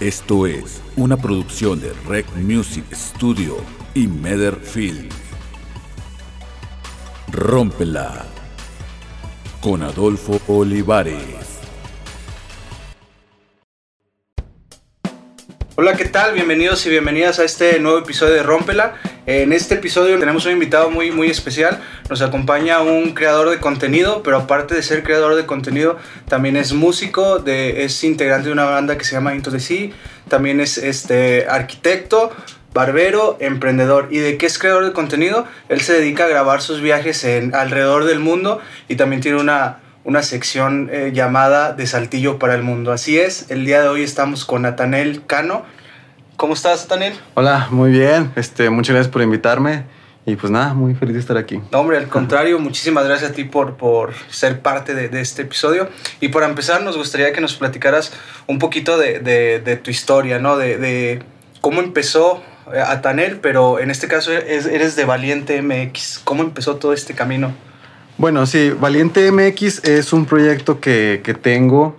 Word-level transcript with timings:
Esto 0.00 0.46
es 0.46 0.80
una 0.96 1.18
producción 1.18 1.78
de 1.78 1.92
Rec 2.08 2.26
Music 2.36 2.86
Studio 2.90 3.58
y 3.92 4.06
Meder 4.06 4.56
Film. 4.56 5.10
Rómpela 7.30 8.24
con 9.60 9.82
Adolfo 9.82 10.40
Olivares. 10.46 11.59
Hola, 15.76 15.94
¿qué 15.94 16.04
tal? 16.04 16.34
Bienvenidos 16.34 16.84
y 16.84 16.90
bienvenidas 16.90 17.38
a 17.38 17.44
este 17.44 17.78
nuevo 17.78 18.00
episodio 18.00 18.34
de 18.34 18.42
Rómpela. 18.42 18.94
En 19.24 19.52
este 19.52 19.76
episodio 19.76 20.18
tenemos 20.18 20.44
un 20.44 20.52
invitado 20.52 20.90
muy, 20.90 21.12
muy 21.12 21.30
especial. 21.30 21.80
Nos 22.10 22.22
acompaña 22.22 22.82
un 22.82 23.14
creador 23.14 23.48
de 23.50 23.58
contenido, 23.58 24.22
pero 24.24 24.38
aparte 24.38 24.74
de 24.74 24.82
ser 24.82 25.04
creador 25.04 25.36
de 25.36 25.46
contenido, 25.46 25.96
también 26.28 26.56
es 26.56 26.72
músico, 26.72 27.38
de, 27.38 27.84
es 27.84 28.02
integrante 28.02 28.48
de 28.48 28.52
una 28.52 28.64
banda 28.64 28.98
que 28.98 29.04
se 29.04 29.12
llama 29.12 29.34
Into 29.34 29.52
the 29.52 29.60
Sea, 29.60 29.90
también 30.28 30.60
es 30.60 30.76
este, 30.76 31.46
arquitecto, 31.48 32.32
barbero, 32.74 33.38
emprendedor. 33.40 34.08
¿Y 34.10 34.18
de 34.18 34.36
qué 34.36 34.46
es 34.46 34.58
creador 34.58 34.84
de 34.84 34.92
contenido? 34.92 35.46
Él 35.68 35.80
se 35.80 35.92
dedica 35.92 36.24
a 36.24 36.28
grabar 36.28 36.62
sus 36.62 36.80
viajes 36.80 37.22
en, 37.24 37.54
alrededor 37.54 38.04
del 38.04 38.18
mundo 38.18 38.60
y 38.88 38.96
también 38.96 39.22
tiene 39.22 39.40
una, 39.40 39.78
una 40.04 40.22
sección 40.22 40.88
eh, 40.92 41.10
llamada 41.12 41.72
De 41.72 41.86
Saltillo 41.86 42.38
para 42.38 42.54
el 42.54 42.62
Mundo. 42.62 42.92
Así 42.92 43.18
es, 43.18 43.50
el 43.50 43.64
día 43.64 43.82
de 43.82 43.88
hoy 43.88 44.02
estamos 44.02 44.44
con 44.44 44.62
Natanel 44.62 45.24
Cano. 45.26 45.64
¿Cómo 46.36 46.54
estás, 46.54 46.82
Natanel? 46.82 47.14
Hola, 47.34 47.68
muy 47.70 47.90
bien. 47.90 48.32
Este, 48.36 48.70
muchas 48.70 48.94
gracias 48.94 49.12
por 49.12 49.22
invitarme. 49.22 49.84
Y 50.26 50.36
pues 50.36 50.50
nada, 50.50 50.74
muy 50.74 50.94
feliz 50.94 51.14
de 51.14 51.20
estar 51.20 51.36
aquí. 51.36 51.60
No, 51.72 51.80
hombre, 51.80 51.96
al 51.96 52.08
contrario, 52.08 52.58
muchísimas 52.58 53.04
gracias 53.04 53.30
a 53.30 53.34
ti 53.34 53.44
por, 53.44 53.76
por 53.76 54.12
ser 54.28 54.60
parte 54.60 54.94
de, 54.94 55.08
de, 55.08 55.20
este 55.20 55.42
episodio. 55.42 55.88
Y 56.20 56.28
para 56.28 56.46
empezar, 56.46 56.82
nos 56.82 56.96
gustaría 56.96 57.32
que 57.32 57.40
nos 57.40 57.54
platicaras 57.54 58.12
un 58.46 58.58
poquito 58.58 58.98
de, 58.98 59.18
de, 59.18 59.60
de 59.60 59.76
tu 59.76 59.90
historia, 59.90 60.38
¿no? 60.38 60.56
De, 60.56 61.22
cómo 61.60 61.80
empezó 61.80 62.42
eh, 62.72 62.80
Atanel, 62.80 63.40
pero 63.40 63.80
en 63.80 63.90
este 63.90 64.08
caso 64.08 64.32
eres 64.32 64.94
de 64.94 65.04
Valiente 65.04 65.60
MX. 65.62 66.20
¿Cómo 66.22 66.42
empezó 66.42 66.76
todo 66.76 66.92
este 66.92 67.14
camino? 67.14 67.54
Bueno, 68.20 68.44
sí, 68.44 68.70
Valiente 68.78 69.32
MX 69.32 69.84
es 69.84 70.12
un 70.12 70.26
proyecto 70.26 70.78
que, 70.78 71.22
que 71.24 71.32
tengo 71.32 71.96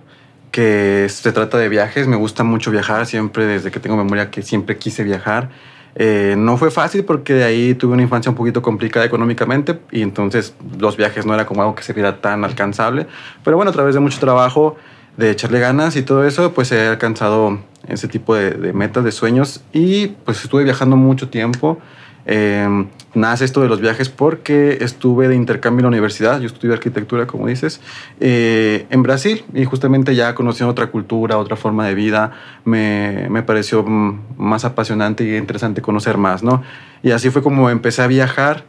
que 0.52 1.08
se 1.08 1.32
trata 1.32 1.58
de 1.58 1.68
viajes. 1.68 2.06
Me 2.06 2.14
gusta 2.14 2.44
mucho 2.44 2.70
viajar, 2.70 3.06
siempre 3.06 3.44
desde 3.44 3.72
que 3.72 3.80
tengo 3.80 3.96
memoria 3.96 4.30
que 4.30 4.40
siempre 4.42 4.78
quise 4.78 5.02
viajar. 5.02 5.50
Eh, 5.96 6.36
no 6.38 6.56
fue 6.58 6.70
fácil 6.70 7.04
porque 7.04 7.34
de 7.34 7.42
ahí 7.42 7.74
tuve 7.74 7.94
una 7.94 8.02
infancia 8.02 8.30
un 8.30 8.36
poquito 8.36 8.62
complicada 8.62 9.04
económicamente 9.04 9.80
y 9.90 10.02
entonces 10.02 10.54
los 10.78 10.96
viajes 10.96 11.26
no 11.26 11.34
era 11.34 11.44
como 11.44 11.62
algo 11.62 11.74
que 11.74 11.82
se 11.82 11.92
viera 11.92 12.20
tan 12.20 12.44
alcanzable. 12.44 13.08
Pero 13.42 13.56
bueno, 13.56 13.70
a 13.70 13.74
través 13.74 13.94
de 13.94 14.00
mucho 14.00 14.20
trabajo, 14.20 14.76
de 15.16 15.32
echarle 15.32 15.58
ganas 15.58 15.96
y 15.96 16.02
todo 16.02 16.24
eso, 16.24 16.52
pues 16.52 16.70
he 16.70 16.86
alcanzado 16.86 17.58
ese 17.88 18.06
tipo 18.06 18.36
de, 18.36 18.52
de 18.52 18.72
metas, 18.72 19.02
de 19.02 19.10
sueños 19.10 19.64
y 19.72 20.06
pues 20.06 20.44
estuve 20.44 20.62
viajando 20.62 20.94
mucho 20.94 21.30
tiempo. 21.30 21.80
Eh, 22.26 22.86
nace 23.14 23.44
esto 23.44 23.60
de 23.60 23.68
los 23.68 23.80
viajes 23.80 24.08
porque 24.08 24.78
estuve 24.80 25.28
de 25.28 25.34
intercambio 25.34 25.80
en 25.80 25.84
la 25.84 25.88
universidad, 25.88 26.40
yo 26.40 26.46
estudié 26.46 26.72
arquitectura, 26.72 27.26
como 27.26 27.46
dices, 27.46 27.80
eh, 28.20 28.86
en 28.90 29.02
Brasil 29.02 29.44
y 29.52 29.64
justamente 29.64 30.14
ya 30.14 30.34
conociendo 30.34 30.70
otra 30.70 30.86
cultura, 30.88 31.36
otra 31.36 31.56
forma 31.56 31.86
de 31.86 31.94
vida, 31.94 32.32
me, 32.64 33.28
me, 33.28 33.42
pareció 33.42 33.82
más 33.84 34.64
apasionante 34.64 35.24
y 35.24 35.36
interesante 35.36 35.82
conocer 35.82 36.16
más, 36.16 36.42
¿no? 36.42 36.62
Y 37.02 37.10
así 37.10 37.30
fue 37.30 37.42
como 37.42 37.70
empecé 37.70 38.02
a 38.02 38.06
viajar. 38.06 38.64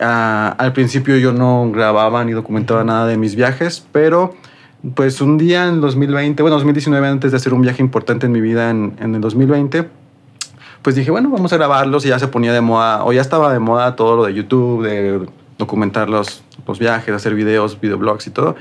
Uh, 0.00 0.54
al 0.58 0.72
principio 0.74 1.16
yo 1.16 1.32
no 1.32 1.72
grababa 1.72 2.24
ni 2.24 2.30
documentaba 2.30 2.84
nada 2.84 3.06
de 3.06 3.16
mis 3.16 3.34
viajes, 3.34 3.84
pero 3.90 4.34
pues 4.94 5.20
un 5.20 5.38
día 5.38 5.66
en 5.66 5.80
2020, 5.80 6.40
bueno, 6.42 6.54
2019, 6.56 7.08
antes 7.08 7.32
de 7.32 7.36
hacer 7.36 7.52
un 7.52 7.62
viaje 7.62 7.82
importante 7.82 8.26
en 8.26 8.32
mi 8.32 8.40
vida 8.40 8.70
en, 8.70 8.94
en 9.00 9.16
el 9.16 9.20
2020, 9.20 9.88
pues 10.88 10.96
dije, 10.96 11.10
bueno, 11.10 11.28
vamos 11.28 11.52
a 11.52 11.58
grabarlos 11.58 12.06
y 12.06 12.08
ya 12.08 12.18
se 12.18 12.28
ponía 12.28 12.50
de 12.50 12.62
moda, 12.62 13.04
o 13.04 13.12
ya 13.12 13.20
estaba 13.20 13.52
de 13.52 13.58
moda 13.58 13.94
todo 13.94 14.16
lo 14.16 14.24
de 14.24 14.32
YouTube, 14.32 14.86
de 14.86 15.28
documentar 15.58 16.08
los, 16.08 16.42
los 16.66 16.78
viajes, 16.78 17.14
hacer 17.14 17.34
videos, 17.34 17.78
videoblogs 17.78 18.26
y 18.26 18.30
todo. 18.30 18.56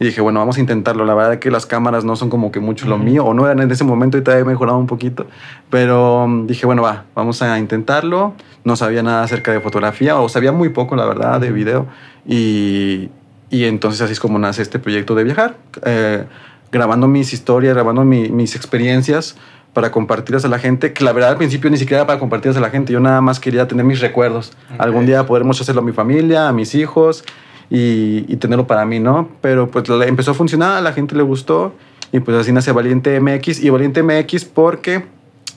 Y 0.00 0.06
dije, 0.06 0.20
bueno, 0.20 0.40
vamos 0.40 0.56
a 0.56 0.60
intentarlo. 0.60 1.04
La 1.04 1.14
verdad 1.14 1.34
es 1.34 1.38
que 1.38 1.52
las 1.52 1.66
cámaras 1.66 2.04
no 2.04 2.16
son 2.16 2.30
como 2.30 2.50
que 2.50 2.58
mucho 2.58 2.88
lo 2.88 2.98
mío, 2.98 3.24
o 3.24 3.32
no 3.32 3.44
eran 3.44 3.60
en 3.60 3.70
ese 3.70 3.84
momento 3.84 4.18
y 4.18 4.22
todavía 4.22 4.42
he 4.42 4.48
mejorado 4.48 4.76
un 4.76 4.88
poquito. 4.88 5.28
Pero 5.70 6.24
um, 6.24 6.48
dije, 6.48 6.66
bueno, 6.66 6.82
va, 6.82 7.04
vamos 7.14 7.42
a 7.42 7.56
intentarlo. 7.60 8.34
No 8.64 8.74
sabía 8.74 9.04
nada 9.04 9.22
acerca 9.22 9.52
de 9.52 9.60
fotografía, 9.60 10.18
o 10.18 10.28
sabía 10.28 10.50
muy 10.50 10.70
poco, 10.70 10.96
la 10.96 11.06
verdad, 11.06 11.40
de 11.40 11.52
video. 11.52 11.86
Y, 12.26 13.08
y 13.50 13.66
entonces 13.66 14.00
así 14.00 14.14
es 14.14 14.18
como 14.18 14.40
nace 14.40 14.62
este 14.62 14.80
proyecto 14.80 15.14
de 15.14 15.22
viajar, 15.22 15.54
eh, 15.84 16.24
grabando 16.72 17.06
mis 17.06 17.32
historias, 17.32 17.74
grabando 17.74 18.04
mi, 18.04 18.30
mis 18.30 18.56
experiencias 18.56 19.36
para 19.78 19.92
compartirlas 19.92 20.44
a 20.44 20.48
la 20.48 20.58
gente, 20.58 20.92
que 20.92 21.04
la 21.04 21.12
verdad 21.12 21.30
al 21.30 21.36
principio 21.36 21.70
ni 21.70 21.76
siquiera 21.76 22.00
era 22.00 22.06
para 22.08 22.18
compartirlas 22.18 22.56
a 22.56 22.60
la 22.60 22.70
gente, 22.70 22.92
yo 22.92 22.98
nada 22.98 23.20
más 23.20 23.38
quería 23.38 23.68
tener 23.68 23.84
mis 23.84 24.00
recuerdos. 24.00 24.50
Okay. 24.64 24.76
Algún 24.80 25.06
día 25.06 25.24
poder 25.24 25.48
hacerlo 25.48 25.82
a 25.82 25.84
mi 25.84 25.92
familia, 25.92 26.48
a 26.48 26.52
mis 26.52 26.74
hijos 26.74 27.22
y, 27.70 28.24
y, 28.26 28.36
tenerlo 28.38 28.66
para 28.66 28.84
mí, 28.84 28.98
¿no? 28.98 29.28
Pero 29.40 29.70
pues 29.70 29.88
empezó 29.88 30.32
a 30.32 30.34
funcionar, 30.34 30.78
a 30.78 30.80
la 30.80 30.92
gente 30.92 31.14
le 31.14 31.22
gustó 31.22 31.74
y 32.10 32.18
pues 32.18 32.36
así 32.36 32.50
nace 32.50 32.72
Valiente 32.72 33.20
MX 33.20 33.62
y 33.62 33.70
Valiente 33.70 34.02
MX 34.02 34.46
porque, 34.46 35.04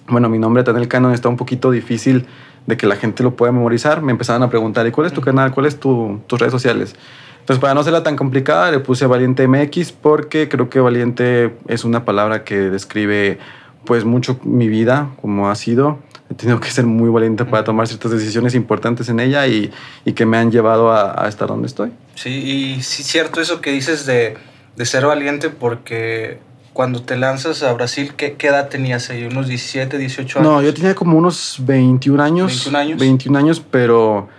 bueno, 0.08 0.30
mi 0.30 0.38
nombre 0.38 0.64
Tanel 0.64 0.88
Canon 0.88 1.16
está 1.16 1.28
un 1.28 1.38
poquito 1.38 1.72
difícil 1.72 2.28
de 2.68 2.78
que 2.78 2.86
la 2.86 2.98
gente 2.98 3.24
lo 3.24 3.36
pueda 3.36 3.52
memorizar. 3.52 4.03
Me 4.03 4.12
empezaban 4.12 4.44
a 4.44 4.52
preguntar, 4.52 4.86
¿y 4.86 4.92
cuál 4.92 5.08
es 5.08 5.14
tu 5.14 5.22
canal? 5.22 5.52
¿Cuál 5.52 5.66
es 5.66 5.80
tu, 5.80 6.22
tus 6.28 6.40
redes 6.40 6.52
sociales? 6.52 6.96
Entonces, 7.40 7.59
para 7.59 7.74
no 7.74 7.80
hacerla 7.80 8.03
tan 8.03 8.18
complicada, 8.18 8.70
le 8.70 8.82
puse 8.82 9.08
Valiente 9.08 9.48
MX 9.48 9.94
porque 9.94 10.48
creo 10.48 10.70
que 10.70 10.80
valiente 10.80 11.56
es 11.68 11.84
una 11.84 12.06
palabra 12.06 12.44
que 12.44 12.56
describe 12.70 13.40
pues 13.86 14.06
mucho 14.06 14.40
mi 14.44 14.68
vida, 14.68 15.09
como 15.22 15.50
ha 15.50 15.56
sido. 15.56 16.00
He 16.30 16.34
tenido 16.34 16.59
que 16.59 16.72
ser 16.72 16.86
muy 16.86 17.09
valiente 17.09 17.44
para 17.44 17.64
tomar 17.64 17.88
ciertas 17.88 18.12
decisiones 18.12 18.56
importantes 18.56 19.09
en 19.09 19.19
ella 19.19 19.47
y, 19.47 19.72
y 20.06 20.14
que 20.14 20.25
me 20.25 20.38
han 20.38 20.52
llevado 20.52 20.92
a, 20.92 21.25
a, 21.25 21.28
estar 21.28 21.47
donde 21.47 21.68
estoy. 21.68 21.91
Sí, 22.16 22.30
y 22.30 22.81
sí, 22.84 23.03
cierto 23.03 23.41
eso 23.41 23.59
que 23.59 23.72
dices 23.72 24.06
de, 24.06 24.38
de 24.75 24.86
ser 24.86 25.06
valiente, 25.06 25.50
porque 25.50 26.40
cuando 26.74 27.02
te 27.02 27.18
lanzas 27.18 27.64
a 27.64 27.74
Brasil, 27.74 28.14
¿qué, 28.16 28.34
qué 28.34 28.47
edad 28.47 28.70
tenías 28.70 29.09
ahí? 29.09 29.25
¿Unos 29.25 29.47
17, 29.47 29.97
18 29.97 30.40
años? 30.40 30.52
No, 30.52 30.62
yo 30.62 30.74
tenía 30.74 30.96
como 30.96 31.18
unos 31.18 31.58
21 31.59 32.24
años. 32.24 32.52
21 32.52 32.78
años. 32.78 33.00
21 33.00 33.40
años, 33.40 33.64
pero 33.70 34.30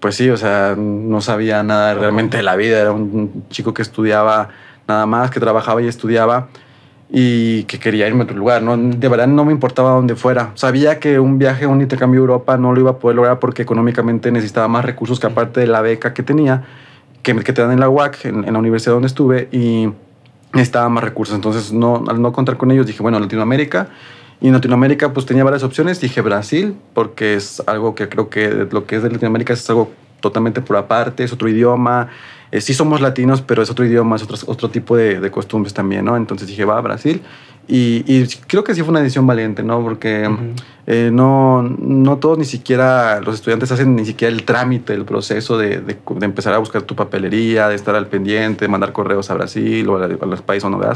pues 0.00 0.16
sí, 0.16 0.30
o 0.30 0.36
sea, 0.36 0.74
no 0.76 1.20
sabía 1.20 1.62
nada 1.62 1.94
realmente 1.94 2.38
de 2.38 2.42
la 2.42 2.56
vida. 2.56 2.80
Era 2.80 2.92
un 2.92 3.44
chico 3.50 3.74
que 3.74 3.82
estudiaba 3.82 4.48
nada 4.88 5.06
más, 5.06 5.30
que 5.30 5.38
trabajaba 5.38 5.82
y 5.82 5.86
estudiaba 5.86 6.48
y 7.14 7.64
que 7.64 7.78
quería 7.78 8.08
irme 8.08 8.22
a 8.22 8.24
otro 8.24 8.36
lugar. 8.36 8.62
¿no? 8.62 8.76
De 8.76 9.08
verdad 9.08 9.26
no 9.26 9.44
me 9.44 9.52
importaba 9.52 9.90
dónde 9.90 10.16
fuera. 10.16 10.50
Sabía 10.54 10.98
que 10.98 11.20
un 11.20 11.38
viaje, 11.38 11.66
un 11.66 11.82
intercambio 11.82 12.20
a 12.20 12.22
Europa 12.22 12.56
no 12.56 12.72
lo 12.72 12.80
iba 12.80 12.90
a 12.92 12.98
poder 12.98 13.16
lograr 13.16 13.38
porque 13.38 13.62
económicamente 13.62 14.32
necesitaba 14.32 14.66
más 14.66 14.84
recursos 14.84 15.20
que 15.20 15.26
aparte 15.26 15.60
de 15.60 15.66
la 15.66 15.82
beca 15.82 16.14
que 16.14 16.22
tenía, 16.22 16.64
que, 17.22 17.36
que 17.36 17.52
te 17.52 17.60
dan 17.60 17.72
en 17.72 17.80
la 17.80 17.90
UAC, 17.90 18.24
en, 18.24 18.44
en 18.44 18.52
la 18.54 18.58
universidad 18.58 18.94
donde 18.94 19.08
estuve, 19.08 19.48
y 19.52 19.90
necesitaba 20.54 20.88
más 20.88 21.04
recursos. 21.04 21.34
Entonces, 21.34 21.70
no, 21.70 22.02
al 22.08 22.20
no 22.20 22.32
contar 22.32 22.56
con 22.56 22.70
ellos, 22.70 22.86
dije, 22.86 23.02
bueno, 23.02 23.20
Latinoamérica. 23.20 23.88
Y 24.40 24.48
en 24.48 24.54
Latinoamérica 24.54 25.12
pues 25.12 25.24
tenía 25.26 25.44
varias 25.44 25.62
opciones. 25.62 26.00
Dije 26.00 26.20
Brasil, 26.22 26.74
porque 26.94 27.34
es 27.34 27.62
algo 27.66 27.94
que 27.94 28.08
creo 28.08 28.30
que 28.30 28.66
lo 28.70 28.86
que 28.86 28.96
es 28.96 29.02
de 29.02 29.10
Latinoamérica 29.10 29.52
es 29.52 29.68
algo 29.68 29.92
totalmente 30.20 30.62
por 30.62 30.76
aparte, 30.76 31.24
es 31.24 31.32
otro 31.32 31.48
idioma, 31.48 32.08
eh, 32.52 32.60
sí 32.60 32.74
somos 32.74 33.00
latinos, 33.00 33.40
pero 33.40 33.62
es 33.62 33.70
otro 33.70 33.86
idioma, 33.86 34.16
es 34.16 34.22
otro, 34.22 34.36
otro 34.46 34.68
tipo 34.68 34.94
de, 34.94 35.20
de, 35.20 35.30
costumbres 35.30 35.72
también, 35.72 36.04
¿no? 36.04 36.18
Entonces 36.18 36.46
dije, 36.46 36.66
va 36.66 36.76
a 36.76 36.82
Brasil. 36.82 37.22
Y, 37.66 38.04
y, 38.06 38.26
creo 38.46 38.62
que 38.62 38.74
sí 38.74 38.82
fue 38.82 38.90
una 38.90 39.00
decisión 39.00 39.26
valiente, 39.26 39.62
¿no? 39.62 39.82
Porque 39.82 40.28
uh 40.28 40.32
-huh. 40.32 40.54
eh, 40.86 41.10
no, 41.10 41.62
no 41.62 42.18
todos, 42.18 42.36
ni 42.36 42.44
siquiera 42.44 43.22
los 43.22 43.36
estudiantes 43.36 43.72
hacen 43.72 43.96
ni 43.96 44.04
siquiera 44.04 44.34
el 44.34 44.42
trámite, 44.44 44.92
el 44.92 45.06
proceso 45.06 45.56
de, 45.56 45.80
de, 45.80 45.96
de, 45.96 46.26
empezar 46.26 46.52
a 46.52 46.58
buscar 46.58 46.82
tu 46.82 46.94
papelería, 46.94 47.68
de 47.68 47.74
estar 47.74 47.94
al 47.94 48.08
pendiente, 48.08 48.66
de 48.66 48.68
mandar 48.68 48.92
correos 48.92 49.30
a 49.30 49.34
Brasil 49.34 49.88
o 49.88 49.96
a, 49.96 50.04
a 50.04 50.26
los 50.26 50.42
países 50.42 50.70
donde. 50.70 50.86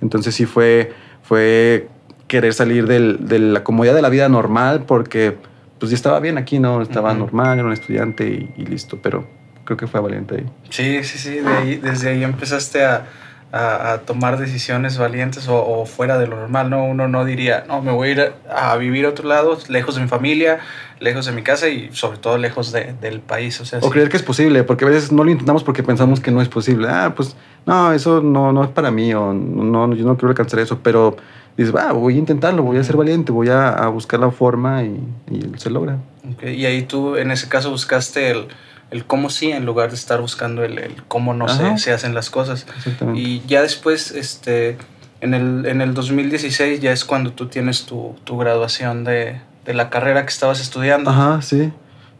Entonces 0.00 0.34
sí 0.34 0.44
fue, 0.44 0.92
fue 1.22 1.88
querer 2.26 2.52
salir 2.52 2.88
del, 2.88 3.28
de 3.28 3.38
la 3.38 3.62
comodidad 3.62 3.94
de 3.94 4.02
la 4.02 4.08
vida 4.08 4.28
normal 4.28 4.84
porque 4.88 5.36
pues 5.78 5.90
ya 5.90 5.94
estaba 5.94 6.18
bien 6.18 6.36
aquí, 6.36 6.58
¿no? 6.58 6.82
Estaba 6.82 7.12
uh 7.12 7.14
-huh. 7.14 7.18
normal, 7.18 7.58
era 7.58 7.66
un 7.68 7.74
estudiante 7.74 8.26
y, 8.26 8.60
y 8.60 8.66
listo, 8.66 8.98
pero 9.00 9.35
creo 9.66 9.76
que 9.76 9.86
fue 9.86 10.00
valiente 10.00 10.36
ahí. 10.36 10.46
Sí, 10.70 11.04
sí, 11.04 11.18
sí, 11.18 11.40
de 11.40 11.52
ahí, 11.52 11.76
desde 11.76 12.08
ahí 12.08 12.24
empezaste 12.24 12.84
a, 12.84 13.04
a, 13.52 13.92
a 13.92 13.98
tomar 13.98 14.38
decisiones 14.38 14.96
valientes 14.96 15.48
o, 15.48 15.62
o, 15.62 15.84
fuera 15.84 16.18
de 16.18 16.26
lo 16.26 16.36
normal, 16.36 16.70
¿no? 16.70 16.84
Uno 16.84 17.08
no 17.08 17.24
diría, 17.24 17.64
no, 17.68 17.82
me 17.82 17.92
voy 17.92 18.08
a 18.08 18.12
ir 18.12 18.20
a, 18.48 18.72
a, 18.72 18.76
vivir 18.76 19.04
a 19.04 19.10
otro 19.10 19.28
lado, 19.28 19.58
lejos 19.68 19.96
de 19.96 20.02
mi 20.02 20.08
familia, 20.08 20.60
lejos 21.00 21.26
de 21.26 21.32
mi 21.32 21.42
casa 21.42 21.68
y 21.68 21.90
sobre 21.92 22.18
todo 22.18 22.38
lejos 22.38 22.72
de, 22.72 22.94
del 23.00 23.20
país. 23.20 23.60
O, 23.60 23.66
sea, 23.66 23.80
o 23.80 23.82
sí. 23.82 23.90
creer 23.90 24.08
que 24.08 24.16
es 24.16 24.22
posible, 24.22 24.64
porque 24.64 24.84
a 24.84 24.88
veces 24.88 25.12
no 25.12 25.24
lo 25.24 25.30
intentamos 25.30 25.62
porque 25.64 25.82
pensamos 25.82 26.20
que 26.20 26.30
no 26.30 26.40
es 26.40 26.48
posible. 26.48 26.88
Ah, 26.88 27.12
pues 27.14 27.36
no, 27.66 27.92
eso 27.92 28.22
no, 28.22 28.52
no 28.52 28.64
es 28.64 28.70
para 28.70 28.90
mí 28.90 29.12
o 29.12 29.34
no, 29.34 29.92
yo 29.94 30.04
no 30.06 30.16
quiero 30.16 30.28
alcanzar 30.28 30.60
eso, 30.60 30.80
pero 30.82 31.16
dices, 31.56 31.74
va, 31.74 31.92
voy 31.92 32.14
a 32.14 32.18
intentarlo, 32.18 32.62
voy 32.62 32.78
a 32.78 32.84
ser 32.84 32.96
valiente, 32.96 33.32
voy 33.32 33.48
a, 33.48 33.70
a 33.70 33.88
buscar 33.88 34.20
la 34.20 34.30
forma 34.30 34.84
y, 34.84 35.00
y 35.30 35.58
se 35.58 35.70
logra. 35.70 35.98
Okay. 36.34 36.54
Y 36.54 36.66
ahí 36.66 36.82
tú 36.82 37.16
en 37.16 37.30
ese 37.30 37.48
caso 37.48 37.70
buscaste 37.70 38.30
el 38.30 38.48
el 38.90 39.04
cómo 39.04 39.30
sí 39.30 39.50
en 39.50 39.66
lugar 39.66 39.90
de 39.90 39.96
estar 39.96 40.20
buscando 40.20 40.64
el, 40.64 40.78
el 40.78 41.02
cómo 41.04 41.34
no 41.34 41.48
se, 41.48 41.78
se, 41.78 41.92
hacen 41.92 42.14
las 42.14 42.30
cosas. 42.30 42.66
Y 43.14 43.42
ya 43.46 43.62
después, 43.62 44.12
este, 44.12 44.78
en 45.20 45.34
el, 45.34 45.66
en 45.66 45.80
el 45.80 45.94
2016 45.94 46.80
ya 46.80 46.92
es 46.92 47.04
cuando 47.04 47.32
tú 47.32 47.46
tienes 47.46 47.84
tu, 47.86 48.16
tu 48.24 48.36
graduación 48.38 49.04
de, 49.04 49.40
de 49.64 49.74
la 49.74 49.90
carrera 49.90 50.22
que 50.24 50.30
estabas 50.30 50.60
estudiando. 50.60 51.10
Ajá, 51.10 51.42
sí. 51.42 51.72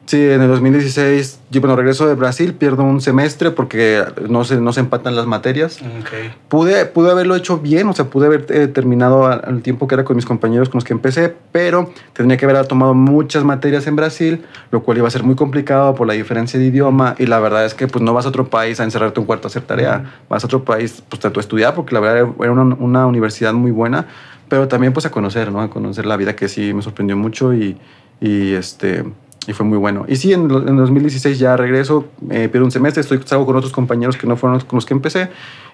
Sí, 0.06 0.22
en 0.22 0.40
el 0.40 0.48
2016, 0.48 1.40
yo 1.50 1.60
bueno, 1.60 1.74
regreso 1.74 2.06
de 2.06 2.14
Brasil, 2.14 2.54
pierdo 2.54 2.84
un 2.84 3.00
semestre 3.00 3.50
porque 3.50 4.04
no 4.28 4.44
se, 4.44 4.60
no 4.60 4.72
se 4.72 4.78
empatan 4.78 5.16
las 5.16 5.26
materias. 5.26 5.80
Ok. 5.82 6.32
Pude, 6.48 6.86
pude 6.86 7.10
haberlo 7.10 7.34
hecho 7.34 7.58
bien, 7.58 7.88
o 7.88 7.92
sea, 7.92 8.04
pude 8.04 8.26
haber 8.26 8.46
eh, 8.50 8.68
terminado 8.68 9.26
al, 9.26 9.62
tiempo 9.62 9.88
que 9.88 9.96
era 9.96 10.04
con 10.04 10.14
mis 10.14 10.24
compañeros 10.24 10.68
con 10.68 10.78
los 10.78 10.84
que 10.84 10.92
empecé, 10.92 11.34
pero 11.50 11.90
tendría 12.12 12.38
que 12.38 12.44
haber 12.44 12.64
tomado 12.68 12.94
muchas 12.94 13.42
materias 13.42 13.88
en 13.88 13.96
Brasil, 13.96 14.44
lo 14.70 14.84
cual 14.84 14.98
iba 14.98 15.08
a 15.08 15.10
ser 15.10 15.24
muy 15.24 15.34
complicado 15.34 15.96
por 15.96 16.06
la 16.06 16.12
diferencia 16.12 16.60
de 16.60 16.66
idioma 16.66 17.16
y 17.18 17.26
la 17.26 17.40
verdad 17.40 17.64
es 17.64 17.74
que 17.74 17.88
pues 17.88 18.00
no 18.00 18.14
vas 18.14 18.26
a 18.26 18.28
otro 18.28 18.48
país 18.48 18.78
a 18.78 18.84
encerrarte 18.84 19.18
un 19.18 19.26
cuarto 19.26 19.48
a 19.48 19.50
hacer 19.50 19.62
tarea, 19.62 20.20
vas 20.28 20.44
a 20.44 20.46
otro 20.46 20.64
país 20.64 21.02
pues 21.08 21.24
a 21.24 21.32
tu 21.32 21.40
estudiar 21.40 21.74
porque 21.74 21.94
la 21.94 22.00
verdad 22.00 22.32
era 22.38 22.52
una, 22.52 22.76
una 22.76 23.06
universidad 23.06 23.54
muy 23.54 23.72
buena, 23.72 24.06
pero 24.48 24.68
también 24.68 24.92
pues 24.92 25.04
a 25.04 25.10
conocer, 25.10 25.50
¿no? 25.50 25.60
A 25.60 25.68
conocer 25.68 26.06
la 26.06 26.16
vida 26.16 26.36
que 26.36 26.46
sí 26.46 26.72
me 26.72 26.82
sorprendió 26.82 27.16
mucho 27.16 27.52
y, 27.52 27.76
y 28.20 28.52
este... 28.52 29.04
Y 29.46 29.52
fue 29.52 29.64
muy 29.64 29.78
bueno. 29.78 30.04
Y 30.08 30.16
sí, 30.16 30.32
en, 30.32 30.50
en 30.50 30.76
2016 30.76 31.38
ya 31.38 31.56
regreso, 31.56 32.08
eh, 32.30 32.48
pierdo 32.48 32.64
un 32.64 32.72
semestre, 32.72 33.00
estoy 33.00 33.20
salgo 33.24 33.46
con 33.46 33.56
otros 33.56 33.72
compañeros 33.72 34.16
que 34.16 34.26
no 34.26 34.36
fueron 34.36 34.58
con 34.60 34.76
los 34.76 34.86
que 34.86 34.94
empecé. 34.94 35.28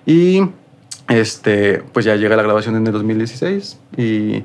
Y 0.05 0.43
este, 1.09 1.83
pues 1.93 2.05
ya 2.05 2.17
llega 2.17 2.37
la 2.37 2.43
grabación 2.43 2.77
en 2.77 2.87
el 2.87 2.93
2016 2.93 3.79
y 3.97 4.45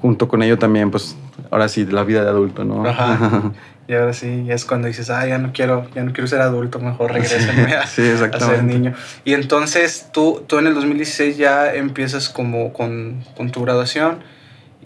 junto 0.00 0.28
con 0.28 0.42
ello 0.42 0.58
también, 0.58 0.90
pues 0.90 1.16
ahora 1.50 1.68
sí, 1.68 1.84
la 1.86 2.04
vida 2.04 2.22
de 2.22 2.30
adulto, 2.30 2.64
¿no? 2.64 2.86
Ajá. 2.86 3.52
Y 3.88 3.94
ahora 3.94 4.12
sí, 4.12 4.46
es 4.48 4.64
cuando 4.64 4.86
dices, 4.86 5.10
ah, 5.10 5.26
ya 5.26 5.38
no 5.38 5.50
quiero, 5.52 5.84
ya 5.96 6.04
no 6.04 6.12
quiero 6.12 6.28
ser 6.28 6.40
adulto, 6.42 6.78
mejor 6.78 7.12
regrésenme 7.12 7.74
a, 7.74 7.86
sí, 7.88 8.02
a 8.08 8.38
ser 8.38 8.62
niño. 8.62 8.94
Y 9.24 9.34
entonces 9.34 10.10
tú, 10.12 10.44
tú 10.46 10.60
en 10.60 10.68
el 10.68 10.74
2016 10.74 11.36
ya 11.36 11.74
empiezas 11.74 12.28
como 12.28 12.72
con, 12.72 13.24
con 13.36 13.50
tu 13.50 13.62
graduación 13.62 14.20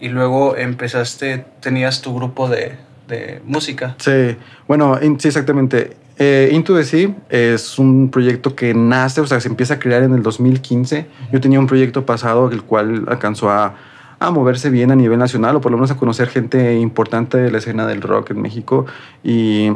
y 0.01 0.09
luego 0.09 0.57
empezaste, 0.57 1.45
tenías 1.59 2.01
tu 2.01 2.15
grupo 2.15 2.49
de, 2.49 2.77
de 3.07 3.41
música. 3.45 3.95
Sí, 3.99 4.35
bueno, 4.67 4.97
in- 5.01 5.19
sí, 5.19 5.27
exactamente. 5.27 5.97
Eh, 6.17 6.49
Into 6.53 6.73
the 6.75 6.83
Sea 6.85 7.09
es 7.29 7.77
un 7.77 8.09
proyecto 8.09 8.55
que 8.55 8.73
nace, 8.73 9.19
o 9.19 9.27
sea, 9.27 9.39
se 9.41 9.49
empieza 9.49 9.73
a 9.75 9.79
crear 9.79 10.01
en 10.03 10.13
el 10.13 10.23
2015. 10.23 11.05
Yo 11.31 11.41
tenía 11.41 11.59
un 11.59 11.67
proyecto 11.67 12.05
pasado 12.05 12.49
el 12.51 12.63
cual 12.63 13.03
alcanzó 13.09 13.49
a, 13.49 13.75
a 14.19 14.31
moverse 14.31 14.69
bien 14.69 14.91
a 14.91 14.95
nivel 14.95 15.19
nacional 15.19 15.57
o 15.57 15.61
por 15.61 15.71
lo 15.71 15.77
menos 15.77 15.91
a 15.91 15.97
conocer 15.97 16.29
gente 16.29 16.75
importante 16.79 17.37
de 17.37 17.51
la 17.51 17.57
escena 17.57 17.85
del 17.85 18.01
rock 18.01 18.31
en 18.31 18.41
México 18.41 18.85
y, 19.25 19.71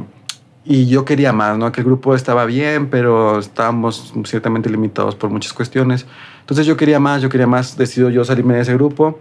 y 0.63 0.87
yo 0.87 1.03
quería 1.03 1.33
más, 1.33 1.57
¿no? 1.57 1.73
Que 1.73 1.81
el 1.81 1.85
grupo 1.85 2.15
estaba 2.15 2.45
bien, 2.45 2.87
pero 2.89 3.39
estábamos 3.39 4.13
ciertamente 4.23 4.69
limitados 4.69 5.15
por 5.15 5.29
muchas 5.29 5.51
cuestiones. 5.51 6.05
Entonces 6.39 6.65
yo 6.65 6.77
quería 6.77 7.01
más, 7.01 7.21
yo 7.21 7.27
quería 7.27 7.47
más, 7.47 7.75
decido 7.77 8.09
yo 8.09 8.23
salirme 8.23 8.53
de 8.55 8.61
ese 8.61 8.73
grupo 8.75 9.19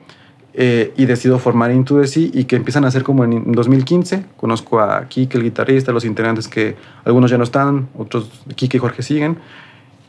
eh, 0.55 0.93
y 0.97 1.05
decido 1.07 1.39
formar 1.39 1.71
Into 1.71 2.01
the 2.01 2.07
Sea 2.07 2.29
y 2.33 2.45
que 2.45 2.57
empiezan 2.57 2.85
a 2.85 2.89
hacer 2.89 3.03
como 3.03 3.25
en 3.25 3.53
2015. 3.53 4.25
Conozco 4.37 4.81
a 4.81 5.07
Kike, 5.07 5.39
el 5.39 5.45
guitarrista, 5.45 5.93
los 5.93 6.05
integrantes 6.05 6.49
que 6.49 6.77
algunos 7.05 7.31
ya 7.31 7.39
no 7.39 7.45
están, 7.45 7.89
otros 7.97 8.31
Kike 8.55 8.79
y 8.79 8.81
Jorge 8.81 9.03
siguen. 9.03 9.39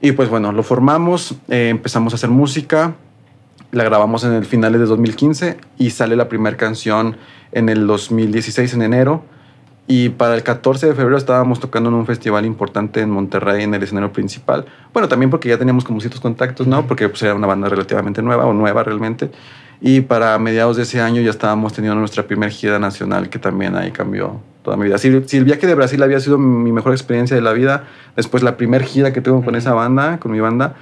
Y 0.02 0.14
pues 0.14 0.30
bueno, 0.30 0.52
lo 0.52 0.64
formamos, 0.64 1.36
eh, 1.50 1.70
empezamos 1.70 2.14
a 2.14 2.16
hacer 2.16 2.30
música, 2.30 2.96
la 3.72 3.84
grabamos 3.84 4.24
en 4.24 4.34
el 4.34 4.46
finales 4.46 4.80
de 4.80 4.88
2015 4.88 5.58
y 5.78 5.90
sale 5.90 6.16
la 6.16 6.30
primera 6.30 6.58
canción 6.58 7.18
en 7.52 7.70
el 7.70 7.86
2016 7.86 8.74
en 8.74 8.82
enero. 8.82 9.24
Y 9.92 10.10
para 10.10 10.36
el 10.36 10.44
14 10.44 10.88
de 10.88 10.94
febrero 10.94 11.18
estábamos 11.18 11.60
tocando 11.60 11.90
en 11.90 11.96
un 11.96 12.06
festival 12.06 12.46
importante 12.46 13.02
en 13.02 13.10
Monterrey, 13.10 13.64
en 13.64 13.74
el 13.74 13.82
escenario 13.82 14.14
principal. 14.14 14.66
Bueno, 14.94 15.08
también 15.08 15.32
porque 15.32 15.50
ya 15.50 15.58
teníamos 15.58 15.84
como 15.84 16.00
ciertos 16.00 16.22
contactos, 16.22 16.68
¿no? 16.68 16.86
Porque 16.86 17.10
pues, 17.10 17.24
era 17.24 17.34
una 17.34 17.48
banda 17.48 17.70
relativamente 17.70 18.22
nueva 18.22 18.46
o 18.46 18.54
nueva 18.54 18.84
realmente. 18.84 19.32
Y 19.82 20.02
para 20.02 20.38
mediados 20.40 20.78
de 20.78 20.84
ese 20.84 21.00
año 21.02 21.22
ya 21.22 21.30
estábamos 21.30 21.74
teniendo 21.74 22.00
nuestra 22.00 22.24
primera 22.28 22.52
gira 22.52 22.80
nacional, 22.80 23.30
que 23.30 23.40
también 23.40 23.76
ahí 23.76 23.92
cambió 23.92 24.42
toda 24.62 24.76
mi 24.76 24.86
vida. 24.86 24.98
Si, 24.98 25.24
si 25.26 25.38
el 25.38 25.46
viaje 25.46 25.68
de 25.68 25.76
Brasil 25.76 26.02
había 26.04 26.20
sido 26.20 26.38
mi 26.38 26.72
mejor 26.72 26.92
experiencia 26.92 27.36
de 27.36 27.42
la 27.42 27.54
vida, 27.54 27.86
después 28.16 28.44
la 28.44 28.58
primera 28.58 28.84
gira 28.84 29.14
que 29.14 29.22
tengo 29.22 29.44
con 29.44 29.56
esa 29.56 29.74
banda, 29.74 30.20
con 30.20 30.32
mi 30.32 30.40
banda, 30.40 30.76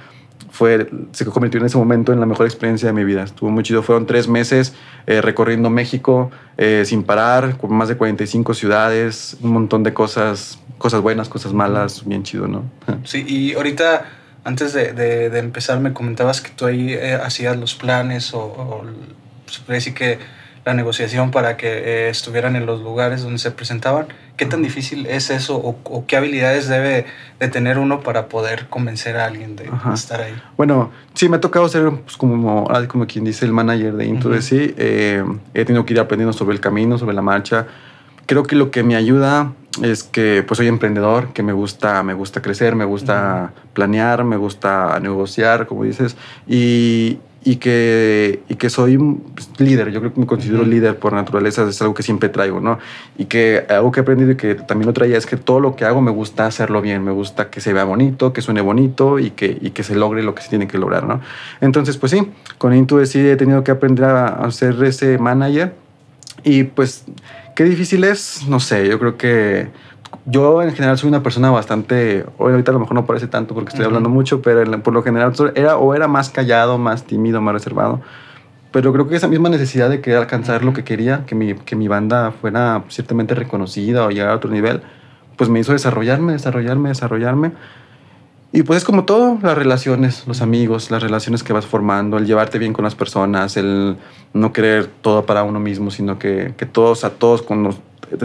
fue, 0.50 0.88
se 1.12 1.24
convirtió 1.26 1.60
en 1.60 1.66
ese 1.66 1.78
momento 1.78 2.12
en 2.12 2.20
la 2.20 2.26
mejor 2.26 2.46
experiencia 2.46 2.88
de 2.88 2.92
mi 2.92 3.04
vida. 3.04 3.22
Estuvo 3.22 3.50
muy 3.50 3.62
chido. 3.62 3.82
Fueron 3.82 4.06
tres 4.06 4.28
meses 4.28 4.74
eh, 5.06 5.20
recorriendo 5.20 5.70
México 5.70 6.30
eh, 6.56 6.82
sin 6.84 7.02
parar, 7.02 7.56
con 7.56 7.72
más 7.74 7.88
de 7.88 7.96
45 7.96 8.54
ciudades, 8.54 9.36
un 9.40 9.52
montón 9.52 9.82
de 9.82 9.92
cosas, 9.92 10.58
cosas 10.78 11.00
buenas, 11.00 11.28
cosas 11.28 11.52
malas, 11.52 12.04
bien 12.04 12.22
chido, 12.22 12.48
¿no? 12.48 12.64
Sí, 13.04 13.24
y 13.26 13.54
ahorita, 13.54 14.04
antes 14.48 14.72
de, 14.72 14.92
de- 14.92 15.30
de 15.30 15.38
empezar, 15.38 15.78
me 15.80 15.92
comentabas 15.92 16.40
que 16.40 16.50
tú 16.50 16.66
ahí 16.66 16.92
eh, 16.94 17.14
hacías 17.14 17.56
los 17.56 17.74
planes 17.74 18.32
o, 18.34 18.40
o 18.40 18.82
el- 18.84 19.14
se 19.46 19.60
puede 19.62 19.78
decir 19.78 19.94
que 19.94 20.18
la 20.64 20.74
negociación 20.74 21.30
para 21.30 21.56
que 21.56 21.68
eh, 21.68 22.08
estuvieran 22.10 22.54
en 22.56 22.66
los 22.66 22.82
lugares 22.82 23.22
donde 23.22 23.38
se 23.38 23.50
presentaban. 23.50 24.06
¿Qué 24.36 24.44
tan 24.46 24.62
difícil 24.62 25.06
es 25.06 25.30
eso 25.30 25.56
o, 25.56 25.78
o 25.84 26.04
qué 26.06 26.16
habilidades 26.16 26.68
debe 26.68 27.06
de 27.40 27.48
tener 27.48 27.78
uno 27.78 28.00
para 28.00 28.28
poder 28.28 28.66
convencer 28.68 29.16
a 29.16 29.24
alguien 29.26 29.56
de 29.56 29.68
Ajá. 29.68 29.94
estar 29.94 30.20
ahí? 30.20 30.34
Bueno, 30.56 30.90
sí, 31.14 31.28
me 31.28 31.36
ha 31.36 31.40
tocado 31.40 31.68
ser 31.68 31.90
pues, 32.04 32.16
como, 32.16 32.68
como 32.88 33.06
quien 33.06 33.24
dice 33.24 33.44
el 33.46 33.52
manager 33.52 33.94
de 33.94 34.04
Into 34.06 34.28
Ujú. 34.28 34.36
the 34.36 34.42
Sea. 34.42 34.68
Eh, 34.76 35.24
he 35.54 35.64
tenido 35.64 35.84
que 35.86 35.94
ir 35.94 36.00
aprendiendo 36.00 36.32
sobre 36.32 36.54
el 36.54 36.60
camino, 36.60 36.98
sobre 36.98 37.14
la 37.14 37.22
marcha. 37.22 37.66
Creo 38.28 38.42
que 38.42 38.56
lo 38.56 38.70
que 38.70 38.82
me 38.82 38.94
ayuda 38.94 39.52
es 39.82 40.02
que 40.02 40.44
pues 40.46 40.58
soy 40.58 40.66
emprendedor, 40.66 41.28
que 41.32 41.42
me 41.42 41.54
gusta, 41.54 42.02
me 42.02 42.12
gusta 42.12 42.42
crecer, 42.42 42.76
me 42.76 42.84
gusta 42.84 43.54
planear, 43.72 44.22
me 44.22 44.36
gusta 44.36 45.00
negociar, 45.00 45.66
como 45.66 45.84
dices, 45.84 46.14
y, 46.46 47.20
y 47.42 47.56
que, 47.56 48.42
y 48.50 48.56
que 48.56 48.68
soy 48.68 48.98
pues, 48.98 49.48
líder. 49.56 49.92
Yo 49.92 50.00
creo 50.00 50.12
que 50.12 50.20
me 50.20 50.26
considero 50.26 50.60
Ujú. 50.60 50.70
líder 50.70 50.98
por 50.98 51.14
naturaleza, 51.14 51.66
es 51.66 51.80
algo 51.80 51.94
que 51.94 52.02
siempre 52.02 52.28
traigo, 52.28 52.60
¿no? 52.60 52.78
Y 53.16 53.24
que 53.24 53.64
algo 53.70 53.90
que 53.92 54.00
he 54.00 54.02
aprendido 54.02 54.32
y 54.32 54.36
que 54.36 54.56
también 54.56 54.88
lo 54.88 54.92
traía 54.92 55.16
es 55.16 55.24
que 55.24 55.38
todo 55.38 55.58
lo 55.58 55.74
que 55.74 55.86
hago 55.86 56.02
me 56.02 56.10
gusta 56.10 56.44
hacerlo 56.44 56.82
bien, 56.82 57.02
me 57.02 57.12
gusta 57.12 57.48
que 57.48 57.62
se 57.62 57.72
vea 57.72 57.84
bonito, 57.84 58.34
que 58.34 58.42
suene 58.42 58.60
bonito 58.60 59.18
y 59.18 59.30
que, 59.30 59.56
y 59.58 59.70
que 59.70 59.82
se 59.82 59.94
logre 59.94 60.22
lo 60.22 60.34
que 60.34 60.42
se 60.42 60.50
tiene 60.50 60.68
que 60.68 60.76
lograr, 60.76 61.04
¿no? 61.04 61.22
Entonces, 61.62 61.96
pues 61.96 62.12
sí, 62.12 62.30
con 62.58 62.86
the 62.86 63.06
Sea 63.06 63.32
he 63.32 63.36
tenido 63.36 63.64
que 63.64 63.70
aprender 63.70 64.04
a, 64.04 64.26
a 64.26 64.50
ser 64.50 64.84
ese 64.84 65.16
manager 65.16 65.72
y 66.44 66.64
pues, 66.64 67.04
qué 67.58 67.64
difícil 67.64 68.04
es, 68.04 68.46
no 68.46 68.60
sé, 68.60 68.86
yo 68.86 69.00
creo 69.00 69.16
que 69.16 69.66
yo 70.26 70.62
en 70.62 70.72
general 70.74 70.96
soy 70.96 71.08
una 71.08 71.24
persona 71.24 71.50
bastante, 71.50 72.24
hoy 72.38 72.52
ahorita 72.52 72.70
a 72.70 72.74
lo 72.74 72.78
mejor 72.78 72.94
no 72.94 73.04
parece 73.04 73.26
tanto 73.26 73.52
porque 73.52 73.70
estoy 73.70 73.80
Ujú. 73.80 73.88
hablando 73.88 74.08
mucho, 74.08 74.40
pero 74.42 74.62
en 74.62 74.80
por 74.80 74.94
lo 74.94 75.02
general 75.02 75.34
era 75.56 75.76
o 75.76 75.92
era 75.92 76.06
más 76.06 76.30
callado, 76.30 76.78
más 76.78 77.02
tímido, 77.02 77.40
más 77.40 77.54
reservado. 77.54 78.00
Pero 78.70 78.92
creo 78.92 79.08
que 79.08 79.16
esa 79.16 79.26
misma 79.26 79.48
necesidad 79.48 79.90
de 79.90 80.00
querer 80.00 80.20
alcanzar 80.20 80.62
lo 80.62 80.72
que 80.72 80.84
quería, 80.84 81.26
que 81.26 81.34
mi, 81.34 81.54
que 81.54 81.74
mi 81.74 81.88
banda 81.88 82.30
fuera 82.30 82.84
ciertamente 82.90 83.34
reconocida 83.34 84.04
o 84.06 84.10
llegar 84.10 84.28
a 84.28 84.36
otro 84.36 84.50
nivel, 84.50 84.80
pues 85.36 85.50
me 85.50 85.58
hizo 85.58 85.72
desarrollarme, 85.72 86.34
desarrollarme, 86.34 86.90
desarrollarme. 86.90 87.54
Y 88.50 88.62
pues 88.62 88.78
es 88.78 88.84
como 88.84 89.04
todo, 89.04 89.38
las 89.42 89.58
relaciones, 89.58 90.26
los 90.26 90.40
amigos, 90.40 90.90
las 90.90 91.02
relaciones 91.02 91.42
que 91.42 91.52
vas 91.52 91.66
formando, 91.66 92.16
el 92.16 92.26
llevarte 92.26 92.58
bien 92.58 92.72
con 92.72 92.82
las 92.82 92.94
personas, 92.94 93.56
el 93.58 93.96
no 94.32 94.52
querer 94.52 94.86
todo 94.86 95.26
para 95.26 95.42
uno 95.42 95.60
mismo, 95.60 95.90
sino 95.90 96.18
que, 96.18 96.54
que 96.56 96.64
todos, 96.64 97.04
a 97.04 97.10
todos, 97.10 97.42
con 97.42 97.62
los, 97.62 97.80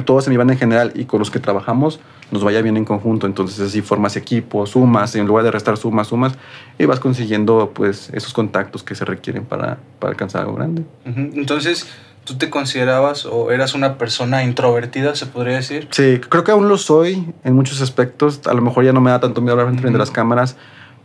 todos 0.06 0.25
en 0.27 0.32
mi 0.32 0.38
banda 0.38 0.53
en 0.53 0.60
general 0.60 0.94
y 0.96 1.06
con 1.06 1.20
los 1.20 1.30
que 1.30 1.39
trabajamos, 1.39 2.00
nos 2.32 2.42
vaya 2.42 2.62
bien 2.62 2.77
en 2.77 2.86
conjunto. 2.86 3.27
Entonces 3.27 3.60
así 3.60 3.82
formas 3.82 4.15
equipo, 4.15 4.65
sumas, 4.65 5.13
en 5.15 5.27
lugar 5.27 5.44
de 5.44 5.51
restar 5.51 5.75
sumas, 5.75 6.08
sumas, 6.08 6.34
y 6.80 6.86
vas 6.86 7.01
consiguiendo 7.01 7.72
pues 7.74 8.10
esos 8.13 8.34
contactos 8.34 8.82
que 8.82 8.96
se 8.96 9.03
requieren 9.03 9.44
para, 9.44 9.77
para 10.00 10.12
alcanzar 10.12 10.44
algo 10.44 10.56
grande. 10.56 10.84
Entonces, 11.06 11.86
¿tú 12.24 12.36
te 12.36 12.50
considerabas 12.50 13.25
o 13.25 13.51
eras 13.51 13.74
una 13.74 13.98
persona 13.98 14.44
introvertida, 14.44 15.15
se 15.15 15.25
podría 15.25 15.56
decir? 15.56 15.88
Sí, 15.92 16.20
creo 16.30 16.44
que 16.44 16.51
aún 16.51 16.70
lo 16.70 16.77
soy 16.77 17.34
en 17.44 17.56
muchos 17.56 17.82
aspectos. 17.82 18.42
A 18.48 18.53
lo 18.53 18.62
mejor 18.62 18.86
ya 18.86 18.94
no 18.94 19.01
me 19.01 19.12
da 19.12 19.20
tanto 19.20 19.42
miedo 19.42 19.53
hablar 19.53 19.68
frente 19.74 19.92
de 19.92 19.98
las 19.98 20.12
cámaras, 20.12 20.56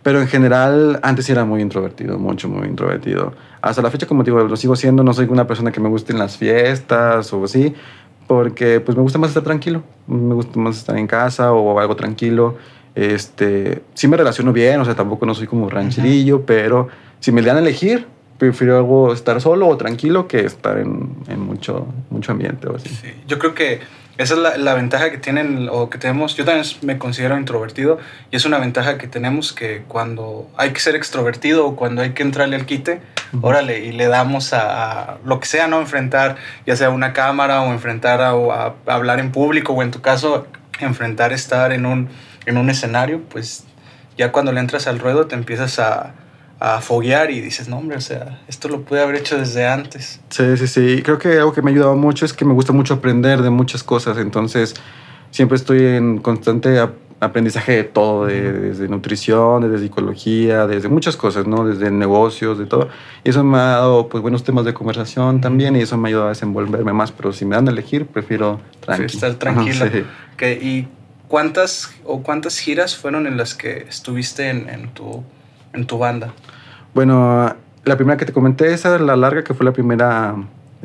pero 0.02 0.20
en 0.20 0.28
general 0.28 1.00
antes 1.02 1.28
era 1.28 1.44
muy 1.44 1.60
introvertido, 1.60 2.18
mucho, 2.18 2.48
muy 2.48 2.68
introvertido. 2.68 3.32
Hasta 3.60 3.82
la 3.82 3.90
fecha, 3.90 4.06
como 4.06 4.22
te 4.22 4.30
digo, 4.30 4.42
lo 4.42 4.56
sigo 4.56 4.76
siendo. 4.76 5.02
No 5.02 5.12
soy 5.12 5.26
una 5.28 5.46
persona 5.46 5.72
que 5.72 5.80
me 5.80 5.88
guste 5.88 6.12
en 6.12 6.18
las 6.18 6.36
fiestas 6.36 7.32
o 7.32 7.44
así, 7.44 7.74
porque 8.26 8.80
pues 8.80 8.96
me 8.96 9.02
gusta 9.02 9.18
más 9.18 9.30
estar 9.30 9.42
tranquilo. 9.42 9.82
Me 10.06 10.34
gusta 10.34 10.58
más 10.60 10.76
estar 10.76 10.96
en 10.96 11.06
casa 11.06 11.52
o 11.52 11.78
algo 11.80 11.96
tranquilo. 11.96 12.56
Este, 12.94 13.82
sí 13.94 14.08
me 14.08 14.16
relaciono 14.16 14.52
bien, 14.52 14.80
o 14.80 14.84
sea, 14.84 14.94
tampoco 14.94 15.26
no 15.26 15.34
soy 15.34 15.46
como 15.46 15.68
rancherillo, 15.68 16.44
pero 16.46 16.88
si 17.20 17.32
me 17.32 17.42
dan 17.42 17.56
a 17.56 17.60
elegir, 17.60 18.06
prefiero 18.38 18.76
algo 18.76 19.12
estar 19.12 19.40
solo 19.40 19.66
o 19.68 19.76
tranquilo 19.76 20.28
que 20.28 20.40
estar 20.40 20.78
en, 20.78 21.16
en 21.28 21.40
mucho, 21.40 21.86
mucho 22.10 22.32
ambiente 22.32 22.68
o 22.68 22.76
así. 22.76 22.88
Sí, 22.88 23.12
yo 23.26 23.38
creo 23.38 23.54
que 23.54 23.80
esa 24.16 24.34
es 24.34 24.40
la, 24.40 24.56
la 24.56 24.74
ventaja 24.74 25.10
que 25.10 25.18
tienen 25.18 25.68
o 25.70 25.90
que 25.90 25.98
tenemos. 25.98 26.34
Yo 26.36 26.44
también 26.44 26.66
me 26.82 26.98
considero 26.98 27.38
introvertido 27.38 27.98
y 28.30 28.36
es 28.36 28.44
una 28.44 28.58
ventaja 28.58 28.98
que 28.98 29.06
tenemos 29.06 29.52
que 29.52 29.82
cuando 29.86 30.50
hay 30.56 30.70
que 30.70 30.80
ser 30.80 30.96
extrovertido 30.96 31.66
o 31.66 31.76
cuando 31.76 32.02
hay 32.02 32.10
que 32.10 32.22
entrarle 32.22 32.56
al 32.56 32.66
quite, 32.66 33.00
Ujú. 33.32 33.46
órale, 33.46 33.84
y 33.84 33.92
le 33.92 34.06
damos 34.08 34.52
a, 34.52 35.02
a 35.12 35.18
lo 35.24 35.38
que 35.38 35.46
sea, 35.46 35.68
¿no? 35.68 35.80
Enfrentar 35.80 36.36
ya 36.66 36.74
sea 36.74 36.90
una 36.90 37.12
cámara 37.12 37.60
o 37.62 37.72
enfrentar 37.72 38.20
a, 38.20 38.30
a 38.30 38.74
hablar 38.86 39.20
en 39.20 39.30
público 39.30 39.72
o 39.72 39.82
en 39.82 39.90
tu 39.90 40.00
caso, 40.00 40.46
enfrentar 40.80 41.32
estar 41.32 41.72
en 41.72 41.86
un, 41.86 42.08
en 42.46 42.56
un 42.56 42.70
escenario, 42.70 43.20
pues 43.28 43.64
ya 44.16 44.32
cuando 44.32 44.50
le 44.52 44.60
entras 44.60 44.86
al 44.88 44.98
ruedo 44.98 45.26
te 45.26 45.36
empiezas 45.36 45.78
a, 45.78 46.14
a 46.60 46.80
foguear 46.80 47.30
y 47.30 47.40
dices, 47.40 47.68
no, 47.68 47.78
hombre, 47.78 47.96
o 47.96 48.00
sea, 48.00 48.40
esto 48.48 48.68
lo 48.68 48.82
pude 48.82 49.00
haber 49.00 49.16
hecho 49.16 49.38
desde 49.38 49.66
antes. 49.66 50.20
Sí, 50.30 50.56
sí, 50.56 50.66
sí. 50.66 51.02
Creo 51.04 51.18
que 51.18 51.38
algo 51.38 51.52
que 51.52 51.62
me 51.62 51.70
ha 51.70 51.74
ayudado 51.74 51.94
mucho 51.94 52.24
es 52.24 52.32
que 52.32 52.44
me 52.44 52.52
gusta 52.52 52.72
mucho 52.72 52.94
aprender 52.94 53.42
de 53.42 53.50
muchas 53.50 53.84
cosas. 53.84 54.18
Entonces, 54.18 54.74
siempre 55.30 55.56
estoy 55.56 55.84
en 55.84 56.18
constante 56.18 56.80
aprendizaje 57.20 57.72
de 57.72 57.84
todo, 57.84 58.26
desde 58.26 58.88
nutrición, 58.88 59.62
desde 59.62 59.84
psicología, 59.84 60.66
desde 60.66 60.88
muchas 60.88 61.16
cosas, 61.16 61.46
¿no? 61.46 61.64
Desde 61.64 61.92
negocios, 61.92 62.58
de 62.58 62.66
todo. 62.66 62.88
Y 63.22 63.30
eso 63.30 63.44
me 63.44 63.58
ha 63.58 63.62
dado, 63.62 64.08
pues, 64.08 64.20
buenos 64.20 64.42
temas 64.42 64.64
de 64.64 64.74
conversación 64.74 65.40
también 65.40 65.76
y 65.76 65.82
eso 65.82 65.96
me 65.96 66.08
ha 66.08 66.10
ayudado 66.10 66.26
a 66.26 66.30
desenvolverme 66.30 66.92
más. 66.92 67.12
Pero 67.12 67.32
si 67.32 67.44
me 67.44 67.54
dan 67.54 67.68
a 67.68 67.70
elegir, 67.70 68.06
prefiero 68.06 68.60
estar 69.06 69.34
tranquilo. 69.34 69.86
¿Y 70.40 70.88
cuántas 71.28 71.94
o 72.04 72.22
cuántas 72.24 72.58
giras 72.58 72.96
fueron 72.96 73.28
en 73.28 73.36
las 73.36 73.54
que 73.54 73.86
estuviste 73.88 74.48
en, 74.48 74.68
en 74.68 74.88
tu 74.88 75.22
en 75.72 75.86
tu 75.86 75.98
banda? 75.98 76.32
Bueno, 76.98 77.54
la 77.84 77.96
primera 77.96 78.16
que 78.16 78.24
te 78.24 78.32
comenté, 78.32 78.72
esa 78.72 78.98
la 78.98 79.14
larga, 79.14 79.44
que 79.44 79.54
fue 79.54 79.64
la 79.64 79.72
primera 79.72 80.34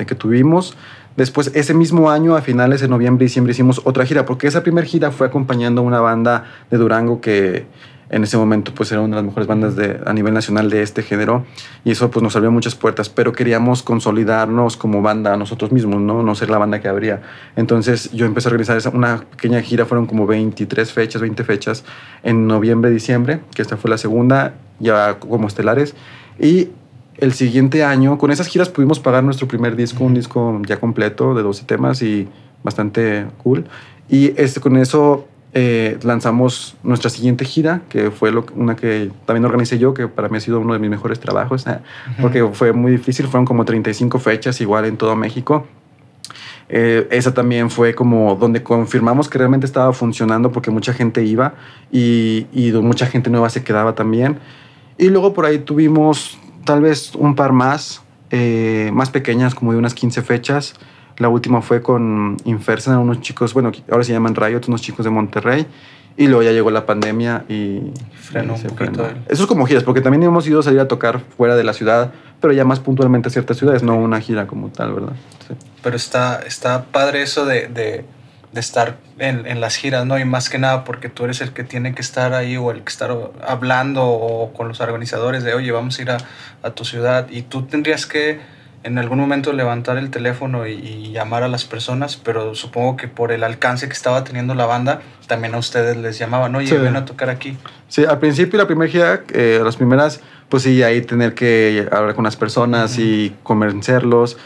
que 0.06 0.14
tuvimos. 0.14 0.76
Después, 1.16 1.50
ese 1.56 1.74
mismo 1.74 2.08
año, 2.08 2.36
a 2.36 2.40
finales 2.40 2.80
de 2.80 2.86
noviembre 2.86 3.24
y 3.24 3.26
diciembre, 3.26 3.50
hicimos 3.50 3.80
otra 3.82 4.06
gira, 4.06 4.24
porque 4.24 4.46
esa 4.46 4.62
primera 4.62 4.86
gira 4.86 5.10
fue 5.10 5.26
acompañando 5.26 5.80
a 5.80 5.84
una 5.84 5.98
banda 5.98 6.44
de 6.70 6.78
Durango 6.78 7.20
que 7.20 7.66
en 8.14 8.22
ese 8.22 8.36
momento 8.36 8.72
pues 8.72 8.92
era 8.92 9.00
una 9.00 9.16
de 9.16 9.22
las 9.22 9.24
mejores 9.24 9.48
bandas 9.48 9.74
de, 9.74 10.00
a 10.06 10.12
nivel 10.12 10.32
nacional 10.34 10.70
de 10.70 10.82
este 10.82 11.02
género 11.02 11.44
y 11.84 11.90
eso 11.90 12.12
pues 12.12 12.22
nos 12.22 12.36
abrió 12.36 12.52
muchas 12.52 12.76
puertas, 12.76 13.08
pero 13.08 13.32
queríamos 13.32 13.82
consolidarnos 13.82 14.76
como 14.76 15.02
banda 15.02 15.36
nosotros 15.36 15.72
mismos, 15.72 16.00
¿no? 16.00 16.22
No 16.22 16.34
ser 16.36 16.48
la 16.48 16.58
banda 16.58 16.80
que 16.80 16.86
habría. 16.86 17.22
Entonces 17.56 18.12
yo 18.12 18.24
empecé 18.24 18.48
a 18.48 18.50
organizar 18.50 18.76
esa, 18.76 18.90
una 18.90 19.24
pequeña 19.32 19.60
gira, 19.62 19.84
fueron 19.84 20.06
como 20.06 20.28
23 20.28 20.92
fechas, 20.92 21.22
20 21.22 21.42
fechas 21.42 21.84
en 22.22 22.46
noviembre, 22.46 22.92
diciembre, 22.92 23.40
que 23.52 23.62
esta 23.62 23.76
fue 23.76 23.90
la 23.90 23.98
segunda, 23.98 24.54
ya 24.78 25.18
como 25.18 25.48
estelares. 25.48 25.96
Y 26.38 26.68
el 27.16 27.32
siguiente 27.32 27.82
año, 27.82 28.16
con 28.16 28.30
esas 28.30 28.46
giras 28.46 28.68
pudimos 28.68 29.00
pagar 29.00 29.24
nuestro 29.24 29.48
primer 29.48 29.74
disco, 29.74 30.04
un 30.04 30.14
disco 30.14 30.62
ya 30.66 30.78
completo 30.78 31.34
de 31.34 31.42
12 31.42 31.64
temas 31.64 32.00
y 32.00 32.28
bastante 32.62 33.26
cool. 33.42 33.64
Y 34.08 34.40
este, 34.40 34.60
con 34.60 34.76
eso 34.76 35.26
eh, 35.56 36.00
lanzamos 36.02 36.74
nuestra 36.82 37.08
siguiente 37.10 37.44
gira, 37.44 37.82
que 37.88 38.10
fue 38.10 38.32
lo, 38.32 38.44
una 38.56 38.74
que 38.74 39.12
también 39.24 39.44
organicé 39.44 39.78
yo, 39.78 39.94
que 39.94 40.08
para 40.08 40.28
mí 40.28 40.36
ha 40.36 40.40
sido 40.40 40.58
uno 40.58 40.72
de 40.72 40.80
mis 40.80 40.90
mejores 40.90 41.20
trabajos, 41.20 41.64
eh, 41.68 41.78
porque 42.20 42.44
fue 42.52 42.72
muy 42.72 42.90
difícil, 42.90 43.28
fueron 43.28 43.44
como 43.46 43.64
35 43.64 44.18
fechas 44.18 44.60
igual 44.60 44.84
en 44.84 44.96
todo 44.96 45.14
México. 45.14 45.64
Eh, 46.68 47.06
esa 47.12 47.32
también 47.34 47.70
fue 47.70 47.94
como 47.94 48.34
donde 48.34 48.64
confirmamos 48.64 49.28
que 49.28 49.38
realmente 49.38 49.64
estaba 49.64 49.92
funcionando 49.92 50.50
porque 50.50 50.72
mucha 50.72 50.92
gente 50.92 51.22
iba 51.22 51.54
y, 51.92 52.48
y 52.52 52.72
mucha 52.72 53.06
gente 53.06 53.30
nueva 53.30 53.48
se 53.48 53.62
quedaba 53.62 53.94
también. 53.94 54.40
Y 54.98 55.08
luego 55.08 55.34
por 55.34 55.46
ahí 55.46 55.58
tuvimos 55.58 56.36
tal 56.64 56.80
vez 56.80 57.14
un 57.14 57.36
par 57.36 57.52
más, 57.52 58.02
más 58.92 59.10
pequeñas, 59.10 59.54
como 59.54 59.70
de 59.70 59.78
unas 59.78 59.94
15 59.94 60.22
fechas. 60.22 60.74
La 61.18 61.28
última 61.28 61.62
fue 61.62 61.80
con 61.80 62.36
Infersa, 62.44 62.98
unos 62.98 63.20
chicos, 63.20 63.54
bueno, 63.54 63.70
ahora 63.90 64.04
se 64.04 64.12
llaman 64.12 64.34
Riot, 64.34 64.62
unos 64.66 64.82
chicos 64.82 65.04
de 65.04 65.10
Monterrey. 65.10 65.66
Y 66.16 66.28
luego 66.28 66.44
ya 66.44 66.52
llegó 66.52 66.70
la 66.70 66.86
pandemia 66.86 67.44
y... 67.48 67.80
Frenó 68.14 68.54
un 68.54 68.62
poquito. 68.62 69.08
Eso 69.28 69.42
es 69.42 69.48
como 69.48 69.66
giras, 69.66 69.82
porque 69.82 70.00
también 70.00 70.22
hemos 70.22 70.46
ido 70.46 70.60
a 70.60 70.62
salir 70.62 70.78
a 70.78 70.86
tocar 70.86 71.20
fuera 71.36 71.56
de 71.56 71.64
la 71.64 71.72
ciudad, 71.72 72.12
pero 72.40 72.52
ya 72.52 72.64
más 72.64 72.78
puntualmente 72.78 73.28
a 73.28 73.32
ciertas 73.32 73.56
ciudades, 73.56 73.82
no 73.82 73.96
una 73.96 74.20
gira 74.20 74.46
como 74.46 74.68
tal, 74.68 74.92
¿verdad? 74.92 75.12
Pero 75.82 75.96
está, 75.96 76.40
está 76.46 76.84
padre 76.84 77.22
eso 77.22 77.46
de, 77.46 77.66
de, 77.66 78.04
de 78.52 78.60
estar 78.60 78.96
en, 79.18 79.44
en, 79.46 79.60
las 79.60 79.74
giras, 79.74 80.06
¿no? 80.06 80.16
Y 80.16 80.24
más 80.24 80.48
que 80.48 80.58
nada 80.58 80.84
porque 80.84 81.08
tú 81.08 81.24
eres 81.24 81.40
el 81.40 81.52
que 81.52 81.64
tiene 81.64 81.94
que 81.94 82.02
estar 82.02 82.32
ahí 82.32 82.56
o 82.56 82.70
el 82.70 82.82
que 82.82 82.90
estar 82.90 83.16
hablando 83.46 84.04
o 84.04 84.52
con 84.52 84.68
los 84.68 84.80
organizadores 84.80 85.42
de, 85.42 85.54
oye, 85.54 85.72
vamos 85.72 85.98
a 85.98 86.02
ir 86.02 86.10
a, 86.10 86.18
a 86.62 86.70
tu 86.70 86.84
ciudad 86.84 87.26
y 87.28 87.42
tú 87.42 87.66
tendrías 87.66 88.06
que 88.06 88.38
en 88.84 88.98
algún 88.98 89.18
momento 89.18 89.52
levantar 89.52 89.96
el 89.96 90.10
teléfono 90.10 90.66
y, 90.66 91.10
llamar 91.10 91.42
a 91.42 91.48
las 91.48 91.64
personas, 91.64 92.16
pero 92.16 92.54
supongo 92.54 92.96
que 92.96 93.08
por 93.08 93.32
el 93.32 93.44
alcance 93.44 93.86
que 93.86 93.92
estaba 93.92 94.24
teniendo 94.24 94.54
la 94.54 94.66
banda, 94.66 95.00
también 95.26 95.54
a 95.54 95.58
ustedes 95.58 95.96
les 95.96 96.18
llamaban, 96.18 96.54
oye, 96.54 96.76
ven 96.76 96.96
a 96.96 97.04
tocar 97.04 97.30
aquí. 97.30 97.56
Sí, 97.88 98.04
al 98.04 98.18
principio, 98.18 98.58
la 98.58 98.66
primera 98.66 98.90
gira, 98.90 99.22
eh, 99.32 99.60
las 99.64 99.76
primeras, 99.76 100.20
pues 100.48 100.64
sí, 100.64 100.82
ahí 100.82 101.00
tener 101.02 101.34
que 101.34 101.88
hablar 101.90 102.14
con 102.14 102.24
las 102.24 102.36
personas 102.36 102.98
y 102.98 103.34
convencerlos. 103.42 104.36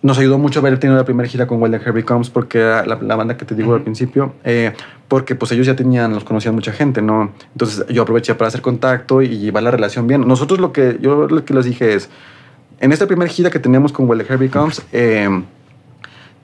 Nos 0.00 0.18
ayudó 0.18 0.38
mucho 0.38 0.60
haber 0.60 0.78
tenido 0.78 0.96
la 0.96 1.04
primera 1.04 1.28
gira 1.28 1.46
con 1.46 1.60
the 1.70 1.80
Heavy 1.80 2.04
Comes, 2.04 2.30
porque 2.30 2.60
era 2.60 2.86
la, 2.86 3.16
banda 3.16 3.36
que 3.36 3.44
te 3.44 3.54
digo 3.54 3.74
al 3.74 3.82
principio, 3.82 4.34
eh, 4.44 4.72
porque 5.08 5.34
pues 5.34 5.50
ellos 5.52 5.66
ya 5.66 5.74
tenían, 5.74 6.14
los 6.14 6.22
conocían 6.22 6.54
mucha 6.54 6.72
gente, 6.72 7.02
¿no? 7.02 7.32
Entonces 7.52 7.84
yo 7.88 8.02
aproveché 8.02 8.36
para 8.36 8.48
hacer 8.48 8.62
contacto 8.62 9.20
y 9.22 9.38
llevar 9.38 9.64
la 9.64 9.72
relación 9.72 10.06
bien. 10.06 10.26
Nosotros 10.26 10.60
lo 10.60 10.72
que 10.72 10.98
yo 11.00 11.26
lo 11.26 11.44
que 11.44 11.52
les 11.52 11.64
dije 11.64 11.94
es, 11.94 12.08
en 12.80 12.92
esta 12.92 13.06
primera 13.06 13.30
gira 13.30 13.50
que 13.50 13.58
tenemos 13.58 13.92
con 13.92 14.08
Well 14.08 14.18
the 14.18 14.24
Heavy 14.24 14.48
Comes, 14.48 14.82
eh, 14.92 15.28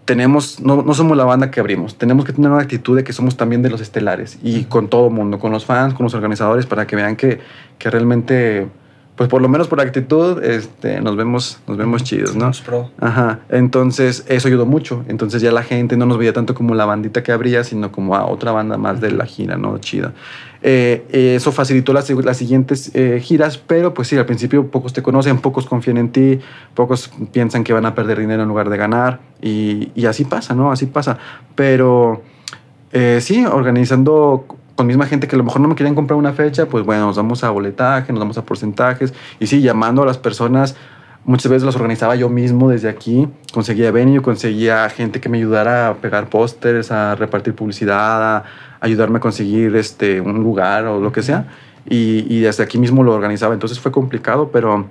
tenemos, 0.04 0.60
no, 0.60 0.82
no, 0.82 0.94
somos 0.94 1.16
la 1.16 1.24
banda 1.24 1.50
que 1.50 1.60
abrimos, 1.60 1.96
tenemos 1.96 2.24
que 2.24 2.32
tener 2.32 2.50
una 2.50 2.60
actitud 2.60 2.96
de 2.96 3.04
que 3.04 3.12
somos 3.12 3.36
también 3.36 3.62
de 3.62 3.70
los 3.70 3.80
estelares 3.80 4.38
y 4.42 4.64
con 4.64 4.88
todo 4.88 5.06
el 5.08 5.12
mundo, 5.12 5.38
con 5.38 5.52
los 5.52 5.64
fans, 5.64 5.94
con 5.94 6.04
los 6.04 6.14
organizadores, 6.14 6.66
para 6.66 6.86
que 6.86 6.96
vean 6.96 7.16
que, 7.16 7.40
que 7.78 7.90
realmente 7.90 8.68
pues 9.16 9.28
por 9.28 9.42
lo 9.42 9.48
menos 9.48 9.68
por 9.68 9.80
actitud, 9.80 10.42
este, 10.42 11.00
nos 11.02 11.16
vemos, 11.16 11.60
nos 11.68 11.76
vemos 11.76 12.02
chidos, 12.02 12.34
¿no? 12.34 12.50
Pro. 12.64 12.90
Ajá. 12.98 13.40
Entonces, 13.50 14.24
eso 14.26 14.48
ayudó 14.48 14.64
mucho. 14.64 15.04
Entonces 15.06 15.42
ya 15.42 15.52
la 15.52 15.62
gente 15.62 15.98
no 15.98 16.06
nos 16.06 16.16
veía 16.16 16.32
tanto 16.32 16.54
como 16.54 16.74
la 16.74 16.86
bandita 16.86 17.22
que 17.22 17.30
habría, 17.30 17.62
sino 17.62 17.92
como 17.92 18.16
a 18.16 18.24
otra 18.24 18.52
banda 18.52 18.78
más 18.78 19.00
de 19.00 19.12
la 19.12 19.26
gira, 19.26 19.56
¿no? 19.56 19.76
Chida. 19.78 20.14
Eh, 20.64 21.34
eso 21.34 21.50
facilitó 21.50 21.92
las, 21.92 22.08
las 22.08 22.36
siguientes 22.36 22.92
eh, 22.94 23.20
giras, 23.20 23.58
pero 23.58 23.92
pues 23.94 24.06
sí, 24.08 24.16
al 24.16 24.26
principio 24.26 24.70
pocos 24.70 24.92
te 24.92 25.02
conocen, 25.02 25.38
pocos 25.38 25.66
confían 25.66 25.96
en 25.96 26.12
ti, 26.12 26.38
pocos 26.74 27.10
piensan 27.32 27.64
que 27.64 27.72
van 27.72 27.84
a 27.84 27.96
perder 27.96 28.20
dinero 28.20 28.42
en 28.42 28.48
lugar 28.48 28.70
de 28.70 28.76
ganar, 28.76 29.20
y, 29.40 29.90
así 30.06 30.24
pasa, 30.24 30.54
¿no? 30.54 30.70
Así 30.70 30.86
pasa. 30.86 31.18
Pero 31.56 32.22
eh, 32.92 33.18
sí, 33.20 33.44
organizando 33.44 34.46
con 34.76 34.86
misma 34.86 35.06
gente 35.06 35.26
que 35.26 35.34
a 35.34 35.38
lo 35.38 35.44
mejor 35.44 35.60
no 35.60 35.68
me 35.68 35.74
querían 35.74 35.96
comprar 35.96 36.16
una 36.16 36.32
fecha, 36.32 36.66
pues 36.66 36.84
bueno, 36.84 37.06
nos 37.06 37.16
damos 37.16 37.42
a 37.42 37.50
boletaje, 37.50 38.12
nos 38.12 38.20
damos 38.20 38.38
a 38.38 38.44
porcentajes 38.44 39.12
y 39.40 39.48
sí, 39.48 39.60
llamando 39.60 40.02
a 40.02 40.06
las 40.06 40.18
personas. 40.18 40.76
Muchas 41.24 41.50
veces 41.52 41.64
los 41.64 41.76
organizaba 41.76 42.16
yo 42.16 42.28
mismo 42.28 42.68
desde 42.68 42.88
aquí. 42.88 43.28
Conseguía 43.52 43.92
venue, 43.92 44.20
conseguía 44.22 44.88
gente 44.90 45.20
que 45.20 45.28
me 45.28 45.38
ayudara 45.38 45.88
a 45.88 45.94
pegar 45.94 46.28
pósters, 46.28 46.90
a 46.90 47.14
repartir 47.14 47.54
publicidad, 47.54 48.38
a 48.38 48.44
ayudarme 48.82 49.16
a 49.18 49.20
conseguir 49.20 49.74
este, 49.76 50.20
un 50.20 50.42
lugar 50.42 50.84
o 50.86 51.00
lo 51.00 51.10
que 51.10 51.22
sea. 51.22 51.48
Y, 51.88 52.26
y 52.28 52.40
desde 52.40 52.62
aquí 52.62 52.78
mismo 52.78 53.02
lo 53.02 53.14
organizaba. 53.14 53.54
Entonces 53.54 53.80
fue 53.80 53.90
complicado, 53.90 54.50
pero, 54.52 54.86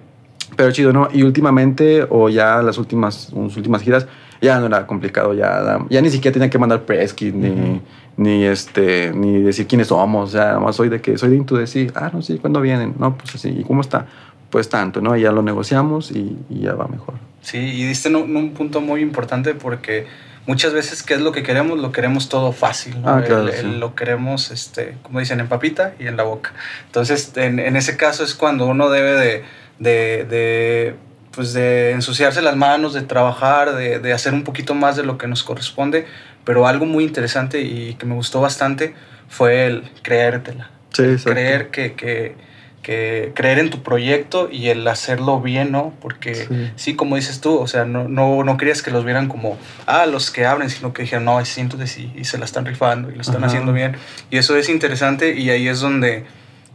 pero 0.55 0.71
chido, 0.71 0.91
¿no? 0.91 1.07
Y 1.13 1.23
últimamente, 1.23 2.07
o 2.09 2.29
ya 2.29 2.61
las 2.63 2.77
últimas, 2.77 3.31
las 3.33 3.55
últimas 3.55 3.83
giras, 3.83 4.07
ya 4.41 4.59
no 4.59 4.65
era 4.65 4.87
complicado, 4.87 5.35
ya, 5.35 5.79
ya 5.89 6.01
ni 6.01 6.09
siquiera 6.09 6.33
tenía 6.33 6.49
que 6.49 6.57
mandar 6.57 6.81
press 6.81 7.13
kit, 7.13 7.35
ni 7.35 7.79
ni 8.17 8.43
este 8.43 9.11
ni 9.13 9.41
decir 9.41 9.67
quiénes 9.67 9.87
somos, 9.87 10.29
o 10.29 10.31
sea, 10.31 10.45
nada 10.45 10.59
más 10.59 10.75
soy 10.75 10.89
de 10.89 11.01
que 11.01 11.17
soy 11.17 11.29
de 11.29 11.37
Into 11.37 11.57
decir, 11.57 11.91
ah, 11.95 12.09
no, 12.13 12.21
sí, 12.21 12.37
¿cuándo 12.37 12.61
vienen? 12.61 12.95
No, 12.99 13.17
pues 13.17 13.35
así, 13.35 13.49
¿y 13.49 13.63
cómo 13.63 13.81
está? 13.81 14.05
Pues 14.49 14.69
tanto, 14.69 15.01
¿no? 15.01 15.15
Y 15.15 15.21
ya 15.21 15.31
lo 15.31 15.41
negociamos 15.41 16.11
y, 16.11 16.37
ya 16.49 16.73
va 16.73 16.87
mejor. 16.87 17.15
Sí, 17.41 17.57
y 17.57 17.85
diste 17.85 18.09
un, 18.09 18.35
un, 18.35 18.51
punto 18.51 18.81
muy 18.81 19.01
importante 19.01 19.55
porque 19.55 20.05
muchas 20.51 20.73
veces, 20.73 21.01
¿qué 21.03 21.13
es 21.13 21.21
lo 21.21 21.31
que 21.31 21.43
queremos? 21.43 21.79
Lo 21.79 21.91
queremos 21.91 22.29
todo 22.29 22.51
fácil, 22.51 23.01
¿no? 23.01 23.09
Ah, 23.09 23.23
claro, 23.25 23.49
Lo 23.63 23.95
queremos, 23.95 24.51
este, 24.51 24.97
como 25.01 25.19
dicen, 25.19 25.39
en 25.39 25.47
papita 25.47 25.93
y 25.97 26.07
en 26.07 26.17
la 26.17 26.23
boca. 26.23 26.53
Entonces, 26.85 27.31
en, 27.35 27.59
en 27.59 27.75
ese 27.75 27.95
caso 27.95 28.23
es 28.23 28.35
cuando 28.35 28.65
uno 28.65 28.89
debe 28.89 29.13
de, 29.13 29.43
de, 29.79 30.25
de 30.25 30.95
pues 31.31 31.53
de 31.53 31.91
ensuciarse 31.91 32.41
las 32.41 32.57
manos, 32.57 32.93
de 32.93 33.01
trabajar, 33.01 33.73
de, 33.75 33.99
de 33.99 34.11
hacer 34.11 34.33
un 34.33 34.43
poquito 34.43 34.75
más 34.75 34.97
de 34.97 35.03
lo 35.03 35.17
que 35.17 35.27
nos 35.27 35.43
corresponde 35.43 36.05
pero 36.43 36.67
algo 36.67 36.85
muy 36.85 37.03
interesante 37.03 37.61
y 37.61 37.95
que 37.95 38.05
me 38.05 38.15
gustó 38.15 38.41
bastante 38.41 38.93
fue 39.27 39.65
el 39.65 39.89
creértela. 40.01 40.69
Sí, 40.91 41.15
creer 41.23 41.69
que, 41.69 41.93
que, 41.93 42.35
que, 42.81 43.31
creer 43.35 43.59
en 43.59 43.69
tu 43.69 43.83
proyecto 43.83 44.49
y 44.51 44.69
el 44.69 44.87
hacerlo 44.87 45.41
bien, 45.41 45.71
¿no? 45.71 45.93
Porque 46.01 46.71
sí, 46.75 46.95
como 46.95 47.15
dices 47.15 47.41
tú, 47.41 47.57
o 47.57 47.67
sea, 47.67 47.85
no, 47.85 48.07
no, 48.07 48.43
no 48.43 48.57
querías 48.57 48.81
que 48.81 48.91
los 48.91 49.05
vieran 49.05 49.27
como, 49.27 49.57
ah, 49.85 50.05
los 50.05 50.31
que 50.31 50.45
abren, 50.45 50.69
sino 50.69 50.93
que 50.93 51.03
dijeran, 51.03 51.25
no, 51.25 51.43
siento 51.45 51.77
de 51.77 51.87
sí, 51.87 52.11
y 52.15 52.25
se 52.25 52.37
la 52.37 52.45
están 52.45 52.65
rifando 52.65 53.11
y 53.11 53.15
lo 53.15 53.21
están 53.21 53.43
haciendo 53.43 53.73
bien. 53.73 53.95
Y 54.29 54.37
eso 54.37 54.55
es 54.55 54.69
interesante 54.69 55.35
y 55.35 55.49
ahí 55.49 55.67
es 55.67 55.79
donde 55.79 56.25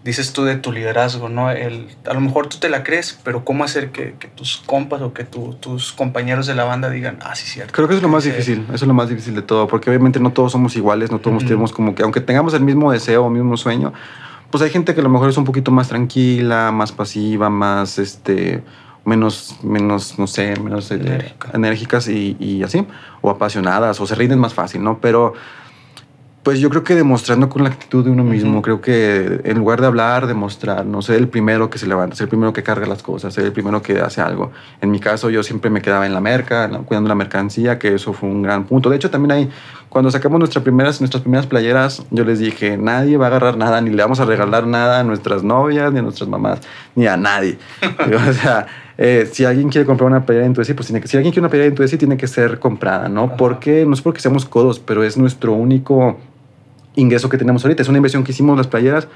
dices 0.07 0.33
tú 0.33 0.45
de 0.45 0.55
tu 0.55 0.71
liderazgo, 0.71 1.29
¿no? 1.29 1.51
El, 1.51 1.89
a 2.09 2.15
lo 2.15 2.21
mejor 2.21 2.47
tú 2.47 2.59
te 2.59 2.69
la 2.69 2.85
crees, 2.85 3.19
pero 3.25 3.45
¿cómo 3.45 3.65
hacer 3.65 3.91
que, 3.91 4.15
que 4.21 4.29
tus 4.29 4.57
compas 4.59 5.03
o 5.03 5.13
que 5.13 5.25
tu, 5.25 5.55
tus 5.55 5.93
compañeros 5.93 6.47
de 6.47 6.55
la 6.55 6.63
banda 6.63 6.89
digan, 6.89 7.19
ah, 7.23 7.35
sí, 7.35 7.45
cierto? 7.47 7.73
Creo 7.73 7.89
que 7.89 7.97
es 7.97 8.03
lo 8.03 8.09
más 8.09 8.23
difícil, 8.23 8.65
eso 8.67 8.85
es 8.85 8.87
lo 8.87 8.95
más 8.95 9.09
difícil 9.09 9.35
de 9.35 9.43
todo, 9.43 9.67
porque 9.67 9.91
obviamente 9.91 10.21
no 10.21 10.31
todos 10.33 10.53
somos 10.53 10.77
iguales, 10.77 11.11
no 11.11 11.19
todos 11.19 11.45
tenemos 11.45 11.73
como 11.73 11.97
que, 11.97 12.05
aunque 12.05 12.21
tengamos 12.21 12.55
el 12.55 12.61
mismo 12.61 12.93
deseo 12.93 13.25
o 13.25 13.31
mismo 13.31 13.57
sueño, 13.57 13.93
pues 14.51 14.63
hay 14.63 14.71
gente 14.71 14.95
que 14.95 15.01
a 15.01 15.05
lo 15.05 15.11
mejor 15.11 15.29
es 15.29 15.37
un 15.37 15.45
poquito 15.45 15.71
más 15.71 15.89
tranquila, 15.89 16.71
más 16.73 16.93
pasiva, 16.93 17.51
más, 17.51 17.99
este, 17.99 18.63
menos, 19.05 19.57
menos 19.63 20.19
no 20.19 20.27
sé, 20.27 20.59
menos 20.61 20.91
eh, 20.91 21.35
enérgicas 21.53 22.09
y, 22.09 22.37
y 22.39 22.63
así, 22.63 22.87
o 23.21 23.31
apasionadas, 23.31 24.01
o 24.01 24.07
se 24.07 24.15
rinden 24.15 24.39
más 24.39 24.55
fácil, 24.55 24.83
¿no? 24.83 24.99
Pero 25.01 25.35
Pues 26.47 26.61
yo 26.61 26.71
creo 26.71 26.85
que 26.85 26.95
demostrando 26.95 27.49
con 27.49 27.65
la 27.65 27.71
actitud 27.71 28.05
de 28.05 28.11
uno 28.13 28.23
mismo, 28.23 28.63
creo 28.63 28.81
que 28.81 29.41
en 29.43 29.59
lugar 29.59 29.81
de 29.81 29.89
hablar, 29.89 30.29
demostrar, 30.29 30.87
no 30.87 31.03
ser 31.03 31.17
el 31.17 31.27
primero 31.27 31.71
que 31.71 31.77
se 31.77 31.89
levanta, 31.89 32.15
ser 32.15 32.27
el 32.27 32.29
primero 32.29 32.53
que 32.53 32.63
carga 32.63 32.87
las 32.87 33.03
cosas, 33.03 33.35
ser 33.35 33.47
el 33.47 33.53
primero 33.53 33.83
que 33.83 33.99
hace 34.01 34.21
algo. 34.21 34.53
En 34.81 34.93
mi 34.93 35.01
caso 35.01 35.29
yo 35.29 35.43
siempre 35.43 35.71
me 35.71 35.83
quedaba 35.83 36.07
en 36.07 36.15
la 36.15 36.21
merca, 36.21 36.71
cuidando 36.85 37.09
la 37.09 37.17
mercancía, 37.17 37.81
que 37.81 37.97
eso 37.97 38.13
fue 38.13 38.29
un 38.29 38.43
gran 38.43 38.65
punto. 38.65 38.91
De 38.91 38.95
hecho 38.95 39.11
también 39.11 39.33
ahí, 39.33 39.51
cuando 39.89 40.11
sacamos 40.11 40.39
nuestras 40.39 40.63
primeras, 40.63 41.01
nuestras 41.01 41.23
primeras 41.23 41.47
playeras, 41.47 42.05
yo 42.11 42.25
les 42.25 42.39
dije, 42.39 42.77
nadie 42.77 43.17
va 43.17 43.27
a 43.27 43.29
agarrar 43.29 43.57
nada, 43.57 43.81
ni 43.81 43.91
le 43.91 44.03
vamos 44.03 44.21
a 44.21 44.25
regalar 44.25 44.67
nada 44.67 45.01
a 45.01 45.05
nuestras 45.05 45.43
novias, 45.43 45.93
ni 45.93 46.01
a 46.01 46.03
nuestras 46.03 46.29
mamás, 46.29 46.61
ni 46.95 47.07
a 47.07 47.17
nadie. 47.17 47.59
o 48.29 48.33
sea, 48.33 48.67
eh, 48.99 49.29
si 49.31 49.45
alguien 49.45 49.69
quiere 49.69 49.87
comprar 49.87 50.11
una 50.11 50.25
playera 50.25 50.47
en 50.47 50.55
tu 50.55 50.63
pues 50.63 50.87
tiene 50.87 51.01
que, 51.01 51.09
si 51.09 51.17
alguien 51.17 51.33
quiere 51.33 51.43
una 51.43 51.51
playera 51.51 51.69
en 51.69 51.75
tu 51.75 51.97
tiene 51.97 52.17
que 52.17 52.27
ser 52.27 52.59
comprada, 52.59 53.09
¿no? 53.09 53.37
Porque 53.37 53.87
no 53.87 53.95
es 53.95 54.01
porque 54.01 54.21
seamos 54.21 54.45
codos, 54.45 54.81
pero 54.81 55.05
es 55.05 55.17
nuestro 55.17 55.53
único 55.53 56.19
ingreso 56.97 57.29
que 57.29 57.39
tenemos 57.39 57.65
ahorita. 57.65 57.83
Es 57.83 57.89
una 57.89 57.99
inversión 57.99 58.25
que 58.25 58.33
hicimos 58.33 58.57
las 58.57 58.67
playeras 58.67 59.07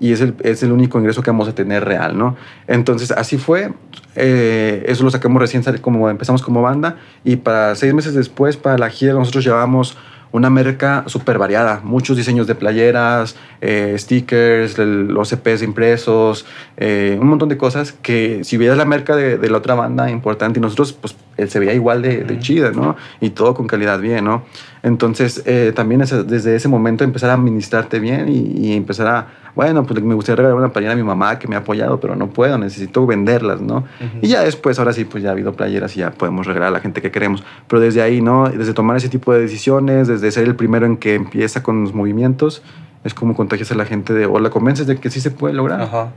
y 0.00 0.12
es 0.12 0.20
el, 0.20 0.34
es 0.42 0.62
el 0.62 0.72
único 0.72 0.98
ingreso 0.98 1.22
que 1.22 1.30
vamos 1.30 1.48
a 1.48 1.54
tener 1.54 1.84
real, 1.84 2.16
¿no? 2.16 2.36
Entonces, 2.66 3.10
así 3.10 3.38
fue. 3.38 3.72
Eh, 4.16 4.84
eso 4.86 5.04
lo 5.04 5.10
sacamos 5.10 5.40
recién, 5.40 5.62
como 5.80 6.08
empezamos 6.08 6.42
como 6.42 6.62
banda 6.62 6.96
y 7.24 7.36
para 7.36 7.74
seis 7.74 7.92
meses 7.94 8.14
después, 8.14 8.56
para 8.56 8.78
la 8.78 8.88
gira, 8.88 9.14
nosotros 9.14 9.44
llevamos 9.44 9.96
una 10.34 10.50
merca 10.50 11.04
súper 11.06 11.38
variada, 11.38 11.80
muchos 11.84 12.16
diseños 12.16 12.48
de 12.48 12.56
playeras, 12.56 13.36
eh, 13.60 13.94
stickers, 13.96 14.76
los 14.78 15.32
EPs 15.32 15.62
impresos, 15.62 16.44
eh, 16.76 17.16
un 17.20 17.28
montón 17.28 17.48
de 17.48 17.56
cosas 17.56 17.92
que 17.92 18.42
si 18.42 18.56
vieras 18.56 18.76
la 18.76 18.84
merca 18.84 19.14
de, 19.14 19.38
de, 19.38 19.48
la 19.48 19.58
otra 19.58 19.76
banda 19.76 20.10
importante 20.10 20.58
y 20.58 20.62
nosotros, 20.62 20.92
pues 20.92 21.14
se 21.48 21.58
veía 21.60 21.72
igual 21.72 22.02
de, 22.02 22.24
de, 22.24 22.40
chida, 22.40 22.72
¿no? 22.72 22.96
Y 23.20 23.30
todo 23.30 23.54
con 23.54 23.68
calidad 23.68 24.00
bien, 24.00 24.24
¿no? 24.24 24.44
Entonces, 24.84 25.42
eh, 25.46 25.72
también 25.74 26.00
desde 26.00 26.54
ese 26.54 26.68
momento 26.68 27.02
empezar 27.02 27.30
a 27.30 27.34
administrarte 27.34 27.98
bien 27.98 28.28
y, 28.28 28.68
y 28.68 28.72
empezar 28.74 29.06
a 29.08 29.26
bueno, 29.54 29.86
pues 29.86 30.02
me 30.02 30.14
gustaría 30.14 30.36
regalar 30.36 30.58
una 30.58 30.72
playera 30.72 30.94
a 30.94 30.96
mi 30.96 31.04
mamá 31.04 31.38
que 31.38 31.46
me 31.46 31.54
ha 31.54 31.60
apoyado, 31.60 32.00
pero 32.00 32.16
no 32.16 32.28
puedo, 32.30 32.58
necesito 32.58 33.06
venderlas, 33.06 33.60
¿no? 33.60 33.84
Y 34.20 34.26
ya 34.26 34.42
después, 34.42 34.78
ahora 34.80 34.92
sí, 34.92 35.04
pues 35.04 35.22
ya 35.22 35.28
ha 35.28 35.32
habido 35.32 35.52
playeras 35.52 35.96
y 35.96 36.00
ya 36.00 36.10
podemos 36.10 36.46
regalar 36.46 36.68
a 36.68 36.72
la 36.72 36.80
gente 36.80 37.00
que 37.00 37.12
queremos. 37.12 37.44
Pero 37.68 37.80
desde 37.80 38.02
ahí, 38.02 38.20
¿no? 38.20 38.48
Desde 38.48 38.74
tomar 38.74 38.96
ese 38.96 39.08
tipo 39.08 39.32
de 39.32 39.40
decisiones, 39.40 40.08
desde 40.08 40.32
ser 40.32 40.44
el 40.44 40.56
primero 40.56 40.86
en 40.86 40.96
que 40.96 41.14
empieza 41.14 41.62
con 41.62 41.82
los 41.82 41.94
movimientos, 41.94 42.62
es 43.04 43.14
como 43.14 43.36
contagias 43.36 43.70
a 43.70 43.76
la 43.76 43.84
gente 43.84 44.12
de, 44.12 44.26
o 44.26 44.40
la 44.40 44.50
convences 44.50 44.88
de 44.88 44.96
que 44.96 45.08
sí 45.08 45.20
se 45.20 45.30
puede 45.30 45.54
lograr. 45.54 45.80
Ajá. 45.82 46.12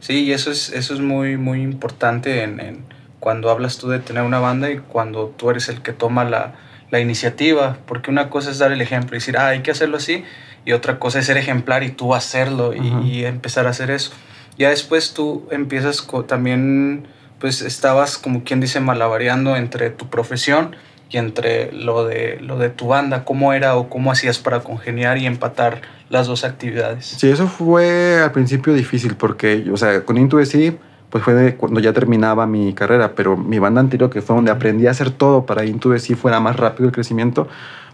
Sí, 0.00 0.24
y 0.24 0.32
eso 0.32 0.50
es, 0.50 0.70
eso 0.70 0.92
es 0.92 1.00
muy, 1.00 1.38
muy 1.38 1.62
importante 1.62 2.42
en, 2.42 2.84
cuando 3.18 3.50
hablas 3.50 3.78
tú 3.78 3.88
de 3.88 3.98
tener 4.00 4.24
una 4.24 4.40
banda 4.40 4.70
y 4.70 4.76
cuando 4.76 5.32
tú 5.34 5.48
eres 5.48 5.70
el 5.70 5.80
que 5.80 5.94
toma 5.94 6.24
la, 6.24 6.52
la 6.94 7.00
iniciativa, 7.00 7.78
porque 7.86 8.08
una 8.08 8.30
cosa 8.30 8.52
es 8.52 8.58
dar 8.60 8.70
el 8.70 8.80
ejemplo 8.80 9.16
y 9.16 9.18
decir, 9.18 9.36
ah, 9.36 9.48
hay 9.48 9.62
que 9.62 9.72
hacerlo 9.72 9.96
así, 9.96 10.22
y 10.64 10.70
otra 10.70 11.00
cosa 11.00 11.18
es 11.18 11.26
ser 11.26 11.36
ejemplar 11.36 11.82
y 11.82 11.90
tú 11.90 12.14
hacerlo 12.14 12.72
y, 12.72 13.24
empezar 13.24 13.66
a 13.66 13.70
hacer 13.70 13.90
eso. 13.90 14.12
Ya 14.56 14.70
después 14.70 15.12
tú 15.12 15.48
empiezas 15.50 16.06
también, 16.28 17.08
pues 17.40 17.62
estabas 17.62 18.16
como 18.16 18.44
quien 18.44 18.60
dice 18.60 18.78
malabareando 18.78 19.56
entre 19.56 19.90
tu 19.90 20.08
profesión 20.08 20.76
y 21.10 21.16
entre 21.16 21.72
lo 21.72 22.06
de, 22.06 22.38
lo 22.40 22.58
de 22.60 22.70
tu 22.70 22.86
banda, 22.86 23.24
cómo 23.24 23.52
era 23.52 23.74
o 23.74 23.90
cómo 23.90 24.12
hacías 24.12 24.38
para 24.38 24.60
congeniar 24.60 25.18
y 25.18 25.26
empatar 25.26 25.82
las 26.10 26.28
dos 26.28 26.44
actividades. 26.44 27.06
Sí, 27.06 27.28
eso 27.28 27.48
fue 27.48 28.20
al 28.22 28.30
principio 28.30 28.72
difícil 28.72 29.16
porque, 29.16 29.64
o 29.72 29.76
sea, 29.76 30.04
con 30.04 30.16
Intuitive 30.16 30.78
pues 31.14 31.22
fue 31.22 31.54
cuando 31.54 31.78
ya 31.78 31.92
terminaba 31.92 32.44
mi 32.44 32.72
carrera, 32.72 33.12
pero 33.14 33.36
mi 33.36 33.60
banda 33.60 33.80
anterior, 33.80 34.10
que 34.10 34.20
fue 34.20 34.34
donde 34.34 34.50
aprendí 34.50 34.88
a 34.88 34.90
hacer 34.90 35.12
todo 35.12 35.46
para 35.46 35.64
Intuitive 35.64 36.16
fuera 36.16 36.40
más 36.40 36.56
rápido 36.56 36.88
el 36.88 36.92
crecimiento, 36.92 37.46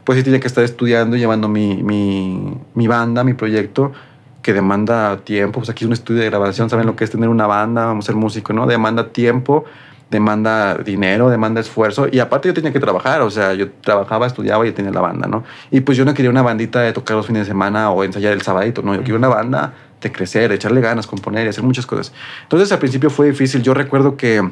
pues 0.04 0.16
sí 0.16 0.24
tenía 0.24 0.40
que 0.40 0.46
estar 0.46 0.64
estudiando 0.64 1.16
y 1.16 1.18
llevando 1.18 1.46
mi, 1.46 1.82
mi, 1.82 2.56
mi, 2.72 2.86
banda, 2.86 3.22
mi 3.22 3.34
proyecto, 3.34 3.92
que 4.40 4.54
demanda 4.54 5.18
tiempo. 5.18 5.60
Pues 5.60 5.68
aquí 5.68 5.84
es 5.84 5.88
un 5.88 5.92
estudio 5.92 6.22
de 6.22 6.30
grabación, 6.30 6.70
saben 6.70 6.86
lo 6.86 6.96
que 6.96 7.04
es 7.04 7.10
tener 7.10 7.28
una 7.28 7.46
banda, 7.46 7.84
vamos 7.84 8.06
a 8.06 8.06
ser 8.06 8.16
músico, 8.16 8.54
¿no? 8.54 8.66
Demanda 8.66 9.08
tiempo, 9.08 9.66
demanda 10.10 10.76
dinero, 10.76 11.28
demanda 11.28 11.60
esfuerzo. 11.60 12.06
Y 12.11 12.20
aparte 12.20 12.48
yo 12.48 12.54
tenía 12.54 12.72
que 12.72 12.80
trabajar, 12.80 13.20
o 13.20 13.30
sea, 13.30 13.52
yo 13.52 13.70
trabajaba, 13.83 14.28
estudiaba 14.28 14.66
y 14.66 14.72
tenía 14.72 14.92
la 14.92 15.02
banda, 15.02 15.28
¿no? 15.28 15.44
Y 15.70 15.80
pues 15.83 15.98
yo 15.98 16.06
no 16.06 16.14
quería 16.14 16.30
una 16.30 16.40
bandita 16.40 16.80
de 16.80 16.94
tocar 16.94 17.18
los 17.18 17.26
fines 17.26 17.42
de 17.42 17.50
semana 17.50 17.90
o 17.90 18.02
ensayar 18.02 18.33
el 18.33 18.40
sabadito, 18.40 18.80
no, 18.80 18.94
yo 18.94 19.00
quería 19.00 19.16
una 19.16 19.28
banda 19.28 19.74
de 20.00 20.12
crecer, 20.12 20.48
de 20.48 20.56
echarle 20.56 20.80
ganas, 20.80 21.06
componer 21.06 21.46
y 21.46 21.50
hacer 21.50 21.64
muchas 21.64 21.86
cosas. 21.86 22.12
Entonces 22.42 22.72
al 22.72 22.78
principio 22.78 23.10
fue 23.10 23.30
difícil. 23.30 23.62
Yo 23.62 23.74
recuerdo 23.74 24.16
que 24.16 24.42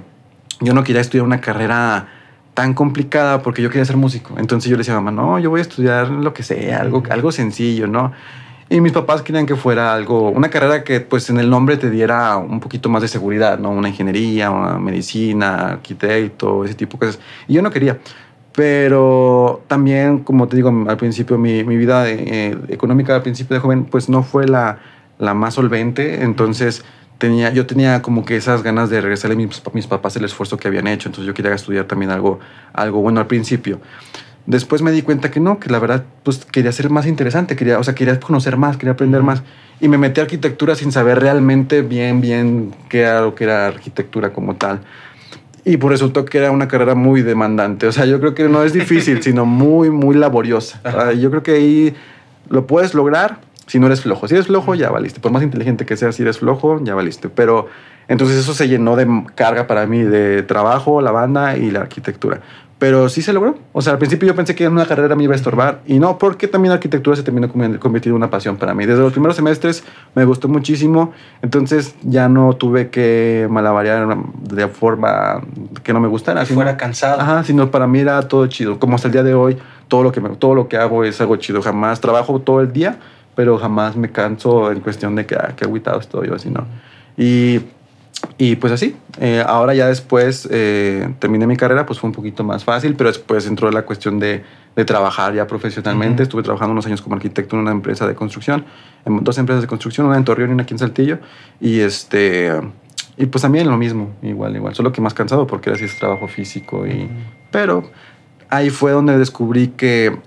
yo 0.61 0.74
no 0.74 0.84
quería 0.84 1.00
estudiar 1.00 1.24
una 1.24 1.40
carrera 1.40 2.08
tan 2.54 2.74
complicada 2.74 3.42
porque 3.42 3.62
yo 3.62 3.70
quería 3.70 3.84
ser 3.84 3.96
músico. 3.96 4.34
Entonces 4.37 4.68
yo 4.68 4.76
le 4.76 4.78
decía 4.78 4.94
a 4.94 5.00
mamá, 5.00 5.12
no, 5.12 5.38
yo 5.38 5.50
voy 5.50 5.61
a 5.61 5.62
estudiar 5.62 6.11
lo 6.11 6.34
que 6.34 6.42
sea, 6.42 6.80
algo, 6.80 7.02
algo 7.11 7.30
sencillo, 7.30 7.87
¿no? 7.87 8.12
Y 8.70 8.80
mis 8.82 8.92
papás 8.92 9.22
querían 9.22 9.46
que 9.46 9.56
fuera 9.56 9.94
algo, 9.94 10.28
una 10.28 10.50
carrera 10.50 10.84
que 10.84 11.00
pues 11.00 11.30
en 11.30 11.38
el 11.38 11.48
nombre 11.48 11.78
te 11.78 11.88
diera 11.88 12.37
un 12.37 12.61
poquito 12.61 12.90
más 12.90 13.00
de 13.00 13.08
seguridad, 13.08 13.58
¿no? 13.58 13.70
Una 13.70 13.88
ingeniería, 13.88 14.50
una 14.50 14.78
medicina, 14.78 15.70
arquitecto, 15.70 16.64
ese 16.64 16.74
tipo 16.74 16.98
de 16.98 17.06
cosas. 17.06 17.20
Y 17.46 17.54
yo 17.54 17.62
no 17.62 17.70
quería. 17.70 17.98
Pero 18.54 19.62
también, 19.68 20.18
como 20.18 20.48
te 20.48 20.56
digo, 20.56 20.84
al 20.88 20.96
principio 20.96 21.38
mi, 21.38 21.62
mi 21.64 21.76
vida 21.76 22.11
eh, 22.11 22.58
económica 22.68 23.14
al 23.14 23.22
principio 23.22 23.54
de 23.54 23.61
joven 23.61 23.84
pues 23.84 24.08
no 24.08 24.22
fue 24.24 24.48
la, 24.48 24.80
la 25.18 25.35
más 25.35 25.54
solvente. 25.54 26.22
Entonces 26.22 26.85
tenía, 27.18 27.50
yo 27.52 27.66
tenía 27.66 28.00
como 28.02 28.24
que 28.24 28.37
esas 28.37 28.62
ganas 28.62 28.90
de 28.90 29.00
regresarle 29.00 29.35
a 29.35 29.37
mis, 29.37 29.62
mis 29.72 29.87
papás 29.87 30.16
el 30.16 30.24
esfuerzo 30.24 30.57
que 30.57 30.68
habían 30.68 30.87
hecho, 30.87 31.09
entonces 31.09 31.26
yo 31.26 31.35
quería 31.35 31.52
estudiar 31.52 31.85
también 31.85 32.11
algo, 32.11 32.38
algo 32.72 33.02
bueno 33.02 33.20
al 33.20 33.26
principio. 33.26 33.81
Después 34.46 34.81
me 34.81 34.92
di 34.92 35.02
cuenta 35.02 35.31
que 35.31 35.40
no, 35.40 35.61
que 35.61 35.68
la 35.68 35.78
verdad 35.78 36.04
pues 36.22 36.46
quería 36.46 36.72
ser 36.72 36.88
más 36.88 37.07
interesante, 37.07 37.54
quería, 37.54 37.78
o 37.78 37.85
sea, 37.85 37.94
quería 37.94 38.18
conocer 38.18 38.57
más, 38.57 38.78
quería 38.78 38.92
aprender 38.92 39.22
más. 39.22 39.42
Y 39.78 39.88
me 39.88 39.98
metí 39.98 40.20
a 40.20 40.22
arquitectura 40.22 40.74
sin 40.74 40.90
saber 40.90 41.20
realmente 41.20 41.83
bien, 41.83 42.22
bien 42.22 42.74
qué 42.88 43.00
era 43.00 43.20
lo 43.20 43.35
que 43.35 43.44
era 43.44 43.66
arquitectura 43.66 44.33
como 44.33 44.57
tal. 44.57 44.81
Y 45.66 45.72
por 45.72 45.90
pues 45.90 46.00
resultó 46.00 46.24
que 46.24 46.38
era 46.38 46.50
una 46.50 46.66
carrera 46.66 46.94
muy 46.94 47.20
demandante. 47.20 47.87
O 47.87 47.92
sea, 47.92 48.07
yo 48.07 48.20
creo 48.20 48.35
que 48.35 48.48
no 48.48 48.62
es 48.62 48.72
difícil, 48.72 49.22
sino 49.22 49.44
muy, 49.44 49.90
muy 49.90 50.16
laboriosa. 50.16 50.81
Yo 51.12 51.28
creo 51.31 51.42
que 51.42 51.52
ahí 51.52 51.94
lo 52.48 52.66
puedes 52.66 52.94
lograr, 52.94 53.40
si 53.68 53.78
no 53.78 53.87
eres 53.87 54.00
flojo. 54.00 54.26
Si 54.26 54.35
eres 54.35 54.46
flojo, 54.46 54.74
ya 54.74 54.90
valiste. 54.90 55.20
Por 55.20 55.31
más 55.31 55.42
inteligente 55.42 55.87
que 55.87 55.96
seas, 55.96 56.16
si 56.16 56.22
eres 56.22 56.38
flojo, 56.38 56.83
ya 56.83 56.94
valiste. 56.94 57.28
Pero 57.28 57.68
entonces 58.09 58.38
eso 58.38 58.54
se 58.54 58.66
llenó 58.66 58.96
de 58.96 59.07
carga 59.35 59.66
para 59.66 59.87
mí, 59.87 60.02
de 60.02 60.42
trabajo, 60.42 61.02
la 61.02 61.12
banda 61.12 61.57
y 61.57 61.70
la 61.70 61.81
arquitectura. 61.81 62.40
Pero 62.78 63.09
sí 63.09 63.22
se 63.22 63.33
logró. 63.33 63.59
O 63.72 63.83
sea, 63.83 63.92
al 63.92 63.98
principio 63.98 64.26
yo 64.26 64.35
pensé 64.35 64.54
que 64.54 64.64
en 64.64 64.72
una 64.72 64.87
carrera 64.87 65.16
me 65.16 65.24
iba 65.24 65.35
a 65.35 65.37
estorbar. 65.37 65.81
Y 65.85 65.98
no, 65.98 66.16
porque 66.16 66.48
también 66.48 66.70
la 66.70 66.76
arquitectura 66.76 67.14
se 67.16 67.22
terminó 67.22 67.48
convirtiendo 67.50 68.11
en 68.11 68.14
una 68.14 68.31
pasión 68.31 68.57
para 68.57 68.72
mí. 68.72 68.87
Desde 68.87 69.02
los 69.02 69.12
primeros 69.12 69.37
semestres 69.37 69.85
me 70.14 70.24
gustó 70.24 70.48
muchísimo. 70.48 71.12
Entonces 71.42 71.94
ya 72.02 72.28
no 72.28 72.54
tuve 72.54 72.88
que 72.88 73.48
malabarear 73.50 74.16
de 74.44 74.68
forma 74.68 75.42
que 75.83 75.92
no 75.92 76.00
me 76.00 76.09
gustara. 76.09 76.44
Que 76.44 76.54
fuera 76.54 76.76
cansado. 76.78 77.20
Ajá, 77.20 77.44
sino 77.44 77.70
para 77.70 77.87
mí 77.87 77.98
era 77.98 78.22
todo 78.28 78.46
chido. 78.46 78.78
Como 78.78 78.94
hasta 78.94 79.09
el 79.09 79.12
día 79.12 79.24
de 79.24 79.35
hoy, 79.35 79.59
todo 79.88 80.04
lo 80.04 80.12
que, 80.12 80.20
me, 80.20 80.31
todo 80.31 80.54
lo 80.54 80.68
que 80.68 80.78
hago 80.78 81.04
es 81.04 81.20
algo 81.20 81.37
chido. 81.37 81.61
Jamás 81.61 82.00
trabajo 82.00 82.40
todo 82.40 82.61
el 82.61 82.72
día 82.72 82.98
pero 83.38 83.57
jamás 83.57 83.94
me 83.94 84.11
canso 84.11 84.72
en 84.72 84.81
cuestión 84.81 85.14
de 85.14 85.24
que, 85.24 85.37
ah, 85.37 85.55
qué 85.57 85.64
aguitado 85.64 86.01
estoy 86.01 86.27
o 86.29 86.35
así, 86.35 86.51
¿no? 86.51 86.66
Y, 87.16 87.61
y 88.37 88.57
pues 88.57 88.72
así, 88.72 88.96
eh, 89.20 89.44
ahora 89.46 89.74
ya 89.74 89.87
después 89.87 90.48
eh, 90.51 91.14
terminé 91.20 91.46
mi 91.46 91.57
carrera, 91.57 91.87
pues 91.87 92.01
fue 92.01 92.09
un 92.09 92.14
poquito 92.14 92.42
más 92.42 92.64
fácil, 92.64 92.96
pero 92.96 93.11
después 93.11 93.46
entró 93.46 93.70
la 93.70 93.83
cuestión 93.83 94.18
de, 94.18 94.42
de 94.74 94.85
trabajar 94.85 95.35
ya 95.35 95.46
profesionalmente. 95.46 96.24
Estuve 96.24 96.42
trabajando 96.42 96.72
unos 96.72 96.87
años 96.87 97.01
como 97.01 97.14
arquitecto 97.14 97.55
en 97.55 97.62
una 97.62 97.70
empresa 97.70 98.09
de 98.09 98.16
construcción, 98.16 98.64
en 99.05 99.22
dos 99.22 99.38
empresas 99.38 99.62
de 99.62 99.68
construcción, 99.68 100.09
una 100.09 100.16
en 100.16 100.24
Torreón 100.24 100.51
y 100.51 100.55
una 100.55 100.64
aquí 100.64 100.74
en 100.74 100.81
Saltillo. 100.81 101.18
Y 101.61 101.79
este... 101.79 102.51
Y 103.16 103.27
pues 103.27 103.42
también 103.42 103.68
lo 103.68 103.77
mismo, 103.77 104.16
igual, 104.20 104.57
igual. 104.57 104.74
Solo 104.74 104.90
que 104.90 105.01
más 105.01 105.14
cansado 105.14 105.46
porque 105.46 105.70
era 105.70 105.77
así 105.77 105.85
es 105.85 105.96
trabajo 105.96 106.27
físico. 106.27 106.88
Y, 106.88 107.09
Pero 107.53 107.88
ahí 108.48 108.70
fue 108.70 108.90
donde 108.90 109.16
descubrí 109.16 109.68
que 109.68 110.18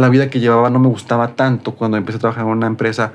la 0.00 0.08
vida 0.08 0.30
que 0.30 0.40
llevaba 0.40 0.70
no 0.70 0.78
me 0.78 0.88
gustaba 0.88 1.34
tanto 1.36 1.74
cuando 1.74 1.96
empecé 1.96 2.16
a 2.16 2.20
trabajar 2.20 2.44
en 2.44 2.50
una 2.50 2.66
empresa 2.66 3.12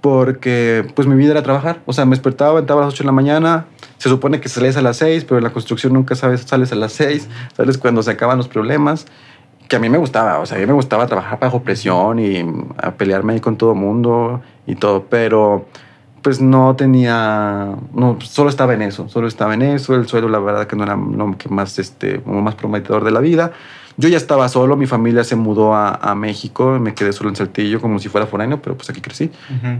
porque 0.00 0.90
pues 0.94 1.06
mi 1.06 1.14
vida 1.14 1.32
era 1.32 1.42
trabajar. 1.42 1.80
O 1.86 1.92
sea, 1.92 2.04
me 2.04 2.10
despertaba, 2.10 2.58
entraba 2.58 2.82
a 2.82 2.84
las 2.86 2.94
8 2.94 3.04
de 3.04 3.06
la 3.06 3.12
mañana, 3.12 3.66
se 3.98 4.08
supone 4.08 4.40
que 4.40 4.48
sales 4.48 4.76
a 4.76 4.82
las 4.82 4.96
6, 4.98 5.24
pero 5.24 5.38
en 5.38 5.44
la 5.44 5.50
construcción 5.50 5.92
nunca 5.92 6.14
sabes, 6.14 6.42
sales 6.42 6.72
a 6.72 6.74
las 6.74 6.92
6, 6.92 7.28
sales 7.56 7.78
cuando 7.78 8.02
se 8.02 8.10
acaban 8.10 8.38
los 8.38 8.48
problemas, 8.48 9.06
que 9.68 9.76
a 9.76 9.78
mí 9.78 9.88
me 9.88 9.98
gustaba, 9.98 10.40
o 10.40 10.46
sea, 10.46 10.56
a 10.56 10.60
mí 10.60 10.66
me 10.66 10.72
gustaba 10.72 11.06
trabajar 11.06 11.38
bajo 11.38 11.62
presión 11.62 12.18
y 12.18 12.44
a 12.78 12.92
pelearme 12.92 13.34
ahí 13.34 13.40
con 13.40 13.56
todo 13.56 13.72
el 13.72 13.78
mundo 13.78 14.40
y 14.66 14.74
todo, 14.74 15.06
pero 15.08 15.66
pues 16.22 16.40
no 16.40 16.76
tenía, 16.76 17.76
no, 17.94 18.18
solo 18.20 18.50
estaba 18.50 18.74
en 18.74 18.82
eso, 18.82 19.08
solo 19.08 19.28
estaba 19.28 19.54
en 19.54 19.62
eso, 19.62 19.94
el 19.94 20.06
suelo 20.06 20.28
la 20.28 20.38
verdad 20.38 20.66
que 20.66 20.76
no 20.76 20.84
era 20.84 20.96
lo 20.96 21.36
que 21.38 21.48
más, 21.48 21.78
este, 21.78 22.20
como 22.20 22.42
más 22.42 22.56
prometedor 22.56 23.04
de 23.04 23.10
la 23.10 23.20
vida 23.20 23.52
yo 24.00 24.08
ya 24.08 24.16
estaba 24.16 24.48
solo, 24.48 24.76
mi 24.76 24.86
familia 24.86 25.24
se 25.24 25.36
mudó 25.36 25.74
a, 25.74 25.94
a 25.94 26.14
México, 26.14 26.78
me 26.80 26.94
quedé 26.94 27.12
solo 27.12 27.28
en 27.28 27.36
Saltillo 27.36 27.80
como 27.80 27.98
si 27.98 28.08
fuera 28.08 28.26
foráneo, 28.26 28.60
pero 28.62 28.76
pues 28.76 28.88
aquí 28.88 29.00
crecí. 29.00 29.30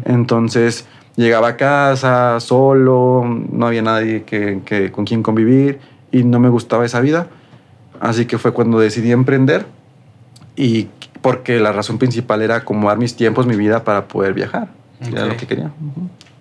Entonces 0.05 0.87
llegaba 1.17 1.49
a 1.49 1.57
casa 1.57 2.39
solo, 2.41 3.25
no 3.51 3.67
había 3.67 3.83
nadie 3.83 4.25
que, 4.25 4.61
que, 4.65 4.93
con 4.93 5.07
quien 5.07 5.23
convivir 5.23 5.81
y 6.13 6.23
no 6.25 6.39
me 6.39 6.51
gustaba 6.51 6.85
esa 6.85 7.01
vida. 7.01 7.29
Así 7.99 8.27
que 8.27 8.37
fue 8.37 8.53
cuando 8.53 8.79
decidí 8.79 9.11
emprender 9.11 9.67
y 10.55 10.89
porque 11.23 11.59
la 11.59 11.73
razón 11.73 11.99
principal 11.99 12.43
era 12.43 12.57
acomodar 12.57 12.99
mis 12.99 13.17
tiempos, 13.17 13.47
mi 13.47 13.57
vida 13.57 13.85
para 13.85 14.07
poder 14.07 14.35
viajar. 14.35 14.69
Era 15.01 15.25
lo 15.25 15.37
que 15.37 15.47
quería. 15.47 15.71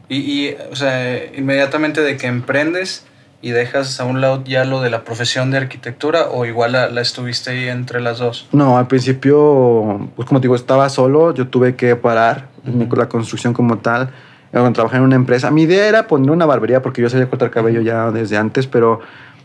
Y, 0.09 0.17
y, 0.17 0.55
o 0.69 0.75
sea, 0.75 1.33
inmediatamente 1.33 2.01
de 2.01 2.17
que 2.17 2.27
emprendes 2.27 3.05
y 3.41 3.51
dejas 3.51 3.99
a 3.99 4.05
un 4.05 4.19
lado 4.21 4.43
ya 4.43 4.65
lo 4.65 4.81
de 4.81 4.89
la 4.89 5.03
profesión 5.03 5.49
de 5.51 5.57
arquitectura 5.57 6.27
o 6.29 6.45
igual 6.45 6.73
la, 6.73 6.89
la 6.89 7.01
estuviste 7.01 7.51
ahí 7.51 7.67
entre 7.69 8.01
las 8.01 8.19
dos. 8.19 8.47
No, 8.51 8.77
al 8.77 8.87
principio, 8.87 10.09
pues 10.15 10.27
como 10.27 10.39
te 10.41 10.45
digo, 10.45 10.55
estaba 10.55 10.89
solo, 10.89 11.33
yo 11.33 11.47
tuve 11.47 11.75
que 11.75 11.95
parar 11.95 12.47
mi- 12.63 12.85
Ujú. 12.85 12.95
la 12.97 13.07
construcción 13.07 13.53
como 13.53 13.77
tal, 13.77 14.09
eh, 14.51 14.69
trabajar 14.73 14.97
en 14.99 15.03
una 15.05 15.15
empresa. 15.15 15.51
Mi 15.51 15.63
idea 15.63 15.87
era 15.87 16.07
poner 16.07 16.31
una 16.31 16.45
barbería 16.45 16.81
porque 16.81 17.01
yo 17.01 17.09
sabía 17.09 17.29
cortar 17.29 17.49
cabello 17.49 17.81
ya 17.81 18.11
desde 18.11 18.35
antes, 18.37 18.67
pero 18.67 18.99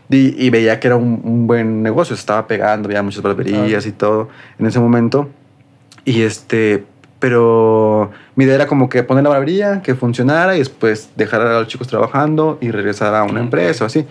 y, 0.09 0.45
y 0.45 0.49
veía 0.49 0.79
que 0.79 0.87
era 0.87 0.97
un, 0.97 1.21
un 1.23 1.47
buen 1.47 1.81
negocio, 1.81 2.15
estaba 2.15 2.45
pegando, 2.47 2.87
había 2.89 3.01
muchas 3.01 3.21
barberías 3.23 3.67
Claro. 3.69 3.87
y 3.87 3.91
todo 3.93 4.29
en 4.59 4.65
ese 4.65 4.79
momento. 4.79 5.29
Y 6.03 6.21
este, 6.21 6.83
pero 7.25 8.11
mi 8.35 8.43
idea 8.43 8.53
era 8.53 8.67
como 8.67 8.87
que 8.87 9.01
poner 9.01 9.23
la 9.23 9.31
barbería, 9.31 9.81
que 9.81 9.95
funcionara 9.95 10.55
y 10.55 10.59
después 10.59 11.09
dejar 11.15 11.41
a 11.41 11.59
los 11.59 11.67
chicos 11.67 11.87
trabajando 11.87 12.59
y 12.61 12.69
regresar 12.69 13.15
a 13.15 13.23
una 13.23 13.39
empresa 13.39 13.83
o 13.83 13.87
así. 13.87 14.05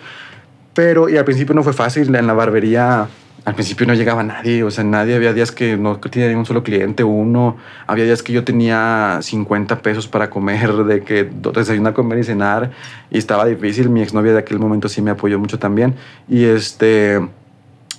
Pero, 0.74 1.08
y 1.08 1.16
al 1.16 1.24
principio 1.24 1.54
no 1.54 1.62
fue 1.62 1.72
fácil, 1.72 2.12
en 2.12 2.26
la 2.26 2.32
barbería, 2.32 3.06
al 3.44 3.54
principio 3.54 3.86
no 3.86 3.94
llegaba 3.94 4.24
nadie, 4.24 4.64
o 4.64 4.70
sea, 4.72 4.82
nadie, 4.82 5.14
había 5.14 5.32
días 5.32 5.52
que 5.52 5.76
no 5.76 6.00
tenía 6.00 6.28
ni 6.28 6.34
un 6.34 6.44
solo 6.44 6.64
cliente, 6.64 7.04
uno, 7.04 7.56
había 7.86 8.04
días 8.04 8.20
que 8.24 8.32
yo 8.32 8.42
tenía 8.42 9.20
50 9.22 9.80
pesos 9.80 10.08
para 10.08 10.28
comer, 10.28 10.72
de 10.84 11.04
que 11.04 11.22
desayunar, 11.22 11.92
comer 11.92 12.18
y 12.18 12.24
cenar, 12.24 12.72
y 13.12 13.18
estaba 13.18 13.44
difícil, 13.44 13.90
mi 13.90 14.02
exnovia 14.02 14.32
de 14.32 14.40
aquel 14.40 14.58
momento 14.58 14.88
sí 14.88 15.02
me 15.02 15.12
apoyó 15.12 15.38
mucho 15.38 15.60
también, 15.60 15.94
y 16.28 16.46
este... 16.46 17.20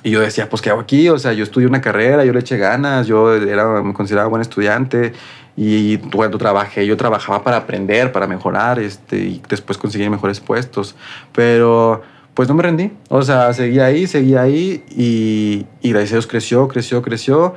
Y 0.06 0.12
yo 0.12 0.22
decía, 0.22 0.48
pues, 0.48 0.62
¿qué 0.62 0.70
hago 0.70 0.82
aquí? 0.82 1.10
O 1.10 1.18
sea, 1.18 1.34
yo 1.34 1.44
estudié 1.44 1.68
una 1.68 1.82
carrera, 1.82 2.24
yo 2.24 2.32
le 2.32 2.41
eché 2.41 2.58
ganas, 2.58 3.08
yo 3.08 3.34
era, 3.34 3.82
me 3.82 3.91
consideraba 3.91 4.30
buen 4.30 4.44
estudiante 4.44 5.13
y 5.58 5.98
cuando 5.98 6.38
trabajé, 6.38 6.86
yo 6.86 6.96
trabajaba 6.96 7.44
para 7.44 7.58
aprender, 7.58 8.12
para 8.12 8.28
mejorar 8.28 8.78
este, 8.78 9.18
y 9.18 9.41
después 9.50 9.80
conseguir 9.80 10.08
mejores 10.12 10.39
puestos. 10.39 10.96
Pero 11.34 12.04
pues 12.36 12.48
no 12.48 12.54
me 12.54 12.62
rendí. 12.62 12.91
O 13.10 13.24
sea, 13.24 13.52
seguía 13.54 13.86
ahí, 13.86 14.06
seguía 14.06 14.44
ahí 14.44 14.84
y, 14.91 15.65
y 15.82 15.89
gracias 15.89 16.12
a 16.12 16.15
Dios 16.18 16.28
creció, 16.28 16.68
creció, 16.68 17.02
creció. 17.02 17.56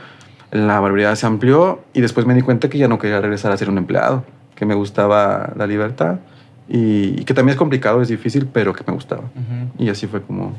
La 0.51 0.81
barbería 0.81 1.15
se 1.17 1.27
amplió 1.27 1.83
y 1.93 2.01
después 2.01 2.25
me 2.25 2.33
di 2.33 2.41
cuenta 2.41 2.71
que 2.71 2.79
ya 2.79 2.89
no 2.89 2.99
quería 2.99 3.21
regresar 3.21 3.53
a 3.53 3.59
ser 3.59 3.69
un 3.69 3.77
empleado, 3.77 4.25
que 4.55 4.65
me 4.65 4.75
gustaba 4.75 5.53
la 5.55 5.67
libertad 5.67 6.21
y, 6.67 7.21
y 7.21 7.25
que 7.27 7.35
también 7.35 7.53
es 7.53 7.59
complicado, 7.59 8.01
es 8.01 8.09
difícil, 8.09 8.49
pero 8.51 8.73
que 8.73 8.85
me 8.87 8.95
gustaba. 8.95 9.25
Y 9.79 9.91
así 9.91 10.07
fue 10.07 10.23
como 10.23 10.57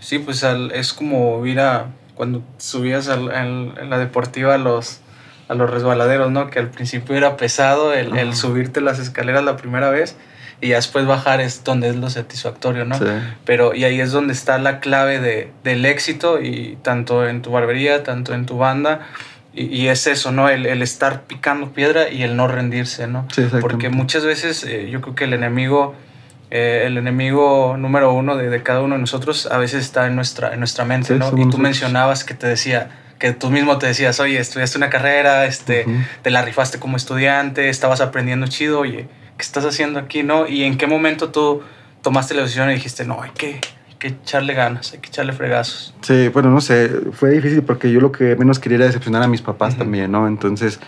Sí, 0.00 0.18
pues 0.18 0.44
al- 0.44 0.72
es 0.72 0.92
como 0.92 1.44
ir 1.46 1.60
a 1.60 1.86
cuando 2.14 2.42
subías 2.58 3.08
al- 3.08 3.30
al- 3.30 3.74
en 3.80 3.90
la 3.90 3.98
deportiva 3.98 4.54
a 4.54 4.58
los, 4.58 5.00
a 5.48 5.54
los 5.54 5.70
resbaladeros, 5.70 6.30
¿no? 6.30 6.50
Que 6.50 6.58
al 6.58 6.68
principio 6.68 7.16
era 7.16 7.36
pesado 7.36 7.92
el, 7.94 8.34
subirte 8.34 8.80
las 8.80 8.98
escaleras 8.98 9.42
la 9.44 9.56
primera 9.56 9.90
vez 9.90 10.16
y 10.60 10.68
después 10.70 11.06
bajar 11.06 11.40
es 11.40 11.64
donde 11.64 11.88
es 11.88 11.96
lo 11.96 12.10
satisfactorio, 12.10 12.84
¿no? 12.84 12.98
Sí. 12.98 13.04
Pero 13.46 13.74
y 13.74 13.84
ahí 13.84 14.00
es 14.00 14.12
donde 14.12 14.34
está 14.34 14.58
la 14.58 14.78
clave 14.80 15.18
de, 15.18 15.50
del 15.64 15.86
éxito 15.86 16.40
y 16.42 16.78
tanto 16.82 17.26
en 17.26 17.40
tu 17.42 17.50
barbería, 17.50 18.02
tanto 18.02 18.34
en 18.34 18.44
tu 18.46 18.58
banda. 18.58 19.00
Y, 19.54 19.64
y 19.64 19.88
es 19.88 20.06
eso, 20.06 20.30
¿no? 20.30 20.48
El, 20.48 20.66
el 20.66 20.82
estar 20.82 21.22
picando 21.22 21.72
piedra 21.72 22.10
y 22.10 22.22
el 22.22 22.36
no 22.36 22.46
rendirse, 22.46 23.06
¿no? 23.08 23.26
Sí. 23.34 23.42
Porque 23.60 23.88
muchas 23.88 24.24
veces 24.24 24.62
eh, 24.64 24.88
yo 24.90 25.00
creo 25.00 25.14
que 25.16 25.24
el 25.24 25.32
enemigo, 25.32 25.94
eh, 26.50 26.82
el 26.86 26.96
enemigo 26.98 27.76
número 27.78 28.12
uno 28.12 28.36
de, 28.36 28.50
de 28.50 28.62
cada 28.62 28.80
uno 28.82 28.94
de 28.96 29.00
nosotros 29.00 29.46
a 29.50 29.58
veces 29.58 29.84
está 29.84 30.06
en 30.06 30.16
nuestra, 30.16 30.52
en 30.52 30.58
nuestra 30.58 30.84
mente, 30.84 31.08
Sí, 31.08 31.14
¿no? 31.18 31.26
Y 31.26 31.30
tú 31.30 31.36
nosotros. 31.36 31.60
mencionabas 31.60 32.24
que 32.24 32.34
te 32.34 32.46
decía, 32.46 32.90
que 33.18 33.32
tú 33.32 33.50
mismo 33.50 33.78
te 33.78 33.86
decías, 33.86 34.18
oye, 34.20 34.38
estudiaste 34.38 34.78
una 34.78 34.90
carrera, 34.90 35.44
este, 35.46 35.86
te 36.22 36.30
la 36.30 36.42
rifaste 36.42 36.78
como 36.78 36.96
estudiante, 36.96 37.68
estabas 37.68 38.00
aprendiendo 38.00 38.46
chido, 38.46 38.80
oye, 38.80 39.08
¿qué 39.36 39.42
estás 39.42 39.64
haciendo 39.64 39.98
aquí, 40.00 40.22
no? 40.22 40.46
Y 40.48 40.64
en 40.64 40.76
qué 40.78 40.86
momento 40.86 41.30
tú 41.30 41.62
tomaste 42.02 42.34
la 42.34 42.42
decisión 42.42 42.70
y 42.70 42.74
dijiste, 42.74 43.04
no, 43.04 43.20
hay 43.22 43.30
que, 43.32 43.60
hay 43.88 43.94
que 43.98 44.08
echarle 44.08 44.54
ganas, 44.54 44.92
hay 44.94 45.00
que 45.00 45.08
echarle 45.08 45.34
fregazos. 45.34 45.94
Sí, 46.00 46.28
bueno, 46.28 46.50
no 46.50 46.60
sé, 46.62 46.88
fue 47.12 47.30
difícil 47.30 47.62
porque 47.62 47.92
yo 47.92 48.00
lo 48.00 48.10
que 48.10 48.36
menos 48.36 48.58
quería 48.58 48.76
era 48.76 48.86
decepcionar 48.86 49.22
a 49.22 49.28
mis 49.28 49.42
papás 49.42 49.76
también, 49.76 50.10
¿no? 50.10 50.26
Entonces 50.26 50.80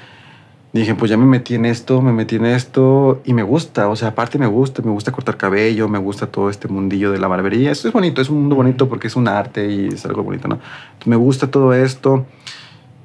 dije, 0.72 0.94
pues 0.94 1.10
ya 1.10 1.16
me 1.16 1.26
metí 1.26 1.54
en 1.54 1.66
esto, 1.66 2.00
me 2.00 2.12
metí 2.12 2.36
en 2.36 2.46
esto 2.46 3.20
y 3.24 3.34
me 3.34 3.42
gusta, 3.42 3.88
o 3.88 3.96
sea, 3.96 4.08
aparte 4.08 4.38
me 4.38 4.46
gusta, 4.46 4.82
me 4.82 4.90
gusta 4.90 5.12
cortar 5.12 5.36
cabello, 5.36 5.88
me 5.88 5.98
gusta 5.98 6.26
todo 6.26 6.48
este 6.48 6.68
mundillo 6.68 7.12
de 7.12 7.18
la 7.18 7.28
barbería. 7.28 7.70
Esto 7.70 7.88
es 7.88 7.94
bonito, 7.94 8.22
es 8.22 8.30
un 8.30 8.40
mundo 8.40 8.56
bonito 8.56 8.88
porque 8.88 9.08
es 9.08 9.16
un 9.16 9.28
arte 9.28 9.70
y 9.70 9.88
es 9.88 10.04
algo 10.06 10.22
bonito, 10.22 10.48
¿no? 10.48 10.54
Entonces, 10.54 11.06
me 11.06 11.16
gusta 11.16 11.50
todo 11.50 11.74
esto. 11.74 12.26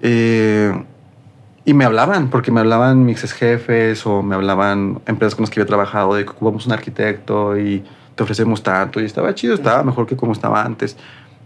eh, 0.01 0.71
y 1.67 1.73
me 1.73 1.83
hablaban, 1.83 2.29
porque 2.29 2.49
me 2.49 2.61
hablaban 2.61 3.03
mis 3.03 3.21
ex 3.25 3.33
jefes 3.33 4.05
o 4.05 4.23
me 4.23 4.35
hablaban 4.35 5.01
empresas 5.05 5.35
con 5.35 5.43
las 5.43 5.49
que 5.49 5.59
había 5.59 5.67
trabajado 5.67 6.15
de 6.15 6.23
que 6.23 6.31
ocupamos 6.31 6.65
un 6.65 6.71
arquitecto 6.71 7.57
y 7.57 7.83
te 8.15 8.23
ofrecemos 8.23 8.63
tanto. 8.63 9.01
Y 9.01 9.03
estaba 9.03 9.35
chido, 9.35 9.53
estaba 9.53 9.83
mejor 9.83 10.07
que 10.07 10.15
como 10.15 10.31
estaba 10.31 10.63
antes. 10.63 10.95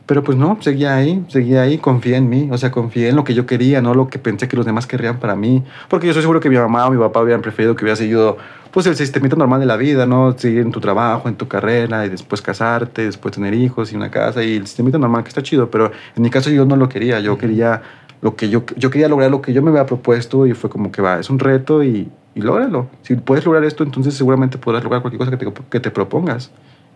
Pero 0.06 0.24
pues 0.24 0.38
no, 0.38 0.58
seguía 0.62 0.96
ahí, 0.96 1.24
seguía 1.28 1.62
ahí, 1.62 1.78
confié 1.78 2.18
en 2.18 2.28
mí, 2.28 2.50
o 2.52 2.58
sea, 2.58 2.72
confié 2.72 3.10
en 3.10 3.16
lo 3.16 3.24
que 3.24 3.34
yo 3.34 3.46
quería, 3.46 3.82
no 3.82 3.94
lo 3.94 4.10
que 4.10 4.20
pensé 4.20 4.48
que 4.48 4.58
los 4.58 4.66
demás 4.66 4.88
querrían 4.88 5.20
para 5.20 5.36
mí. 5.36 5.64
Porque 5.90 6.08
yo 6.08 6.12
estoy 6.12 6.24
seguro 6.24 6.40
que 6.40 6.50
mi 6.50 6.58
mamá 6.58 6.88
o 6.88 6.92
mi 6.92 6.98
papá 6.98 7.22
hubieran 7.22 7.42
preferido 7.42 7.76
que 7.76 7.86
hubiera 7.86 7.96
seguido 7.96 8.38
pues 8.72 8.86
el 8.88 8.96
sistemita 8.96 9.36
normal 9.36 9.60
de 9.60 9.66
la 9.66 9.78
vida, 9.78 10.06
¿no? 10.06 10.38
Seguir 10.38 10.62
en 10.62 10.72
tu 10.72 10.80
trabajo, 10.80 11.28
en 11.28 11.36
tu 11.36 11.48
carrera 11.48 12.06
y 12.06 12.10
después 12.10 12.42
casarte, 12.42 13.06
después 13.06 13.34
tener 13.36 13.54
hijos 13.54 13.92
y 13.92 13.96
una 13.96 14.10
casa 14.10 14.44
y 14.44 14.56
el 14.56 14.68
sistemita 14.68 14.98
normal 14.98 15.24
que 15.24 15.30
está 15.30 15.44
chido, 15.44 15.70
pero 15.70 15.92
en 16.16 16.24
mi 16.24 16.30
caso 16.30 16.50
yo 16.50 16.66
no 16.66 16.76
lo 16.76 16.88
quería, 16.90 17.20
yo 17.20 17.38
quería 17.38 17.82
lo 18.22 18.36
que 18.36 18.50
yo, 18.50 18.64
yo 18.78 18.90
quería 18.90 19.08
lograr 19.08 19.30
lo 19.32 19.42
que 19.42 19.52
yo 19.52 19.62
me 19.62 19.72
había 19.72 19.86
propuesto 19.86 20.48
y 20.48 20.54
fue 20.54 20.70
como 20.70 20.92
que 20.92 21.02
va, 21.02 21.20
es 21.20 21.30
un 21.30 21.40
reto 21.40 21.84
y, 21.84 22.10
y 22.36 22.42
lógralo. 22.42 22.88
Si 23.02 23.16
puedes 23.16 23.46
lograr 23.46 23.64
esto, 23.64 23.84
entonces 23.84 24.14
seguramente 24.14 24.58
podrás 24.58 24.84
lograr 24.84 25.02
cualquier 25.02 25.20
cosa 25.20 25.32
que 25.32 25.38
te, 25.38 25.54
que 25.70 25.80
te 25.80 25.92
propongas. 25.92 26.52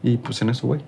Y 0.06 0.18
pues 0.18 0.40
en 0.44 0.52
eso. 0.52 0.68
Ujú, 0.68 0.82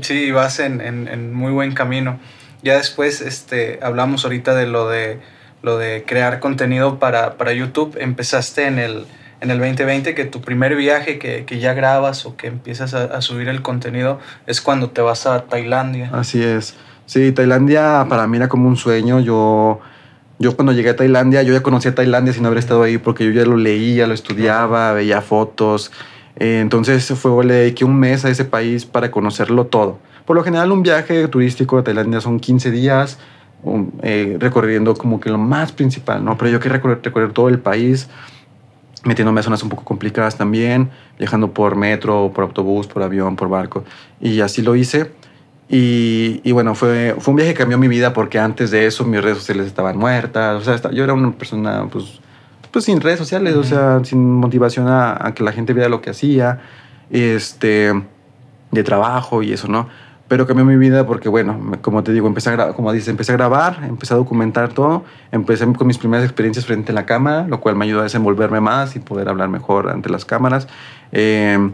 Sí, 0.00 0.32
vas 0.32 0.58
en, 0.58 0.80
en, 0.80 1.06
en 1.06 1.32
muy 1.32 1.52
buen 1.52 1.72
camino. 1.72 2.18
Ya 2.64 2.76
después 2.76 3.20
este, 3.20 3.78
hablamos 3.80 4.24
ahorita 4.24 4.56
de 4.56 4.66
lo 4.66 4.88
de, 4.88 5.20
lo 5.62 5.78
de 5.78 6.02
crear 6.04 6.40
contenido 6.40 6.98
para, 6.98 7.36
para 7.36 7.52
YouTube. 7.52 7.96
Empezaste 8.00 8.66
en 8.66 8.80
el, 8.80 9.06
en 9.40 9.52
el 9.52 9.60
2020, 9.60 10.16
que 10.16 10.24
tu 10.24 10.40
primer 10.40 10.74
viaje 10.74 11.20
que, 11.20 11.44
que 11.44 11.60
ya 11.60 11.74
grabas 11.74 12.26
o 12.26 12.36
que 12.36 12.48
empiezas 12.48 12.92
a, 12.92 13.04
a 13.04 13.20
subir 13.20 13.48
el 13.48 13.62
contenido 13.62 14.18
es 14.48 14.60
cuando 14.60 14.90
te 14.90 15.00
vas 15.00 15.28
a 15.28 15.44
Tailandia. 15.44 16.10
Así 16.12 16.42
es. 16.42 16.74
Sí, 17.06 17.30
Tailandia 17.30 18.06
para 18.08 18.26
mí 18.26 18.36
era 18.36 18.48
como 18.48 18.66
un 18.66 18.76
sueño. 18.76 19.20
Yo, 19.20 19.78
yo 20.40 20.56
cuando 20.56 20.72
llegué 20.72 20.90
a 20.90 20.96
Tailandia, 20.96 21.44
yo 21.44 21.52
ya 21.52 21.62
conocía 21.62 21.94
Tailandia 21.94 22.32
sin 22.32 22.44
haber 22.44 22.58
estado 22.58 22.82
ahí 22.82 22.98
porque 22.98 23.24
yo 23.26 23.30
ya 23.30 23.44
lo 23.46 23.56
leía, 23.56 24.08
lo 24.08 24.14
estudiaba, 24.14 24.92
veía 24.92 25.20
fotos. 25.20 25.92
Eh, 26.36 26.60
entonces 26.60 27.06
fue, 27.14 27.44
le 27.44 27.54
dediqué 27.54 27.84
un 27.84 27.98
mes 27.98 28.24
a 28.24 28.30
ese 28.30 28.44
país 28.44 28.84
para 28.84 29.10
conocerlo 29.10 29.66
todo. 29.66 29.98
Por 30.24 30.36
lo 30.36 30.42
general 30.42 30.72
un 30.72 30.82
viaje 30.82 31.28
turístico 31.28 31.78
a 31.78 31.84
Tailandia 31.84 32.20
son 32.20 32.40
15 32.40 32.70
días 32.70 33.18
eh, 34.02 34.36
recorriendo 34.38 34.94
como 34.94 35.18
que 35.18 35.30
lo 35.30 35.38
más 35.38 35.72
principal, 35.72 36.24
¿no? 36.24 36.36
Pero 36.36 36.50
yo 36.50 36.60
quería 36.60 36.78
recorrer, 36.78 37.32
todo 37.32 37.48
el 37.48 37.58
país 37.58 38.08
metiéndome 39.04 39.40
a 39.40 39.42
zonas 39.42 39.62
un 39.62 39.68
poco 39.68 39.84
complicadas 39.84 40.36
también, 40.36 40.90
viajando 41.18 41.52
por 41.52 41.76
metro, 41.76 42.32
por 42.34 42.44
autobús, 42.44 42.86
por 42.86 43.02
avión, 43.02 43.36
por 43.36 43.48
barco. 43.48 43.84
Y 44.20 44.40
así 44.40 44.62
lo 44.62 44.76
hice. 44.76 45.12
Y, 45.68 46.52
bueno, 46.52 46.74
fue, 46.74 47.16
fue 47.18 47.32
un 47.32 47.36
viaje 47.36 47.52
que 47.52 47.58
cambió 47.58 47.78
mi 47.78 47.88
vida 47.88 48.12
porque 48.12 48.38
antes 48.38 48.70
de 48.70 48.86
eso 48.86 49.04
mis 49.04 49.22
redes 49.22 49.38
sociales 49.38 49.66
estaban 49.66 49.96
muertas. 49.96 50.60
O 50.60 50.76
sea, 50.76 50.90
yo 50.90 51.02
era 51.02 51.14
una 51.14 51.32
persona 51.32 51.86
pues, 51.90 52.20
pues 52.76 52.84
sin 52.84 53.00
redes 53.00 53.18
sociales, 53.18 53.54
o 53.54 53.60
Ujú. 53.60 53.68
sea, 53.68 54.00
sin 54.04 54.34
motivación 54.34 54.86
a, 54.86 55.16
a 55.26 55.32
que 55.32 55.42
la 55.42 55.50
gente 55.50 55.72
viera 55.72 55.88
lo 55.88 56.02
que 56.02 56.10
hacía, 56.10 56.60
este, 57.08 57.90
de 58.70 58.82
trabajo 58.82 59.42
y 59.42 59.54
eso, 59.54 59.66
¿no? 59.66 59.88
Pero 60.28 60.46
cambió 60.46 60.62
mi 60.66 60.76
vida 60.76 61.06
porque, 61.06 61.30
bueno, 61.30 61.58
como 61.80 62.02
te 62.02 62.12
digo, 62.12 62.26
empecé 62.26 62.50
a, 62.50 62.74
como 62.74 62.92
dices, 62.92 63.08
empecé 63.08 63.32
a 63.32 63.36
grabar, 63.36 63.82
empecé 63.88 64.12
a 64.12 64.18
documentar 64.18 64.74
todo, 64.74 65.04
empecé 65.32 65.64
con 65.72 65.86
mis 65.86 65.96
primeras 65.96 66.26
experiencias 66.26 66.66
frente 66.66 66.92
a 66.92 66.94
la 66.94 67.06
cámara, 67.06 67.48
lo 67.48 67.60
cual 67.60 67.76
me 67.76 67.86
ayudó 67.86 68.00
a 68.00 68.02
desenvolverme 68.02 68.60
más 68.60 68.94
y 68.94 68.98
poder 68.98 69.30
hablar 69.30 69.48
mejor 69.48 69.88
ante 69.88 70.10
las 70.10 70.26
cámaras. 70.26 70.68
Eh, 71.12 71.70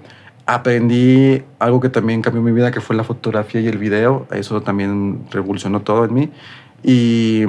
aprendí 0.46 1.42
algo 1.58 1.80
que 1.80 1.88
también 1.88 2.22
cambió 2.22 2.42
mi 2.42 2.52
vida, 2.52 2.70
que 2.70 2.80
fue 2.80 2.94
la 2.94 3.02
fotografía 3.02 3.60
y 3.60 3.66
el 3.66 3.78
video. 3.78 4.28
Eso 4.30 4.60
también 4.60 5.24
revolucionó 5.32 5.80
todo 5.80 6.04
en 6.04 6.14
mí. 6.14 6.30
Y, 6.84 7.44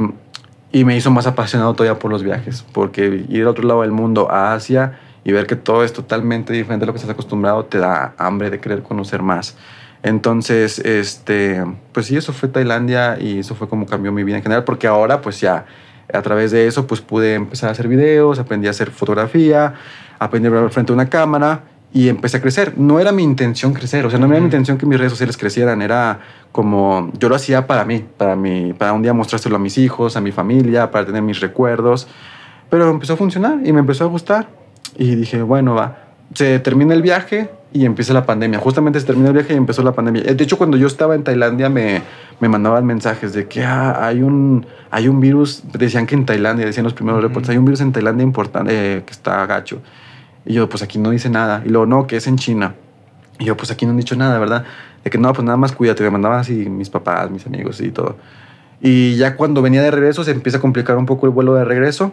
y 0.74 0.86
me 0.86 0.98
hizo 0.98 1.12
más 1.12 1.28
apasionado 1.28 1.76
todavía 1.76 2.00
por 2.00 2.10
los 2.10 2.24
viajes, 2.24 2.66
porque 2.74 3.26
ir 3.30 3.44
al 3.44 3.50
otro 3.50 3.66
lado 3.66 3.82
del 3.84 3.92
mundo, 3.92 4.30
a 4.32 4.54
Asia, 4.54 5.00
y 5.24 5.32
ver 5.32 5.46
que 5.46 5.56
todo 5.56 5.84
es 5.84 5.94
totalmente 5.94 6.52
diferente 6.52 6.84
a 6.84 6.88
lo 6.88 6.94
que 6.94 6.98
estás 6.98 7.12
acostumbrado, 7.12 7.66
te 7.66 7.78
da 7.78 8.16
hambre 8.18 8.50
de 8.50 8.60
querer 8.60 8.82
conocer 8.82 9.22
más. 9.22 9.56
Entonces, 10.02 10.80
este, 10.80 11.64
pues 11.92 12.08
sí, 12.08 12.18
eso 12.18 12.34
fue 12.34 12.50
Tailandia 12.50 13.18
y 13.22 13.40
eso 13.40 13.54
fue 13.54 13.70
como 13.70 13.86
cambió 13.86 14.12
mi 14.12 14.24
vida 14.24 14.38
en 14.38 14.44
general, 14.44 14.64
porque 14.64 14.88
ahora 14.88 15.22
pues 15.22 15.40
ya 15.40 15.66
a 16.12 16.22
través 16.24 16.50
de 16.50 16.66
eso 16.66 16.88
pues 16.88 17.02
pude 17.02 17.36
empezar 17.36 17.70
a 17.70 17.74
hacer 17.74 17.88
videos, 17.88 18.40
aprendí 18.40 18.66
a 18.68 18.72
hacer 18.72 18.90
fotografía, 18.90 19.76
aprendí 20.18 20.48
a 20.48 20.50
hablar 20.50 20.72
frente 20.72 20.92
a 20.92 20.96
una 20.96 21.08
cámara 21.08 21.62
y 21.94 22.10
empecé 22.10 22.38
a 22.38 22.42
crecer. 22.42 22.78
No 22.78 23.00
era 23.00 23.12
mi 23.12 23.24
intención 23.24 23.74
crecer, 23.74 24.06
o 24.06 24.10
sea, 24.10 24.20
no 24.20 24.26
era 24.26 24.40
mi 24.40 24.46
intención 24.46 24.78
que 24.78 24.86
mis 24.86 24.98
redes 24.98 25.12
sociales 25.12 25.38
crecieran, 25.38 25.82
era 25.82 26.20
como 26.52 27.12
yo 27.20 27.30
lo 27.30 27.36
hacía 27.36 27.68
para 27.68 27.86
mí, 27.86 28.04
para 28.18 28.36
mí, 28.36 28.74
para 28.74 28.94
un 28.94 29.04
día 29.04 29.14
mostrárselo 29.14 29.56
a 29.56 29.60
mis 29.60 29.78
hijos, 29.78 30.18
a 30.18 30.22
mi 30.22 30.32
familia, 30.32 30.90
para 30.92 31.06
tener 31.06 31.22
mis 31.22 31.40
recuerdos. 31.40 32.08
Pero 32.70 32.90
empezó 32.90 33.14
a 33.14 33.18
funcionar 33.18 33.60
y 33.64 33.72
me 33.72 33.80
empezó 33.80 34.06
a 34.06 34.08
gustar 34.08 34.48
y 34.98 35.16
dije, 35.16 35.44
bueno, 35.44 35.76
va. 35.76 36.00
Se 36.34 36.58
termina 36.60 36.96
el 36.96 37.04
viaje 37.04 37.52
y 37.72 37.86
empieza 37.86 38.12
la 38.14 38.26
pandemia. 38.26 38.58
Justamente 38.58 39.00
se 39.00 39.06
terminó 39.06 39.28
el 39.28 39.34
viaje 39.36 39.54
y 39.54 39.58
empezó 39.58 39.84
la 39.84 39.92
pandemia. 39.92 40.24
De 40.24 40.44
hecho, 40.44 40.58
cuando 40.58 40.78
yo 40.78 40.88
estaba 40.88 41.14
en 41.14 41.24
Tailandia 41.24 41.70
me, 41.70 42.02
me 42.40 42.50
mandaban 42.50 42.86
mensajes 42.88 43.34
de 43.34 43.48
que 43.48 43.64
ah, 43.64 44.04
hay, 44.04 44.24
un, 44.24 44.66
hay 44.90 45.08
un 45.08 45.20
virus, 45.20 45.62
decían 45.74 46.08
que 46.08 46.16
en 46.16 46.26
Tailandia, 46.26 46.66
decían 46.66 46.86
los 46.86 46.94
primeros 46.94 47.22
reportes, 47.22 47.52
hay 47.52 47.58
un 47.58 47.66
virus 47.66 47.82
en 47.82 47.92
Tailandia 47.92 48.24
importante 48.24 48.72
eh, 48.74 49.04
que 49.06 49.12
está 49.12 49.46
gacho. 49.46 49.80
Y 50.46 50.54
yo, 50.54 50.70
pues 50.70 50.84
aquí 50.84 51.00
no 51.00 51.10
dice 51.10 51.30
nada. 51.30 51.62
Y 51.66 51.70
luego, 51.70 51.86
no, 51.86 52.08
que 52.08 52.18
es 52.18 52.28
en 52.28 52.38
China. 52.38 52.76
Y 53.40 53.46
yo, 53.46 53.58
pues 53.58 53.72
aquí 53.72 53.86
no 53.86 53.92
han 53.92 53.98
dicho 53.98 54.16
nada, 54.16 54.40
¿verdad? 54.40 54.66
De 55.04 55.10
que 55.10 55.18
no, 55.18 55.32
pues 55.34 55.44
nada 55.44 55.58
más 55.58 55.72
cuídate. 55.72 56.04
Me 56.04 56.10
mandaban 56.10 56.40
así 56.40 56.70
mis 56.70 56.90
papás, 56.90 57.30
mis 57.32 57.46
amigos 57.46 57.82
y 57.82 57.92
todo. 57.92 58.18
Y 58.82 59.16
ya 59.16 59.38
cuando 59.38 59.62
venía 59.62 59.82
de 59.82 59.92
regreso 59.92 60.26
se 60.26 60.32
empieza 60.32 60.58
a 60.58 60.62
complicar 60.62 60.98
un 60.98 61.06
poco 61.06 61.26
el 61.26 61.32
vuelo 61.32 61.56
de 61.56 61.64
regreso, 61.64 62.12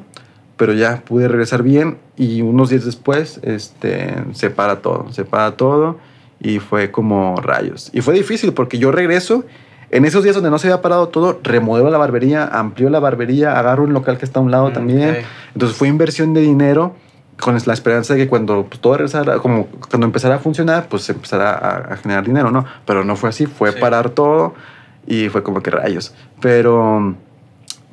pero 0.56 0.72
ya 0.72 1.02
pude 1.04 1.26
regresar 1.26 1.64
bien 1.64 1.98
y 2.16 2.42
unos 2.42 2.70
días 2.70 2.84
después 2.84 3.40
este, 3.42 4.14
se 4.34 4.50
para 4.50 4.80
todo, 4.80 5.12
se 5.12 5.24
para 5.24 5.56
todo 5.56 5.98
y 6.40 6.60
fue 6.60 6.92
como 6.92 7.34
rayos. 7.40 7.90
Y 7.92 8.02
fue 8.02 8.14
difícil 8.14 8.52
porque 8.52 8.78
yo 8.78 8.92
regreso, 8.92 9.44
en 9.90 10.04
esos 10.04 10.22
días 10.22 10.36
donde 10.36 10.50
no 10.50 10.60
se 10.60 10.68
había 10.68 10.80
parado 10.80 11.08
todo, 11.08 11.40
remodelo 11.42 11.90
la 11.90 11.98
barbería, 11.98 12.44
amplió 12.46 12.88
la 12.88 13.00
barbería, 13.00 13.58
agarro 13.58 13.82
un 13.82 13.92
local 13.92 14.16
que 14.16 14.24
está 14.24 14.38
a 14.38 14.42
un 14.44 14.52
lado 14.52 14.70
mm, 14.70 14.72
también. 14.72 15.16
Entonces 15.54 15.76
fue 15.76 15.88
inversión 15.88 16.34
de 16.34 16.42
dinero 16.42 16.94
con 17.40 17.58
la 17.64 17.72
esperanza 17.72 18.14
de 18.14 18.20
que 18.20 18.28
cuando 18.28 18.66
pues, 18.66 18.80
todo 18.80 18.94
regresara, 18.94 19.38
como 19.38 19.66
cuando 19.66 20.06
empezara 20.06 20.36
a 20.36 20.38
funcionar, 20.38 20.88
pues 20.88 21.08
empezara 21.08 21.92
a, 21.92 21.96
generar 21.96 22.24
dinero, 22.24 22.50
¿no? 22.50 22.64
Pero 22.86 23.04
no 23.04 23.16
fue 23.16 23.30
así, 23.30 23.46
fue 23.46 23.72
parar 23.72 24.10
todo 24.10 24.54
y 25.06 25.28
fue 25.28 25.42
como 25.42 25.62
que 25.62 25.70
rayos. 25.70 26.14
Pero, 26.40 27.14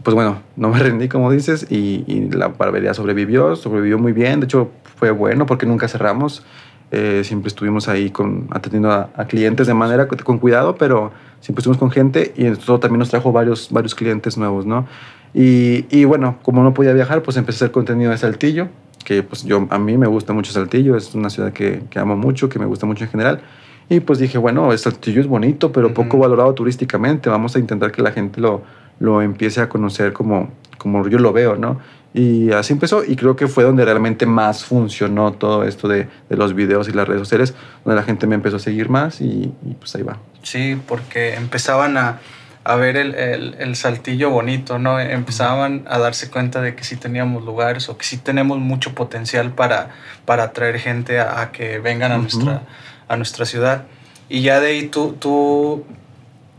pues 0.03 0.13
bueno, 0.13 0.41
no 0.55 0.69
me 0.69 0.79
rendí, 0.79 1.07
como 1.07 1.31
dices, 1.31 1.67
y, 1.69 2.29
la 2.31 2.49
barbería 2.49 2.93
sobrevivió, 2.93 3.55
sobrevivió 3.55 3.97
muy 3.97 4.11
bien. 4.11 4.41
De 4.41 4.45
hecho, 4.45 4.69
fue 4.97 5.11
bueno 5.11 5.45
porque 5.45 5.65
nunca 5.65 5.87
cerramos. 5.87 6.45
Eh, 6.91 7.23
siempre 7.25 7.49
estuvimos 7.49 7.89
ahí 7.89 8.11
con, 8.11 8.47
atendiendo 8.51 8.91
a, 8.91 9.25
clientes 9.27 9.67
de 9.67 9.73
manera 9.73 10.07
con 10.07 10.39
cuidado, 10.39 10.75
pero 10.75 11.11
siempre 11.41 11.61
estuvimos 11.61 11.79
con 11.79 11.91
gente 11.91 12.33
y 12.37 12.45
eso 12.45 12.79
también 12.79 12.99
nos 12.99 13.09
trajo 13.09 13.31
varios, 13.31 13.69
varios 13.71 13.93
clientes 13.93 14.37
nuevos, 14.37 14.65
¿no? 14.65 14.87
Y, 15.33 15.85
y 15.89 16.05
bueno, 16.05 16.37
como 16.43 16.63
no 16.63 16.73
podía 16.73 16.93
viajar, 16.93 17.23
pues 17.23 17.35
empecé 17.35 17.57
a 17.57 17.67
hacer 17.67 17.71
contenido 17.71 18.11
de 18.11 18.17
Saltillo 18.17 18.69
que 19.07 19.23
pues 19.23 19.45
yo, 19.45 19.65
a 19.69 19.79
mí 19.79 19.97
me 19.97 20.05
gusta 20.05 20.33
mucho 20.33 20.51
Saltillo, 20.51 20.97
es 20.97 21.15
una 21.15 21.29
ciudad 21.29 21.53
que, 21.53 21.83
que 21.89 21.97
amo 21.97 22.17
mucho, 22.17 22.49
que 22.49 22.59
me 22.59 22.65
gusta 22.65 22.85
mucho 22.85 23.05
en 23.05 23.09
general. 23.09 23.39
Y 23.87 24.01
pues 24.01 24.19
dije, 24.19 24.37
bueno, 24.37 24.77
Saltillo 24.77 25.21
es 25.21 25.27
bonito, 25.27 25.71
pero 25.71 25.93
poco 25.93 26.17
valorado 26.17 26.53
turísticamente, 26.53 27.29
vamos 27.29 27.55
a 27.55 27.59
intentar 27.59 27.93
que 27.93 28.01
la 28.01 28.11
gente 28.11 28.41
lo, 28.41 28.63
lo 28.99 29.21
empiece 29.21 29.61
a 29.61 29.69
conocer 29.69 30.11
como, 30.11 30.51
como 30.77 31.07
yo 31.07 31.19
lo 31.19 31.31
veo, 31.31 31.55
¿no? 31.55 31.79
Y 32.13 32.51
así 32.51 32.73
empezó 32.73 33.01
y 33.05 33.15
creo 33.15 33.37
que 33.37 33.47
fue 33.47 33.63
donde 33.63 33.85
realmente 33.85 34.25
más 34.25 34.65
funcionó 34.65 35.31
todo 35.31 35.63
esto 35.63 35.87
de, 35.87 36.09
de 36.27 36.35
los 36.35 36.53
videos 36.53 36.89
y 36.89 36.91
las 36.91 37.07
redes 37.07 37.21
sociales, 37.21 37.55
donde 37.85 38.01
la 38.01 38.03
gente 38.05 38.27
me 38.27 38.35
empezó 38.35 38.57
a 38.57 38.59
seguir 38.59 38.89
más 38.89 39.21
y, 39.21 39.53
y 39.65 39.73
pues 39.79 39.95
ahí 39.95 40.03
va. 40.03 40.17
Sí, 40.43 40.77
porque 40.85 41.35
empezaban 41.35 41.95
a 41.95 42.19
a 42.67 42.75
ver 42.75 42.97
el, 42.97 43.15
el, 43.15 43.55
el, 43.59 43.77
saltillo 43.77 44.29
bonito, 44.29 44.77
¿no? 44.77 44.99
Empezaban 44.99 45.85
a 45.87 45.99
darse 45.99 46.29
cuenta 46.29 46.59
de 46.61 46.75
que 46.75 46.83
sí 46.83 46.97
teníamos 46.97 47.45
lugares 47.45 47.87
o 47.87 47.97
que 47.97 48.03
sí 48.03 48.17
tenemos 48.17 48.59
mucho 48.59 48.93
potencial 48.93 49.53
para, 49.53 49.91
para 50.25 50.43
atraer 50.43 50.77
gente 50.77 51.21
a, 51.21 51.53
que 51.53 51.79
vengan 51.79 52.11
a, 52.11 52.17
nuestra, 52.17 52.63
a 53.07 53.15
nuestra 53.15 53.45
ciudad. 53.45 53.85
Y 54.27 54.41
ya 54.41 54.59
de 54.59 54.67
ahí 54.67 54.89
tú, 54.89 55.15
tú 55.17 55.85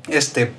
este, 0.09 0.51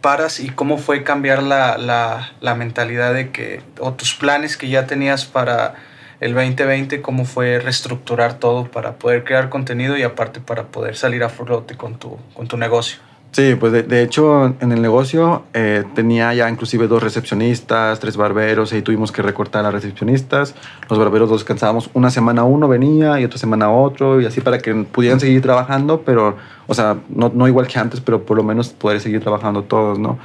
paras 0.00 0.40
y 0.40 0.48
cómo 0.48 0.76
fue 0.76 1.04
cambiar 1.04 1.40
la, 1.40 1.78
la, 1.78 2.32
la 2.40 2.56
mentalidad 2.56 3.14
de 3.14 3.30
que, 3.30 3.62
o 3.78 3.92
tus 3.92 4.12
planes 4.16 4.56
que 4.56 4.68
ya 4.68 4.88
tenías 4.88 5.24
para 5.24 5.76
el 6.18 6.34
2020, 6.34 7.00
cómo 7.00 7.26
fue 7.26 7.60
reestructurar 7.60 8.40
todo 8.40 8.72
para 8.72 8.94
poder 8.94 9.22
crear 9.22 9.50
contenido 9.50 9.96
y 9.96 10.02
aparte 10.02 10.40
para 10.40 10.64
poder 10.64 10.96
salir 10.96 11.22
a 11.22 11.28
flote 11.28 11.76
con 11.76 11.96
tu, 11.96 12.18
con 12.34 12.48
tu 12.48 12.56
negocio. 12.56 12.98
Sí, 13.36 13.54
pues 13.54 13.70
de, 13.70 14.02
hecho 14.02 14.54
en 14.60 14.72
el 14.72 14.80
negocio 14.80 15.44
eh, 15.52 15.84
tenía 15.94 16.32
ya 16.32 16.48
inclusive 16.48 16.88
dos 16.88 17.02
recepcionistas, 17.02 18.00
tres 18.00 18.16
barberos, 18.16 18.72
y 18.72 18.80
tuvimos 18.80 19.12
que 19.12 19.20
recortar 19.20 19.66
a 19.66 19.70
recepcionistas. 19.70 20.54
Los 20.88 20.98
barberos 20.98 21.28
los 21.28 21.40
descansábamos 21.40 21.90
una 21.92 22.08
semana 22.08 22.44
uno 22.44 22.66
venía 22.66 23.20
y 23.20 23.26
otra 23.26 23.36
semana 23.36 23.70
otro, 23.70 24.22
y 24.22 24.24
así 24.24 24.40
para 24.40 24.56
que 24.56 24.74
pudieran 24.74 25.20
seguir 25.20 25.42
trabajando, 25.42 26.00
pero, 26.00 26.38
o 26.66 26.72
sea, 26.72 26.96
no, 27.10 27.28
no 27.28 27.46
igual 27.46 27.66
que 27.66 27.78
antes, 27.78 28.00
pero 28.00 28.24
por 28.24 28.38
lo 28.38 28.42
menos 28.42 28.70
poder 28.70 29.02
seguir 29.02 29.20
trabajando 29.20 29.64
todos, 29.64 29.98
¿no? 29.98 30.18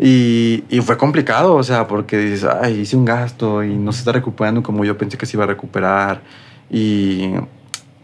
Y, 0.00 0.64
y, 0.68 0.80
fue 0.80 0.96
complicado, 0.98 1.54
o 1.54 1.62
sea, 1.62 1.86
porque 1.86 2.18
dices, 2.18 2.42
ay, 2.60 2.80
hice 2.80 2.96
un 2.96 3.04
gasto 3.04 3.62
y 3.62 3.76
no 3.76 3.92
se 3.92 4.00
está 4.00 4.10
recuperando 4.10 4.64
como 4.64 4.84
yo 4.84 4.98
pensé 4.98 5.16
que 5.16 5.26
se 5.26 5.36
iba 5.36 5.44
a 5.44 5.46
recuperar. 5.46 6.22
Y 6.68 7.34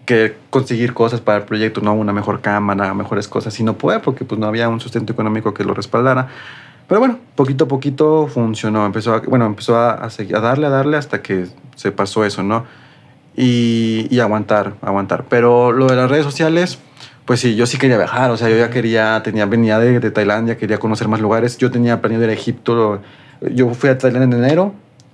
que 0.08 0.36
conseguir 0.48 0.94
cosas 0.94 1.20
para 1.20 1.36
el 1.36 1.44
proyecto, 1.44 1.82
no 1.82 1.92
una 1.92 2.14
mejor 2.14 2.40
cámara, 2.40 2.94
mejores 2.94 3.28
cosas, 3.28 3.60
y 3.60 3.62
no 3.62 3.74
puede 3.74 4.00
porque 4.00 4.24
pues 4.24 4.40
no 4.40 4.46
había 4.46 4.66
un 4.70 4.80
sustento 4.80 5.12
económico 5.12 5.52
que 5.52 5.64
lo 5.64 5.74
respaldara. 5.74 6.28
Pero 6.86 6.98
bueno, 6.98 7.18
poquito 7.34 7.66
a 7.66 7.68
poquito 7.68 8.26
funcionó, 8.26 8.86
empezó 8.86 9.12
a, 9.12 9.20
bueno, 9.20 9.44
empezó 9.44 9.76
a, 9.76 10.08
darle, 10.40 10.66
a 10.66 10.70
darle 10.70 10.96
hasta 10.96 11.20
que 11.20 11.48
se 11.76 11.92
pasó 11.92 12.24
eso, 12.24 12.42
¿no? 12.42 12.64
Y, 13.36 14.06
y, 14.08 14.20
aguantar, 14.20 14.76
aguantar. 14.80 15.26
Pero 15.28 15.72
lo 15.72 15.86
de 15.88 15.96
las 15.96 16.10
redes 16.10 16.24
sociales, 16.24 16.78
pues 17.26 17.40
sí, 17.40 17.54
yo 17.54 17.66
sí 17.66 17.76
quería 17.76 17.98
viajar, 17.98 18.30
o 18.30 18.38
sea, 18.38 18.48
yo 18.48 18.56
ya 18.56 18.70
quería, 18.70 19.22
tenía, 19.22 19.44
venía 19.44 19.78
de, 19.78 20.00
de 20.00 20.10
Tailandia, 20.10 20.56
quería 20.56 20.78
conocer 20.78 21.06
más 21.08 21.20
lugares, 21.20 21.58
yo 21.58 21.70
tenía 21.70 22.00
planeado 22.00 22.24
ir 22.24 22.30
a 22.30 22.32
Egipto, 22.32 23.02
yo 23.52 23.74
fui 23.74 23.90
a 23.90 23.98
Tailandia 23.98 24.38
en 24.38 24.42
enero, 24.42 24.72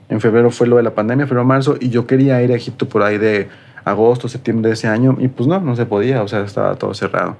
en 0.08 0.20
febrero 0.20 0.52
fue 0.52 0.68
lo 0.68 0.76
de 0.76 0.84
la 0.84 0.94
pandemia, 0.94 1.26
febrero, 1.26 1.44
marzo, 1.44 1.76
y 1.80 1.88
yo 1.88 2.06
quería 2.06 2.40
ir 2.42 2.52
a 2.52 2.54
Egipto 2.54 2.88
por 2.88 3.02
ahí 3.02 3.18
de 3.18 3.48
agosto, 3.84 4.28
septiembre 4.28 4.68
de 4.68 4.74
ese 4.74 4.88
año 4.88 5.16
y 5.18 5.28
pues 5.28 5.46
no, 5.46 5.60
no 5.60 5.76
se 5.76 5.86
podía, 5.86 6.22
o 6.22 6.28
sea, 6.28 6.40
estaba 6.40 6.74
todo 6.76 6.94
cerrado. 6.94 7.36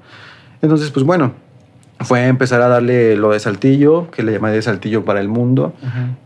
Entonces, 0.61 0.91
pues 0.91 1.05
bueno, 1.05 1.33
fue 2.01 2.27
empezar 2.27 2.61
a 2.61 2.67
darle 2.67 3.15
lo 3.15 3.31
de 3.31 3.39
Saltillo, 3.39 4.11
que 4.11 4.21
le 4.23 4.33
llamé 4.33 4.51
de 4.51 4.61
Saltillo 4.61 5.05
para 5.05 5.21
el 5.21 5.27
mundo. 5.27 5.73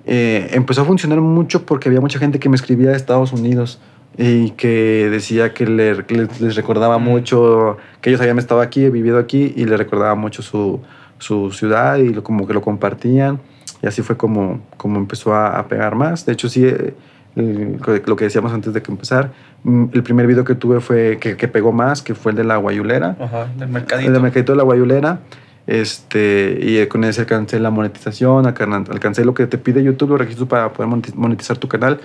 Eh, 0.06 0.50
empezó 0.54 0.82
a 0.82 0.86
funcionar 0.86 1.22
mucho 1.22 1.66
porque 1.66 1.90
había 1.90 2.02
mucha 2.02 2.20
gente 2.20 2.40
que 2.40 2.50
me 2.50 2.56
escribía 2.56 2.90
de 2.90 2.98
Estados 2.98 3.34
Unidos 3.34 3.80
y 4.18 4.52
que 4.52 5.08
decía 5.12 5.54
que 5.54 5.66
les 5.68 6.56
recordaba 6.56 6.98
mucho, 6.98 7.78
que 8.02 8.10
ellos 8.10 8.20
habían 8.20 8.40
estado 8.40 8.62
aquí, 8.62 8.90
vivido 8.90 9.20
aquí 9.20 9.54
y 9.56 9.66
les 9.66 9.78
recordaba 9.78 10.16
mucho 10.16 10.42
su, 10.42 10.82
su 11.20 11.52
ciudad 11.52 11.98
y 11.98 12.14
lo, 12.14 12.24
como 12.24 12.48
que 12.48 12.54
lo 12.54 12.62
compartían. 12.62 13.40
Y 13.82 13.88
así 13.88 14.02
fue 14.02 14.18
como, 14.18 14.62
como 14.76 14.98
empezó 14.98 15.34
a, 15.34 15.60
a 15.60 15.68
pegar 15.68 15.96
más. 15.96 16.26
De 16.26 16.34
hecho, 16.34 16.50
sí, 16.50 16.66
eh, 16.66 16.94
lo 17.40 18.16
que 18.16 18.26
decíamos 18.26 18.54
antes 18.54 18.74
de 18.74 18.82
que 18.82 18.92
empezar, 18.92 19.32
mm, 19.64 19.86
el 19.94 20.04
primer 20.04 20.28
video 20.28 20.44
que 20.44 20.56
tuve 20.56 20.80
fue 20.80 21.18
que, 21.20 21.38
que 21.38 21.48
pegó 21.48 21.72
más, 21.72 22.02
que 22.02 22.16
fue 22.16 22.32
el 22.32 22.38
de 22.38 22.44
la 22.44 22.58
guayulera. 22.58 23.16
Ajá, 23.20 23.48
del 23.58 23.70
mercadito. 23.70 24.08
El 24.08 24.14
del 24.14 24.22
mercadito 24.22 24.54
de 24.54 24.58
la 24.58 24.64
guayulera. 24.64 25.20
Este, 25.68 26.58
y 26.62 26.86
con 26.88 27.04
ese 27.04 27.22
alcancé 27.22 27.60
la 27.60 27.70
monetización, 27.70 28.48
alcancé 28.48 29.24
lo 29.24 29.36
que 29.36 29.46
te 29.46 29.60
pide 29.60 29.84
YouTube, 29.84 30.10
los 30.10 30.20
requisitos 30.20 30.48
para 30.48 30.74
poder 30.74 30.90
monetizar 31.16 31.58
tu 31.58 31.68
canal. 31.68 32.00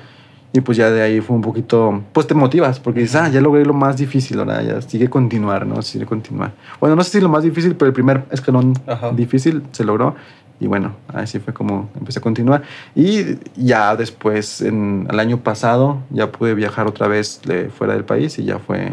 Y 0.52 0.60
pues 0.60 0.78
ya 0.78 0.88
de 0.88 1.02
ahí 1.02 1.20
fue 1.20 1.34
un 1.34 1.42
poquito, 1.42 2.04
pues 2.12 2.28
te 2.28 2.34
motivas, 2.34 2.78
porque 2.78 3.00
dices, 3.00 3.16
ah, 3.16 3.28
ya 3.28 3.40
logré 3.40 3.64
lo 3.64 3.74
más 3.74 3.96
difícil, 3.96 4.38
ahora 4.38 4.62
ya 4.62 4.80
sigue 4.82 5.10
continuar, 5.10 5.66
¿no? 5.66 5.82
Sigue 5.82 6.06
continuar. 6.06 6.52
Bueno, 6.78 6.94
no 6.94 7.02
sé 7.02 7.10
si 7.10 7.20
lo 7.20 7.28
más 7.28 7.42
difícil, 7.42 7.74
pero 7.74 7.88
el 7.88 7.92
primer 7.92 8.22
escalón 8.30 8.72
difícil 9.16 9.64
se 9.72 9.82
logró. 9.82 10.14
Y 10.60 10.66
bueno, 10.66 10.96
así 11.08 11.40
fue 11.40 11.52
como 11.52 11.90
empecé 11.98 12.20
a 12.20 12.22
continuar. 12.22 12.62
Y 12.94 13.38
ya 13.56 13.96
después, 13.96 14.60
en, 14.60 15.06
el 15.10 15.18
año 15.18 15.38
pasado, 15.38 16.02
ya 16.10 16.30
pude 16.30 16.54
viajar 16.54 16.86
otra 16.86 17.08
vez 17.08 17.42
de 17.42 17.70
fuera 17.70 17.94
del 17.94 18.04
país 18.04 18.38
y 18.38 18.44
ya 18.44 18.58
fue, 18.58 18.92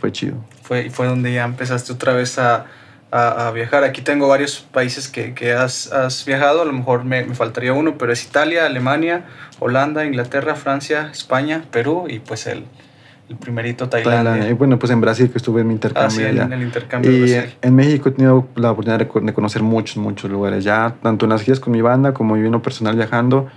fue 0.00 0.12
chido. 0.12 0.36
Fue, 0.62 0.90
fue 0.90 1.06
donde 1.06 1.32
ya 1.32 1.44
empezaste 1.44 1.92
otra 1.92 2.12
vez 2.12 2.38
a, 2.38 2.66
a, 3.10 3.48
a 3.48 3.50
viajar. 3.52 3.84
Aquí 3.84 4.02
tengo 4.02 4.28
varios 4.28 4.60
países 4.60 5.08
que, 5.08 5.34
que 5.34 5.52
has, 5.52 5.92
has, 5.92 6.24
viajado, 6.24 6.62
a 6.62 6.64
lo 6.64 6.72
mejor 6.72 7.04
me, 7.04 7.24
me, 7.24 7.34
faltaría 7.34 7.72
uno, 7.72 7.96
pero 7.96 8.12
es 8.12 8.24
Italia, 8.24 8.66
Alemania, 8.66 9.24
Holanda, 9.60 10.04
Inglaterra, 10.04 10.56
Francia, 10.56 11.10
España, 11.12 11.64
Perú 11.70 12.06
y 12.08 12.18
pues 12.18 12.46
el, 12.46 12.64
el 13.28 13.36
primerito 13.36 13.88
Tailandia. 13.88 14.48
Y 14.48 14.54
bueno, 14.54 14.78
pues 14.78 14.90
en 14.90 15.00
Brasil 15.00 15.30
que 15.30 15.38
estuve 15.38 15.60
en 15.60 15.68
mi 15.68 15.74
intercambio. 15.74 16.26
Ah, 16.26 16.30
allá. 16.30 16.44
en 16.44 16.52
el 16.52 16.62
intercambio. 16.62 17.26
Y 17.26 17.34
en 17.60 17.74
México 17.74 18.08
he 18.08 18.12
tenido 18.12 18.48
la 18.56 18.70
oportunidad 18.70 18.98
de 18.98 19.32
conocer 19.34 19.62
muchos, 19.62 19.96
muchos 19.98 20.30
lugares. 20.30 20.64
Ya, 20.64 20.94
tanto 21.02 21.26
en 21.26 21.30
las 21.30 21.42
giras 21.42 21.60
con 21.60 21.72
mi 21.72 21.82
banda 21.82 22.14
como 22.14 22.36
yo 22.36 22.46
en 22.46 22.52
lo 22.52 22.62
personal 22.62 22.96
viajando, 22.96 23.48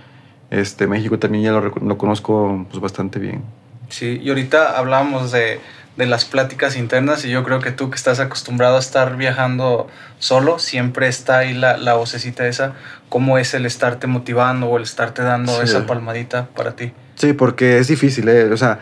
este, 0.50 0.86
México 0.86 1.18
también 1.18 1.44
ya 1.44 1.52
lo, 1.52 1.62
lo 1.62 1.98
conozco 1.98 2.66
pues, 2.70 2.80
bastante 2.80 3.18
bien. 3.18 3.42
Sí, 3.88 4.20
y 4.22 4.28
ahorita 4.28 4.78
hablamos 4.78 5.32
de, 5.32 5.60
de 5.96 6.06
las 6.06 6.24
pláticas 6.24 6.76
internas 6.76 7.24
y 7.24 7.30
yo 7.30 7.44
creo 7.44 7.60
que 7.60 7.72
tú 7.72 7.90
que 7.90 7.96
estás 7.96 8.20
acostumbrado 8.20 8.76
a 8.76 8.80
estar 8.80 9.16
viajando 9.16 9.88
solo, 10.18 10.58
siempre 10.58 11.08
está 11.08 11.38
ahí 11.38 11.54
la, 11.54 11.76
la 11.76 11.94
vocecita 11.94 12.46
esa, 12.46 12.74
cómo 13.08 13.38
es 13.38 13.52
el 13.54 13.66
estarte 13.66 14.06
motivando 14.06 14.66
o 14.68 14.76
el 14.76 14.84
estarte 14.84 15.22
dando 15.22 15.56
sí. 15.56 15.64
esa 15.64 15.86
palmadita 15.86 16.48
para 16.54 16.76
ti. 16.76 16.92
Sí, 17.14 17.34
porque 17.34 17.78
es 17.78 17.88
difícil, 17.88 18.28
¿eh? 18.28 18.44
O 18.44 18.56
sea, 18.56 18.80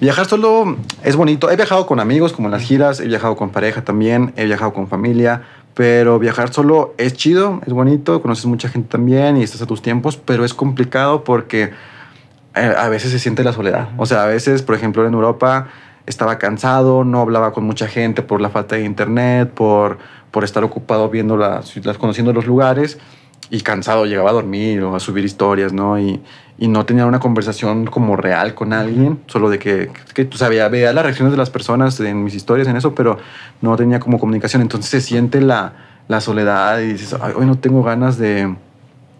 Viajar 0.00 0.26
solo 0.26 0.76
es 1.02 1.16
bonito. 1.16 1.50
He 1.50 1.56
viajado 1.56 1.86
con 1.86 1.98
amigos, 1.98 2.32
como 2.32 2.46
en 2.46 2.52
las 2.52 2.62
giras, 2.62 3.00
he 3.00 3.06
viajado 3.06 3.34
con 3.34 3.50
pareja 3.50 3.82
también, 3.82 4.32
he 4.36 4.44
viajado 4.44 4.72
con 4.72 4.86
familia, 4.86 5.42
pero 5.74 6.20
viajar 6.20 6.52
solo 6.52 6.94
es 6.98 7.14
chido, 7.14 7.60
es 7.66 7.72
bonito, 7.72 8.22
conoces 8.22 8.46
mucha 8.46 8.68
gente 8.68 8.88
también 8.90 9.36
y 9.36 9.42
estás 9.42 9.60
a 9.62 9.66
tus 9.66 9.82
tiempos, 9.82 10.16
pero 10.16 10.44
es 10.44 10.54
complicado 10.54 11.24
porque 11.24 11.72
eh, 12.54 12.74
a 12.76 12.88
veces 12.88 13.10
se 13.10 13.18
siente 13.18 13.42
la 13.42 13.52
soledad. 13.52 13.88
O 13.96 14.06
sea, 14.06 14.22
a 14.22 14.26
veces, 14.26 14.62
por 14.62 14.76
ejemplo, 14.76 15.04
en 15.04 15.14
Europa 15.14 15.66
estaba 16.06 16.38
cansado, 16.38 17.02
no 17.02 17.20
hablaba 17.20 17.52
con 17.52 17.64
mucha 17.64 17.88
gente 17.88 18.22
por 18.22 18.40
la 18.40 18.50
falta 18.50 18.76
de 18.76 18.84
internet, 18.84 19.50
por, 19.50 19.98
por 20.30 20.44
estar 20.44 20.62
ocupado 20.62 21.08
viendo 21.10 21.36
las, 21.36 21.74
conociendo 21.98 22.32
los 22.32 22.46
lugares 22.46 22.98
y 23.50 23.60
cansado, 23.60 24.06
llegaba 24.06 24.30
a 24.30 24.32
dormir 24.34 24.82
o 24.82 24.94
a 24.94 25.00
subir 25.00 25.24
historias, 25.24 25.72
¿no? 25.72 25.98
Y, 25.98 26.20
y 26.58 26.66
no 26.66 26.84
tenía 26.84 27.06
una 27.06 27.20
conversación 27.20 27.86
como 27.86 28.16
real 28.16 28.54
con 28.54 28.72
alguien, 28.72 29.20
solo 29.26 29.48
de 29.48 29.58
que, 29.58 29.90
que 30.12 30.24
tú 30.24 30.36
sabías, 30.36 30.68
veía 30.70 30.92
las 30.92 31.04
reacciones 31.04 31.32
de 31.32 31.38
las 31.38 31.50
personas 31.50 31.98
en 32.00 32.24
mis 32.24 32.34
historias, 32.34 32.66
en 32.66 32.76
eso, 32.76 32.94
pero 32.94 33.18
no 33.62 33.76
tenía 33.76 34.00
como 34.00 34.18
comunicación. 34.18 34.60
Entonces 34.60 34.90
se 34.90 35.00
siente 35.00 35.40
la, 35.40 35.72
la 36.08 36.20
soledad 36.20 36.80
y 36.80 36.92
dices, 36.92 37.14
hoy 37.36 37.46
no 37.46 37.58
tengo 37.58 37.84
ganas 37.84 38.18
de, 38.18 38.56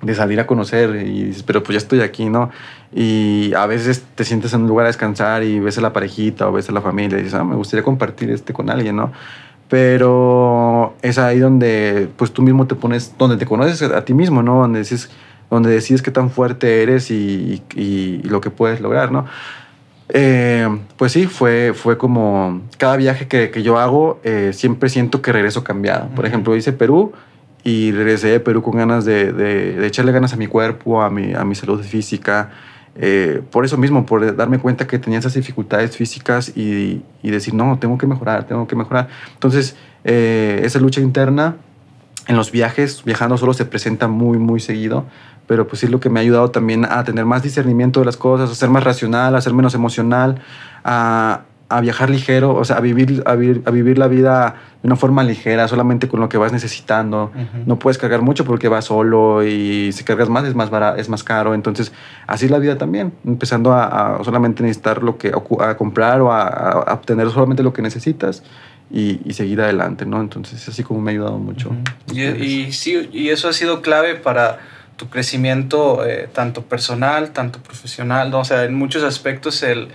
de, 0.02 0.14
salir 0.16 0.40
a 0.40 0.48
conocer, 0.48 0.96
y 0.96 1.24
dices, 1.24 1.44
pero 1.44 1.62
pues 1.62 1.74
ya 1.74 1.78
estoy 1.78 2.00
aquí, 2.00 2.28
¿no? 2.28 2.50
Y 2.92 3.52
a 3.54 3.66
veces 3.66 4.04
te 4.16 4.24
sientes 4.24 4.52
en 4.52 4.62
un 4.62 4.68
lugar 4.68 4.86
a 4.86 4.88
descansar 4.88 5.44
y 5.44 5.60
ves 5.60 5.78
a 5.78 5.80
la 5.80 5.92
parejita 5.92 6.48
o 6.48 6.52
ves 6.52 6.68
a 6.68 6.72
la 6.72 6.80
familia 6.80 7.18
y 7.18 7.22
dices, 7.22 7.38
ah, 7.38 7.44
me 7.44 7.54
gustaría 7.54 7.84
compartir 7.84 8.30
este 8.30 8.52
con 8.52 8.68
alguien, 8.68 8.96
¿no? 8.96 9.12
Pero 9.68 10.94
es 11.02 11.18
ahí 11.18 11.38
donde 11.38 12.09
pues 12.16 12.33
tú 12.33 12.42
mismo 12.42 12.66
te 12.66 12.74
pones, 12.74 13.14
donde 13.18 13.37
te 13.37 13.46
conoces 13.46 13.83
a 13.83 14.04
ti 14.04 14.14
mismo, 14.14 14.42
¿no? 14.42 14.61
Donde 14.61 14.78
dices, 14.78 15.11
donde 15.50 15.70
decides 15.70 16.02
qué 16.02 16.11
tan 16.11 16.31
fuerte 16.31 16.83
eres 16.83 17.11
y, 17.11 17.62
y, 17.74 18.22
lo 18.22 18.40
que 18.40 18.50
puedes 18.50 18.81
lograr, 18.81 19.12
¿no? 19.12 19.26
Eh, 20.11 20.66
pues 20.96 21.12
sí, 21.12 21.26
fue, 21.26 21.72
fue 21.74 21.98
como 21.98 22.62
cada 22.78 22.96
viaje 22.96 23.28
que, 23.28 23.50
que 23.50 23.62
yo 23.62 23.78
hago, 23.78 24.20
eh, 24.24 24.52
siempre 24.54 24.88
siento 24.88 25.20
que 25.20 25.33
regreso 25.33 25.64
cambiado. 25.64 26.09
Por 26.14 26.24
ejemplo, 26.24 26.57
hice 26.57 26.72
Perú 26.72 27.12
y 27.62 27.92
regresé 27.92 28.28
de 28.28 28.40
Perú 28.40 28.62
con 28.62 28.76
ganas 28.76 29.04
de, 29.04 29.33
de, 29.33 29.72
de, 29.74 29.87
echarle 29.87 30.12
ganas 30.12 30.33
a 30.33 30.37
mi 30.37 30.46
cuerpo, 30.46 31.02
a 31.02 31.11
mi, 31.11 31.35
a 31.35 31.44
mi 31.44 31.54
salud 31.54 31.83
física. 31.83 32.50
Eh, 32.98 33.42
por 33.50 33.64
eso 33.64 33.76
mismo, 33.76 34.04
por 34.04 34.34
darme 34.37 34.58
cuenta 34.58 34.87
que 34.87 34.98
tenía 34.98 35.20
esas 35.20 35.34
dificultades 35.34 35.96
físicas 35.96 36.52
y, 36.56 37.02
y 37.22 37.30
decir, 37.30 37.54
no, 37.54 37.78
tengo 37.78 37.96
que 37.96 38.06
mejorar, 38.06 38.46
tengo 38.46 38.66
que 38.66 38.76
mejorar. 38.76 39.08
Entonces, 39.34 39.76
esa 40.04 40.78
lucha 40.78 41.00
interna 41.00 41.56
en 42.26 42.37
los 42.37 42.50
viajes, 42.50 43.04
viajando 43.04 43.37
solo 43.37 43.52
se 43.54 43.64
presenta 43.64 44.08
muy, 44.08 44.38
muy 44.38 44.61
seguido 44.61 45.06
pero 45.48 45.66
pues 45.66 45.82
es 45.82 45.90
lo 45.90 45.98
que 45.98 46.11
me 46.11 46.20
ha 46.20 46.22
ayudado 46.22 46.50
también 46.50 46.84
a 46.84 47.02
tener 47.02 47.24
más 47.24 47.42
discernimiento 47.42 48.00
de 48.00 48.06
las 48.06 48.18
cosas, 48.18 48.50
a 48.50 48.54
ser 48.54 48.68
más 48.68 48.84
racional, 48.84 49.34
a 49.34 49.40
ser 49.40 49.54
menos 49.54 49.74
emocional, 49.74 50.40
a, 50.84 51.40
a 51.70 51.81
viajar 51.81 52.09
ligero, 52.09 52.54
o 52.54 52.64
sea, 52.64 52.76
a 52.76 52.81
vivir, 52.81 53.22
a 53.26 53.35
vivir, 53.35 53.62
a, 53.66 53.70
vivir, 53.70 53.98
la 53.98 54.09
vida 54.09 54.57
de 54.83 54.87
una 54.87 54.96
forma 54.96 55.22
ligera, 55.22 55.68
solamente 55.68 56.09
con 56.09 56.20
lo 56.20 56.28
que 56.28 56.38
vas 56.38 56.50
necesitando. 56.50 57.31
No 57.66 57.78
puedes 57.78 57.98
cargar 57.98 58.22
mucho 58.22 58.44
porque 58.46 58.68
vas 58.68 58.87
solo 58.87 59.44
y 59.44 59.92
si 59.92 60.02
cargas 60.02 60.31
más 60.31 60.44
es 60.44 60.54
más, 60.54 60.70
barato, 60.70 60.98
es 60.98 61.09
más 61.11 61.22
caro. 61.22 61.54
Entonces, 61.54 61.92
así 62.26 62.46
es 62.46 62.50
la 62.50 62.59
vida 62.59 62.78
también, 62.78 63.12
empezando 63.26 63.74
a, 63.74 64.20
solamente 64.24 64.62
necesitar 64.62 65.02
lo 65.02 65.18
que, 65.18 65.31
a, 65.61 65.76
comprar 65.76 66.22
o 66.22 66.33
a, 66.33 66.87
obtener 66.94 67.28
solamente 67.31 67.62
lo 67.62 67.72
que 67.72 67.83
necesitas. 67.83 68.42
Y, 68.90 69.20
y, 69.26 69.35
seguir 69.35 69.61
adelante, 69.61 70.07
¿no? 70.07 70.18
Entonces, 70.18 70.66
así 70.66 70.83
como 70.83 71.02
me 71.02 71.11
ha 71.11 71.12
ayudado 71.12 71.37
mucho. 71.37 71.72
y, 72.11 72.22
y, 72.22 72.72
sí, 72.72 73.11
y 73.12 73.28
eso 73.28 73.46
ha 73.46 73.52
sido 73.52 73.83
clave 73.83 74.14
para 74.14 74.61
tu 74.96 75.11
crecimiento 75.11 76.07
eh, 76.07 76.26
tanto 76.33 76.62
personal, 76.62 77.33
tanto 77.33 77.61
profesional, 77.62 78.31
¿no? 78.31 78.40
o 78.40 78.44
sea, 78.46 78.64
en 78.64 78.72
muchos 78.72 79.02
aspectos 79.02 79.62
el, 79.62 79.88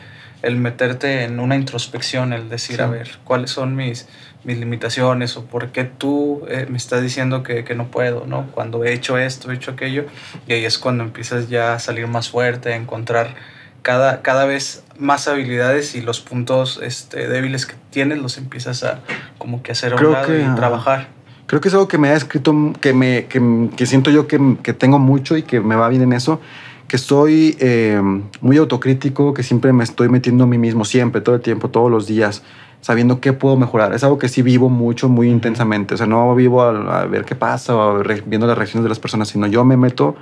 el 0.43 0.57
meterte 0.57 1.23
en 1.23 1.39
una 1.39 1.55
introspección, 1.55 2.33
el 2.33 2.49
decir, 2.49 2.81
a 2.81 2.87
ver, 2.87 3.17
cuáles 3.23 3.49
son 3.49 3.75
mis, 3.75 4.07
mis 4.43 4.57
limitaciones 4.57 5.37
o 5.37 5.45
por 5.45 5.71
qué 5.71 5.85
tú 5.85 6.43
eh, 6.49 6.67
me 6.69 6.77
estás 6.77 7.01
diciendo 7.01 7.43
que, 7.43 7.63
que, 7.63 7.75
no 7.75 7.87
puedo, 7.87 8.25
¿no? 8.27 8.47
Cuando 8.51 8.83
he 8.83 8.93
hecho 8.93 9.17
esto, 9.17 9.51
he 9.51 9.55
hecho 9.55 9.71
aquello, 9.71 10.05
y 10.45 10.53
ahí 10.53 10.65
es 10.65 10.77
cuando 10.77 11.03
empiezas 11.03 11.49
ya 11.49 11.73
a 11.73 11.79
salir 11.79 12.07
más 12.07 12.29
fuerte, 12.29 12.73
a 12.73 12.75
encontrar 12.75 13.35
cada, 13.83 14.21
cada 14.21 14.45
vez 14.45 14.83
más 14.97 15.27
habilidades 15.29 15.95
y 15.95 16.01
los 16.01 16.19
puntos 16.19 16.79
este, 16.83 17.27
débiles 17.29 17.65
que 17.65 17.75
tienes 17.89 18.17
los 18.17 18.37
empiezas 18.37 18.83
a 18.83 18.99
como 19.37 19.63
que 19.63 19.71
hacer 19.71 19.93
a 19.93 19.95
un 19.95 20.11
lado 20.11 20.37
y 20.37 20.55
trabajar. 20.55 21.07
Creo 21.47 21.61
que 21.61 21.69
es 21.69 21.73
algo 21.73 21.87
que 21.87 21.97
me 21.97 22.09
ha 22.09 22.15
escrito, 22.15 22.73
que, 22.81 22.93
me, 22.93 23.25
que, 23.25 23.69
que 23.75 23.85
siento 23.85 24.11
yo 24.11 24.27
que, 24.27 24.57
que, 24.61 24.73
tengo 24.73 24.99
mucho 24.99 25.37
y 25.37 25.43
que 25.43 25.59
me 25.59 25.75
va 25.75 25.87
bien 25.89 26.01
en 26.01 26.13
eso, 26.13 26.41
que 26.87 26.97
soy 26.97 27.57
eh, 27.59 28.01
muy 28.41 28.57
autocrítico, 28.57 29.33
que 29.33 29.43
siempre 29.43 29.73
me 29.73 29.83
estoy 29.83 30.09
metiendo 30.09 30.43
a 30.43 30.47
mí 30.47 30.57
mismo, 30.57 30.85
siempre, 30.85 31.21
todo 31.21 31.35
el 31.35 31.41
tiempo, 31.41 31.69
todos 31.69 31.89
los 31.89 32.07
días, 32.07 32.43
sabiendo 32.81 33.19
qué 33.19 33.33
puedo 33.33 33.55
mejorar. 33.57 33.93
Es 33.93 34.03
algo 34.03 34.17
que 34.17 34.29
sí 34.29 34.41
vivo 34.41 34.69
mucho, 34.69 35.09
muy 35.09 35.29
intensamente. 35.29 35.95
O 35.95 35.97
sea, 35.97 36.05
no 36.05 36.33
vivo 36.35 36.61
a, 36.61 37.05
ver 37.05 37.25
qué 37.25 37.35
pasa 37.35 37.75
o 37.75 38.03
viendo 38.25 38.47
las 38.47 38.57
reacciones 38.57 38.83
de 38.83 38.89
las 38.89 38.99
personas, 38.99 39.29
sino 39.29 39.47
yo 39.47 39.65
me 39.65 39.77
meto, 39.77 40.15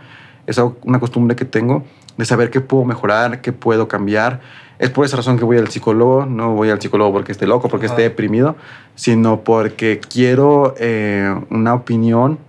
es 0.47 0.59
una 0.83 0.99
costumbre 0.99 1.35
que 1.35 1.45
tengo 1.45 1.83
de 2.17 2.25
saber 2.25 2.49
qué 2.49 2.61
puedo 2.61 2.85
mejorar, 2.85 3.41
qué 3.41 3.53
puedo 3.53 3.87
cambiar 3.87 4.41
es 4.81 4.89
por 4.89 5.05
esa 5.05 5.15
razón 5.15 5.37
que 5.37 5.45
voy 5.45 5.59
al 5.59 5.67
psicólogo, 5.67 6.25
no 6.25 6.55
voy 6.55 6.71
al 6.71 6.81
psicólogo 6.81 7.13
porque 7.13 7.31
esté 7.31 7.45
loco, 7.45 7.69
porque 7.69 7.85
esté 7.85 8.01
deprimido, 8.01 8.55
sino 8.95 9.41
porque 9.41 9.99
quiero 9.99 10.73
eh, 10.79 11.39
una 11.51 11.75
opinión 11.75 12.39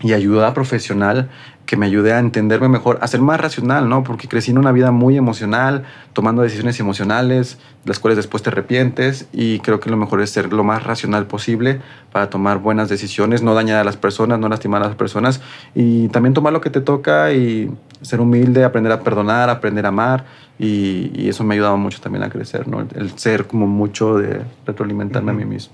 y 0.00 0.12
ayuda 0.12 0.54
profesional 0.54 1.28
que 1.66 1.76
me 1.76 1.86
ayude 1.86 2.12
a 2.12 2.18
entenderme 2.18 2.68
mejor, 2.68 2.98
a 3.00 3.06
ser 3.06 3.20
más 3.20 3.40
racional, 3.40 3.88
¿no? 3.88 4.02
Porque 4.04 4.28
crecí 4.28 4.50
en 4.50 4.58
una 4.58 4.72
vida 4.72 4.90
muy 4.90 5.16
emocional, 5.16 5.84
tomando 6.12 6.42
decisiones 6.42 6.78
emocionales, 6.80 7.58
las 7.84 7.98
cuales 7.98 8.16
después 8.16 8.42
te 8.42 8.50
arrepientes 8.50 9.26
y 9.32 9.60
creo 9.60 9.80
que 9.80 9.88
lo 9.88 9.96
mejor 9.96 10.20
es 10.20 10.30
ser 10.30 10.52
lo 10.52 10.64
más 10.64 10.82
racional 10.82 11.26
posible 11.26 11.80
para 12.12 12.30
tomar 12.30 12.58
buenas 12.58 12.88
decisiones, 12.88 13.42
no 13.42 13.54
dañar 13.54 13.78
a 13.78 13.84
las 13.84 13.96
personas, 13.96 14.38
no 14.38 14.48
lastimar 14.48 14.82
a 14.82 14.86
las 14.86 14.96
personas 14.96 15.40
y 15.74 16.08
también 16.08 16.34
tomar 16.34 16.52
lo 16.52 16.60
que 16.60 16.70
te 16.70 16.80
toca 16.80 17.32
y 17.32 17.70
ser 18.02 18.20
humilde, 18.20 18.64
aprender 18.64 18.92
a 18.92 19.00
perdonar, 19.00 19.48
aprender 19.48 19.86
a 19.86 19.88
amar 19.88 20.24
y, 20.58 21.28
eso 21.28 21.44
me 21.44 21.54
ha 21.54 21.56
ayudado 21.56 21.76
mucho 21.78 22.00
también 22.00 22.22
a 22.24 22.28
crecer, 22.28 22.68
¿no? 22.68 22.86
El 22.94 23.18
ser 23.18 23.46
como 23.46 23.66
mucho 23.66 24.18
de 24.18 24.42
retroalimentarme 24.66 25.30
a 25.30 25.34
mí 25.34 25.44
mismo. 25.44 25.72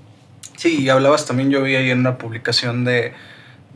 Sí, 0.55 0.81
y 0.81 0.89
hablabas 0.89 1.25
también, 1.25 1.49
yo 1.49 1.61
vi 1.63 1.75
ahí 1.75 1.89
en 1.89 1.99
una 1.99 2.17
publicación 2.17 2.85
de 2.85 3.13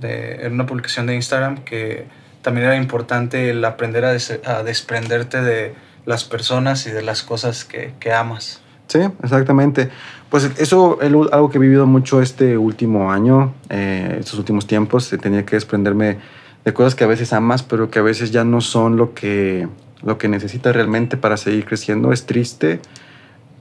en 0.01 0.53
una 0.53 0.65
publicación 0.65 1.05
de 1.05 1.15
Instagram 1.15 1.63
que 1.63 2.05
también 2.41 2.67
era 2.67 2.75
importante 2.75 3.49
el 3.49 3.63
aprender 3.63 4.05
a, 4.05 4.63
desprenderte 4.63 5.41
de 5.41 5.73
las 6.05 6.23
personas 6.23 6.85
y 6.87 6.91
de 6.91 7.01
las 7.01 7.23
cosas 7.23 7.63
que, 7.63 7.93
que 7.99 8.11
amas. 8.11 8.61
Sí, 8.87 8.99
exactamente. 9.23 9.89
Pues 10.29 10.51
eso 10.57 10.99
es 11.01 11.11
algo 11.31 11.49
que 11.49 11.57
he 11.57 11.61
vivido 11.61 11.85
mucho 11.85 12.21
este 12.21 12.57
último 12.57 13.11
año, 13.11 13.53
eh, 13.69 14.17
estos 14.19 14.39
últimos 14.39 14.67
tiempos. 14.67 15.09
Tenía 15.21 15.45
que 15.45 15.55
desprenderme 15.55 16.17
de 16.65 16.73
cosas 16.73 16.95
que 16.95 17.03
a 17.03 17.07
veces 17.07 17.33
amas, 17.33 17.63
pero 17.63 17.89
que 17.89 17.99
a 17.99 18.01
veces 18.01 18.31
ya 18.31 18.43
no 18.43 18.61
son 18.61 18.97
lo 18.97 19.13
que, 19.13 19.67
lo 20.01 20.17
que 20.17 20.27
necesitas 20.27 20.75
realmente 20.75 21.17
para 21.17 21.37
seguir 21.37 21.65
creciendo. 21.65 22.11
Es 22.11 22.25
triste, 22.25 22.79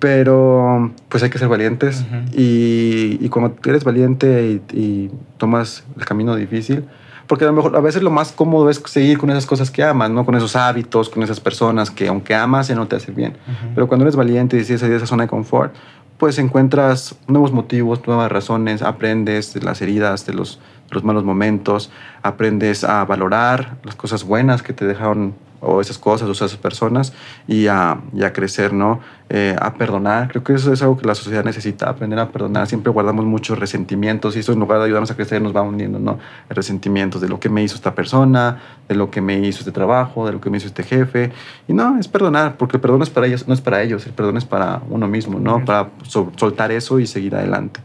pero 0.02 0.90
pues 1.08 1.22
hay 1.22 1.30
que 1.30 1.38
ser 1.38 1.46
valientes 1.46 2.04
y, 2.32 3.18
y, 3.24 3.28
cuando 3.28 3.54
eres 3.64 3.84
valiente 3.84 4.60
y, 4.72 5.12
tomas 5.38 5.84
el 5.96 6.04
camino 6.04 6.34
difícil, 6.34 6.84
porque 7.28 7.44
a 7.44 7.46
lo 7.46 7.52
mejor 7.52 7.76
a 7.76 7.80
veces 7.80 8.02
lo 8.02 8.10
más 8.10 8.32
cómodo 8.32 8.68
es 8.68 8.82
seguir 8.84 9.16
con 9.16 9.30
esas 9.30 9.46
cosas 9.46 9.70
que 9.70 9.84
amas, 9.84 10.10
¿no? 10.10 10.24
Con 10.26 10.34
esos 10.34 10.56
hábitos, 10.56 11.08
con 11.08 11.22
esas 11.22 11.38
personas 11.38 11.92
que 11.92 12.08
aunque 12.08 12.34
amas 12.34 12.66
ya 12.66 12.74
no 12.74 12.88
te 12.88 12.96
hace 12.96 13.12
bien. 13.12 13.36
Pero 13.76 13.86
cuando 13.86 14.02
eres 14.02 14.16
valiente 14.16 14.56
y 14.56 14.58
decides 14.58 14.80
salir 14.80 14.94
de 14.94 14.96
esa 14.96 15.06
zona 15.06 15.22
de 15.22 15.28
confort, 15.28 15.72
pues 16.18 16.36
encuentras 16.38 17.14
nuevos 17.28 17.52
motivos, 17.52 18.04
nuevas 18.04 18.32
razones, 18.32 18.82
aprendes 18.82 19.54
de 19.54 19.60
las 19.60 19.82
heridas, 19.82 20.26
de 20.26 20.32
los, 20.34 20.58
de 20.88 20.96
los 20.96 21.04
malos 21.04 21.22
momentos, 21.22 21.92
aprendes 22.22 22.82
a 22.82 23.04
valorar 23.04 23.76
las 23.84 23.94
cosas 23.94 24.24
buenas 24.24 24.64
que 24.64 24.72
te 24.72 24.84
dejaron 24.84 25.34
o 25.62 25.80
esas 25.80 25.96
cosas 25.96 26.28
o 26.28 26.32
esas 26.32 26.56
personas 26.56 27.12
y 27.46 27.68
a, 27.68 28.00
y 28.12 28.24
a 28.24 28.32
crecer, 28.32 28.72
¿no? 28.72 29.00
Eh, 29.30 29.56
a 29.58 29.72
perdonar. 29.74 30.28
Creo 30.28 30.44
que 30.44 30.54
eso 30.54 30.72
es 30.72 30.82
algo 30.82 30.98
que 30.98 31.06
la 31.06 31.14
sociedad 31.14 31.44
necesita, 31.44 31.88
aprender 31.88 32.18
a 32.18 32.28
perdonar. 32.28 32.66
Siempre 32.66 32.92
guardamos 32.92 33.24
muchos 33.24 33.58
resentimientos 33.58 34.36
y 34.36 34.40
eso 34.40 34.52
en 34.52 34.58
lugar 34.58 34.80
de 34.80 34.86
ayudarnos 34.86 35.10
a 35.10 35.16
crecer 35.16 35.40
nos 35.40 35.54
va 35.56 35.62
hundiendo, 35.62 35.98
¿no? 35.98 36.18
Resentimientos 36.50 37.20
de 37.20 37.28
lo 37.28 37.38
que 37.38 37.48
me 37.48 37.62
hizo 37.62 37.76
esta 37.76 37.94
persona, 37.94 38.60
de 38.88 38.94
lo 38.96 39.10
que 39.10 39.20
me 39.20 39.38
hizo 39.38 39.60
este 39.60 39.72
trabajo, 39.72 40.26
de 40.26 40.32
lo 40.32 40.40
que 40.40 40.50
me 40.50 40.58
hizo 40.58 40.66
este 40.66 40.82
jefe. 40.82 41.32
Y 41.68 41.72
no, 41.72 41.98
es 41.98 42.08
perdonar, 42.08 42.56
porque 42.56 42.76
el 42.76 42.80
perdón 42.80 43.02
es 43.02 43.10
para 43.10 43.26
ellos, 43.26 43.46
no 43.46 43.54
es 43.54 43.60
para 43.60 43.82
ellos, 43.82 44.04
el 44.06 44.12
perdón 44.12 44.36
es 44.36 44.44
para 44.44 44.82
uno 44.90 45.06
mismo, 45.06 45.38
¿no? 45.38 45.64
Para 45.64 45.90
soltar 46.02 46.72
eso 46.72 46.98
y 46.98 47.06
seguir 47.06 47.36
adelante. 47.36 47.80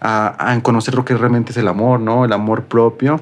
A, 0.00 0.52
a 0.52 0.60
conocer 0.62 0.94
lo 0.94 1.04
que 1.04 1.16
realmente 1.16 1.52
es 1.52 1.56
el 1.56 1.68
amor, 1.68 2.00
¿no? 2.00 2.24
El 2.24 2.32
amor 2.32 2.64
propio 2.64 3.20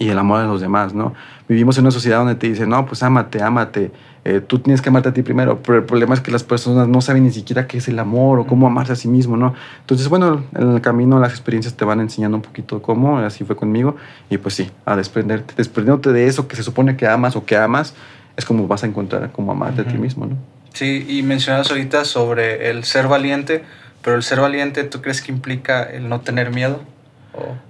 y 0.00 0.08
el 0.08 0.18
amor 0.18 0.40
a 0.40 0.46
los 0.46 0.60
demás, 0.60 0.94
¿no? 0.94 1.14
Vivimos 1.50 1.76
en 1.78 1.82
una 1.82 1.90
sociedad 1.90 2.18
donde 2.18 2.36
te 2.36 2.48
dicen, 2.48 2.68
no, 2.68 2.86
pues 2.86 3.02
ámate, 3.02 3.42
ámate, 3.42 3.90
eh, 4.24 4.40
tú 4.40 4.60
tienes 4.60 4.80
que 4.80 4.88
amarte 4.88 5.08
a 5.08 5.12
ti 5.12 5.22
primero, 5.24 5.60
pero 5.60 5.78
el 5.78 5.84
problema 5.84 6.14
es 6.14 6.20
que 6.20 6.30
las 6.30 6.44
personas 6.44 6.86
no 6.86 7.00
saben 7.00 7.24
ni 7.24 7.32
siquiera 7.32 7.66
qué 7.66 7.78
es 7.78 7.88
el 7.88 7.98
amor 7.98 8.38
o 8.38 8.46
cómo 8.46 8.68
amarse 8.68 8.92
a 8.92 8.94
sí 8.94 9.08
mismo, 9.08 9.36
¿no? 9.36 9.52
Entonces, 9.80 10.08
bueno, 10.08 10.44
en 10.54 10.74
el 10.76 10.80
camino 10.80 11.18
las 11.18 11.32
experiencias 11.32 11.74
te 11.74 11.84
van 11.84 11.98
enseñando 11.98 12.36
un 12.36 12.42
poquito 12.44 12.80
cómo, 12.80 13.18
así 13.18 13.42
fue 13.42 13.56
conmigo, 13.56 13.96
y 14.30 14.38
pues 14.38 14.54
sí, 14.54 14.70
a 14.84 14.94
desprenderte, 14.94 15.54
desprendiéndote 15.56 16.12
de 16.12 16.28
eso 16.28 16.46
que 16.46 16.54
se 16.54 16.62
supone 16.62 16.96
que 16.96 17.08
amas 17.08 17.34
o 17.34 17.44
que 17.44 17.56
amas, 17.56 17.94
es 18.36 18.44
como 18.44 18.68
vas 18.68 18.84
a 18.84 18.86
encontrar 18.86 19.32
cómo 19.32 19.50
amarte 19.50 19.80
a 19.80 19.84
ti 19.84 19.98
mismo, 19.98 20.26
¿no? 20.26 20.36
Sí, 20.72 21.04
y 21.08 21.24
mencionas 21.24 21.68
ahorita 21.68 22.04
sobre 22.04 22.70
el 22.70 22.84
ser 22.84 23.08
valiente, 23.08 23.64
pero 24.02 24.14
el 24.14 24.22
ser 24.22 24.38
valiente, 24.38 24.84
¿tú 24.84 25.02
crees 25.02 25.20
que 25.20 25.32
implica 25.32 25.82
el 25.82 26.08
no 26.08 26.20
tener 26.20 26.52
miedo? 26.52 26.78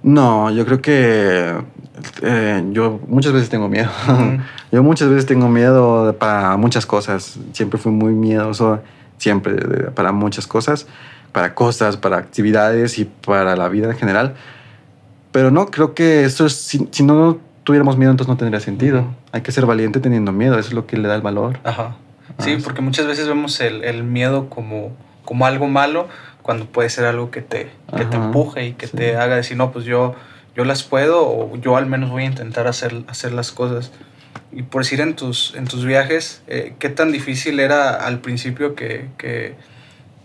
No, 0.03 0.51
yo 0.51 0.65
creo 0.65 0.81
que 0.81 1.53
eh, 2.21 2.63
yo 2.71 2.99
muchas 3.07 3.33
veces 3.33 3.49
tengo 3.49 3.69
miedo. 3.69 3.89
yo 4.71 4.83
muchas 4.83 5.09
veces 5.09 5.25
tengo 5.25 5.49
miedo 5.49 6.15
para 6.17 6.57
muchas 6.57 6.85
cosas. 6.85 7.39
Siempre 7.53 7.79
fui 7.79 7.91
muy 7.91 8.13
miedoso, 8.13 8.79
siempre 9.17 9.55
para 9.91 10.11
muchas 10.11 10.47
cosas, 10.47 10.87
para 11.31 11.53
cosas, 11.53 11.97
para 11.97 12.17
actividades 12.17 12.99
y 12.99 13.05
para 13.05 13.55
la 13.55 13.69
vida 13.69 13.91
en 13.91 13.97
general. 13.97 14.35
Pero 15.31 15.51
no, 15.51 15.67
creo 15.67 15.93
que 15.93 16.25
eso 16.25 16.45
es, 16.45 16.53
si, 16.53 17.03
no 17.03 17.39
tuviéramos 17.63 17.97
miedo, 17.97 18.11
entonces 18.11 18.29
no 18.29 18.37
tendría 18.37 18.59
sentido. 18.59 19.05
Hay 19.31 19.41
que 19.41 19.51
ser 19.51 19.65
valiente 19.65 19.99
teniendo 19.99 20.31
miedo, 20.31 20.59
eso 20.59 20.69
es 20.69 20.73
lo 20.73 20.85
que 20.85 20.97
le 20.97 21.07
da 21.07 21.15
el 21.15 21.21
valor. 21.21 21.59
Ajá. 21.63 21.95
Sí, 22.39 22.55
ah, 22.57 22.61
porque 22.63 22.81
muchas 22.81 23.07
veces 23.07 23.27
vemos 23.27 23.59
el, 23.61 23.83
el 23.83 24.03
miedo 24.03 24.49
como, 24.49 24.91
como 25.23 25.45
algo 25.45 25.67
malo, 25.67 26.07
cuando 26.41 26.65
puede 26.65 26.89
ser 26.89 27.05
algo 27.05 27.31
que 27.31 27.41
te, 27.41 27.69
que 27.95 28.05
te 28.05 28.15
empuje 28.15 28.65
y 28.67 28.73
que 28.73 28.87
te 28.87 29.15
haga 29.15 29.35
decir, 29.35 29.57
no, 29.57 29.71
pues 29.71 29.85
yo, 29.85 30.15
yo 30.55 30.65
las 30.65 30.83
puedo 30.83 31.27
o 31.27 31.55
yo 31.57 31.77
al 31.77 31.85
menos 31.85 32.09
voy 32.09 32.23
a 32.23 32.25
intentar 32.25 32.67
hacer, 32.67 33.03
hacer 33.07 33.31
las 33.31 33.51
cosas. 33.51 33.91
Y 34.51 34.63
por 34.63 34.83
decir 34.83 34.99
en 35.01 35.15
tus, 35.15 35.53
en 35.55 35.65
tus 35.65 35.85
viajes, 35.85 36.41
eh, 36.47 36.73
¿qué 36.79 36.89
tan 36.89 37.11
difícil 37.11 37.59
era 37.59 37.93
al 37.93 38.19
principio 38.19 38.75
que, 38.75 39.07
que, 39.17 39.55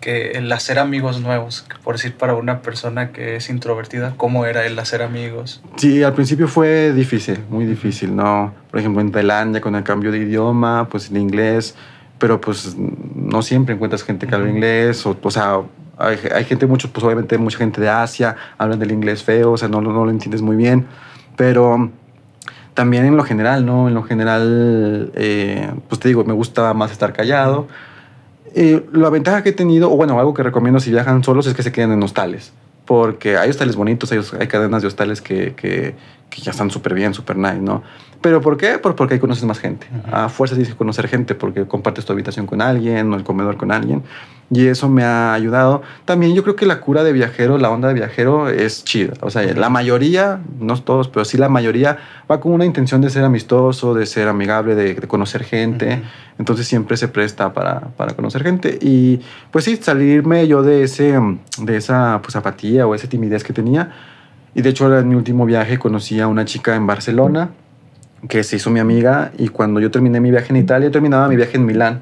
que, 0.01 0.33
el 0.33 0.51
hacer 0.51 0.79
amigos 0.81 1.21
nuevos? 1.21 1.65
Por 1.85 1.95
decir, 1.95 2.15
para 2.17 2.35
una 2.35 2.61
persona 2.61 3.13
que 3.13 3.37
es 3.37 3.49
introvertida, 3.51 4.15
¿cómo 4.17 4.45
era 4.45 4.67
el 4.67 4.77
hacer 4.79 5.03
amigos? 5.03 5.63
Sí, 5.77 6.03
al 6.03 6.15
principio 6.15 6.49
fue 6.49 6.93
difícil, 6.93 7.39
muy 7.51 7.67
difícil, 7.67 8.17
¿no? 8.17 8.53
Por 8.71 8.81
ejemplo, 8.81 9.01
en 9.01 9.13
Tailandia, 9.13 9.61
con 9.61 9.77
el 9.77 9.85
cambio 9.85 10.11
de 10.11 10.19
idioma, 10.19 10.89
pues 10.89 11.11
el 11.11 11.19
inglés, 11.19 11.77
pero 12.19 12.41
pues 12.41 12.75
no 12.77 13.43
siempre 13.43 13.75
encuentras 13.75 14.03
gente 14.03 14.27
que 14.27 14.35
habla 14.35 14.51
inglés, 14.51 15.07
o, 15.07 15.17
o 15.23 15.31
sea, 15.31 15.61
hay, 15.99 16.45
gente, 16.45 16.67
mucho, 16.67 16.91
pues 16.91 17.05
obviamente 17.05 17.39
mucha 17.39 17.59
gente 17.59 17.81
de 17.81 17.89
Asia, 17.89 18.37
hablan 18.59 18.79
del 18.79 18.93
inglés 18.93 19.23
feo, 19.23 19.53
o 19.53 19.57
sea, 19.57 19.69
no, 19.69 19.81
no 19.81 20.05
lo 20.05 20.11
entiendes 20.11 20.43
muy 20.43 20.57
bien, 20.57 20.87
pero 21.37 21.91
también 22.75 23.07
en 23.07 23.17
lo 23.17 23.25
general, 23.25 23.65
¿no? 23.65 23.89
En 23.89 23.95
lo 23.95 24.03
general, 24.03 25.11
eh, 25.15 25.71
pues 25.89 25.99
te 25.99 26.09
digo, 26.09 26.25
me 26.25 26.35
gusta 26.35 26.75
más 26.75 26.93
estar 26.93 27.15
callado. 27.15 27.67
Eh, 28.55 28.85
la 28.93 29.09
ventaja 29.09 29.43
que 29.43 29.49
he 29.49 29.53
tenido, 29.53 29.91
o 29.91 29.97
bueno, 29.97 30.19
algo 30.19 30.35
que 30.35 30.43
recomiendo 30.43 30.79
si 30.79 30.91
viajan 30.91 31.25
solos 31.25 31.47
es 31.47 31.55
que 31.55 31.63
se 31.63 31.73
queden 31.73 31.93
en 31.93 32.03
hostales, 32.03 32.53
porque 32.85 33.39
hay 33.39 33.49
hostales 33.49 33.77
bonitos, 33.77 34.13
hay, 34.13 34.21
hay 34.39 34.47
cadenas 34.47 34.83
de 34.83 34.89
hostales 34.89 35.23
que, 35.23 35.95
que 36.31 36.43
ya 36.43 36.51
están 36.51 36.71
súper 36.71 36.95
bien, 36.95 37.15
súper 37.15 37.37
nice, 37.37 37.61
¿no? 37.61 37.83
¿Pero 38.21 38.41
por 38.41 38.57
qué? 38.57 38.79
porque 38.79 39.15
ahí 39.15 39.21
conoces 39.21 39.45
más 39.45 39.59
gente. 39.59 39.87
A 40.11 40.29
fuerza 40.29 40.55
tienes 40.57 40.73
que 40.73 40.77
conocer 40.77 41.07
gente 41.07 41.35
porque 41.35 41.65
compartes 41.67 42.05
tu 42.05 42.13
habitación 42.13 42.47
con 42.47 42.61
alguien 42.61 43.13
o 43.13 43.17
el 43.17 43.25
comedor 43.25 43.57
con 43.57 43.71
alguien. 43.71 44.03
Y 44.51 44.67
eso 44.67 44.89
me 44.89 45.05
ha 45.05 45.35
ayudado. 45.35 45.83
También 46.05 46.35
yo 46.35 46.43
creo 46.43 46.57
que 46.57 46.67
la 46.67 46.81
cura 46.81 47.05
de 47.05 47.13
viajero, 47.13 47.59
la 47.59 47.71
onda 47.71 47.89
de 47.89 47.95
viajero 47.95 48.49
es 48.49 48.85
chida. 48.85 49.15
O 49.21 49.31
sea, 49.31 49.43
la 49.55 49.69
mayoría, 49.69 50.41
no 50.59 50.81
todos, 50.81 51.09
pero 51.09 51.25
sí 51.25 51.37
la 51.37 51.49
mayoría 51.49 51.99
va 52.31 52.41
con 52.41 52.53
una 52.53 52.65
intención 52.65 53.01
de 53.01 53.11
ser 53.11 53.25
amistoso, 53.25 53.95
de 53.95 54.07
ser 54.07 54.29
amigable, 54.29 54.75
de, 54.75 54.97
conocer 55.07 55.45
gente. 55.45 56.03
Entonces 56.39 56.67
siempre 56.67 56.97
se 56.97 57.09
presta 57.09 57.53
para, 57.53 57.81
para, 57.97 58.15
conocer 58.15 58.43
gente. 58.43 58.79
Y 58.81 59.21
pues 59.51 59.65
sí, 59.65 59.77
salirme 59.77 60.47
yo 60.47 60.63
de, 60.63 60.85
ese, 60.85 61.21
de 61.59 61.77
esa 61.77 62.21
pues, 62.23 62.35
apatía 62.37 62.87
o 62.87 62.95
esa 62.95 63.09
timidez 63.09 63.45
que 63.45 63.53
tenía. 63.53 63.93
Y 64.57 64.63
de 64.63 64.71
hecho, 64.71 64.99
en 64.99 65.07
mi 65.07 65.15
último 65.15 65.45
viaje 65.45 65.79
conocí 65.79 66.19
a 66.19 66.29
una 66.29 66.47
chica 66.47 66.75
en 66.75 66.87
Barcelona 66.87 67.51
que 68.27 68.43
se 68.43 68.57
hizo 68.57 68.71
mi 68.71 68.81
amiga. 68.81 69.31
Y 69.37 69.49
cuando 69.49 69.81
yo 69.81 69.91
terminé 69.91 70.19
mi 70.19 70.31
viaje 70.31 70.47
en 70.49 70.57
Italia, 70.57 70.91
terminaba 70.91 71.29
mi 71.29 71.37
viaje 71.37 71.59
en 71.59 71.67
Milán, 71.67 72.01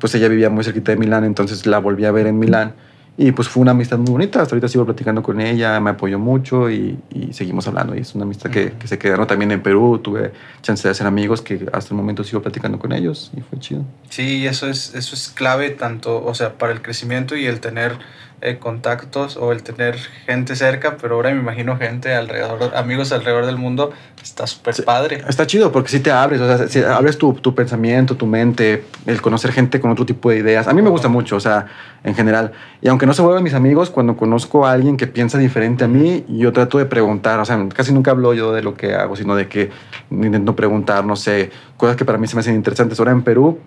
pues 0.00 0.14
ella 0.14 0.26
vivía 0.28 0.48
muy 0.48 0.64
cerquita 0.64 0.92
de 0.92 0.96
Milán, 0.96 1.24
entonces 1.24 1.66
la 1.66 1.78
volví 1.78 2.06
a 2.06 2.10
ver 2.10 2.26
en 2.26 2.38
Milán. 2.38 2.72
Y 3.18 3.32
pues 3.32 3.48
fue 3.48 3.60
una 3.60 3.72
amistad 3.72 3.98
muy 3.98 4.12
bonita, 4.12 4.40
hasta 4.40 4.54
ahorita 4.54 4.68
sigo 4.68 4.86
platicando 4.86 5.22
con 5.22 5.42
ella, 5.42 5.78
me 5.78 5.90
apoyó 5.90 6.18
mucho 6.18 6.70
y, 6.70 6.98
seguimos 7.32 7.68
hablando. 7.68 7.94
Y 7.94 7.98
es 7.98 8.14
una 8.14 8.24
amistad 8.24 8.48
que, 8.48 8.72
que, 8.72 8.88
se 8.88 8.98
quedaron 8.98 9.26
también 9.26 9.50
en 9.50 9.62
Perú, 9.62 10.00
tuve 10.02 10.32
chance 10.62 10.88
de 10.88 10.92
hacer 10.92 11.06
amigos 11.06 11.42
que 11.42 11.66
hasta 11.70 11.92
el 11.92 11.98
momento 11.98 12.24
sigo 12.24 12.40
platicando 12.40 12.78
con 12.78 12.92
ellos 12.92 13.30
y 13.36 13.42
fue 13.42 13.58
chido. 13.58 13.84
Sí, 14.08 14.46
eso 14.46 14.68
es, 14.68 14.94
eso 14.94 15.14
es 15.14 15.28
clave 15.28 15.68
tanto, 15.68 16.24
o 16.24 16.34
sea, 16.34 16.54
para 16.54 16.72
el 16.72 16.80
crecimiento 16.80 17.36
y 17.36 17.44
el 17.44 17.60
tener 17.60 17.98
eh, 18.42 18.58
contactos 18.58 19.36
o 19.36 19.52
el 19.52 19.62
tener 19.62 19.96
gente 20.26 20.56
cerca, 20.56 20.96
pero 21.00 21.16
ahora 21.16 21.30
me 21.30 21.40
imagino 21.40 21.76
gente 21.76 22.14
alrededor, 22.14 22.74
amigos 22.74 23.12
alrededor 23.12 23.44
del 23.44 23.58
mundo, 23.58 23.92
está 24.22 24.46
súper 24.46 24.82
padre. 24.84 25.22
Está 25.28 25.46
chido 25.46 25.70
porque 25.70 25.90
si 25.90 26.00
te 26.00 26.10
abres, 26.10 26.40
o 26.40 26.46
sea, 26.56 26.68
si 26.68 26.82
abres 26.82 27.18
tu, 27.18 27.34
tu, 27.34 27.54
pensamiento, 27.54 28.16
tu 28.16 28.26
mente, 28.26 28.84
el 29.06 29.20
conocer 29.20 29.52
gente 29.52 29.78
con 29.78 29.90
otro 29.90 30.06
tipo 30.06 30.30
de 30.30 30.38
ideas. 30.38 30.68
A 30.68 30.72
mí 30.72 30.80
me 30.80 30.88
gusta 30.90 31.08
mucho, 31.08 31.36
o 31.36 31.40
sea, 31.40 31.66
en 32.02 32.14
general. 32.14 32.52
Y 32.80 32.88
aunque 32.88 33.04
no 33.04 33.12
se 33.12 33.22
vuelvan 33.22 33.42
mis 33.42 33.54
amigos, 33.54 33.90
cuando 33.90 34.16
conozco 34.16 34.66
a 34.66 34.72
alguien 34.72 34.96
que 34.96 35.06
piensa 35.06 35.36
diferente 35.36 35.84
a 35.84 35.88
mí, 35.88 36.24
yo 36.28 36.52
trato 36.52 36.78
de 36.78 36.86
preguntar, 36.86 37.40
o 37.40 37.44
sea, 37.44 37.68
casi 37.74 37.92
nunca 37.92 38.12
hablo 38.12 38.32
yo 38.32 38.52
de 38.52 38.62
lo 38.62 38.74
que 38.74 38.94
hago, 38.94 39.16
sino 39.16 39.36
de 39.36 39.48
que 39.48 39.70
intento 40.10 40.56
preguntar, 40.56 41.04
no 41.04 41.16
sé, 41.16 41.50
cosas 41.76 41.96
que 41.96 42.04
para 42.04 42.18
mí 42.18 42.26
se 42.26 42.36
me 42.36 42.40
hacen 42.40 42.54
interesantes. 42.54 42.98
Ahora 42.98 43.12
en 43.12 43.22
Perú 43.22 43.58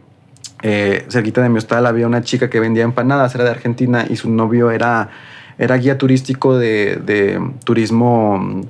eh, 0.65 1.05
cerquita 1.09 1.41
de 1.41 1.49
mi 1.49 1.57
hostal 1.57 1.85
había 1.85 2.07
una 2.07 2.21
chica 2.21 2.49
que 2.49 2.61
vendía 2.61 2.85
empanadas, 2.85 3.35
era 3.35 3.43
de 3.43 3.49
Argentina 3.49 4.05
y 4.09 4.15
su 4.15 4.31
novio 4.31 4.71
era, 4.71 5.09
era 5.57 5.75
guía 5.75 5.97
turístico 5.97 6.57
de, 6.57 7.01
de 7.05 7.37
turismo, 7.65 8.61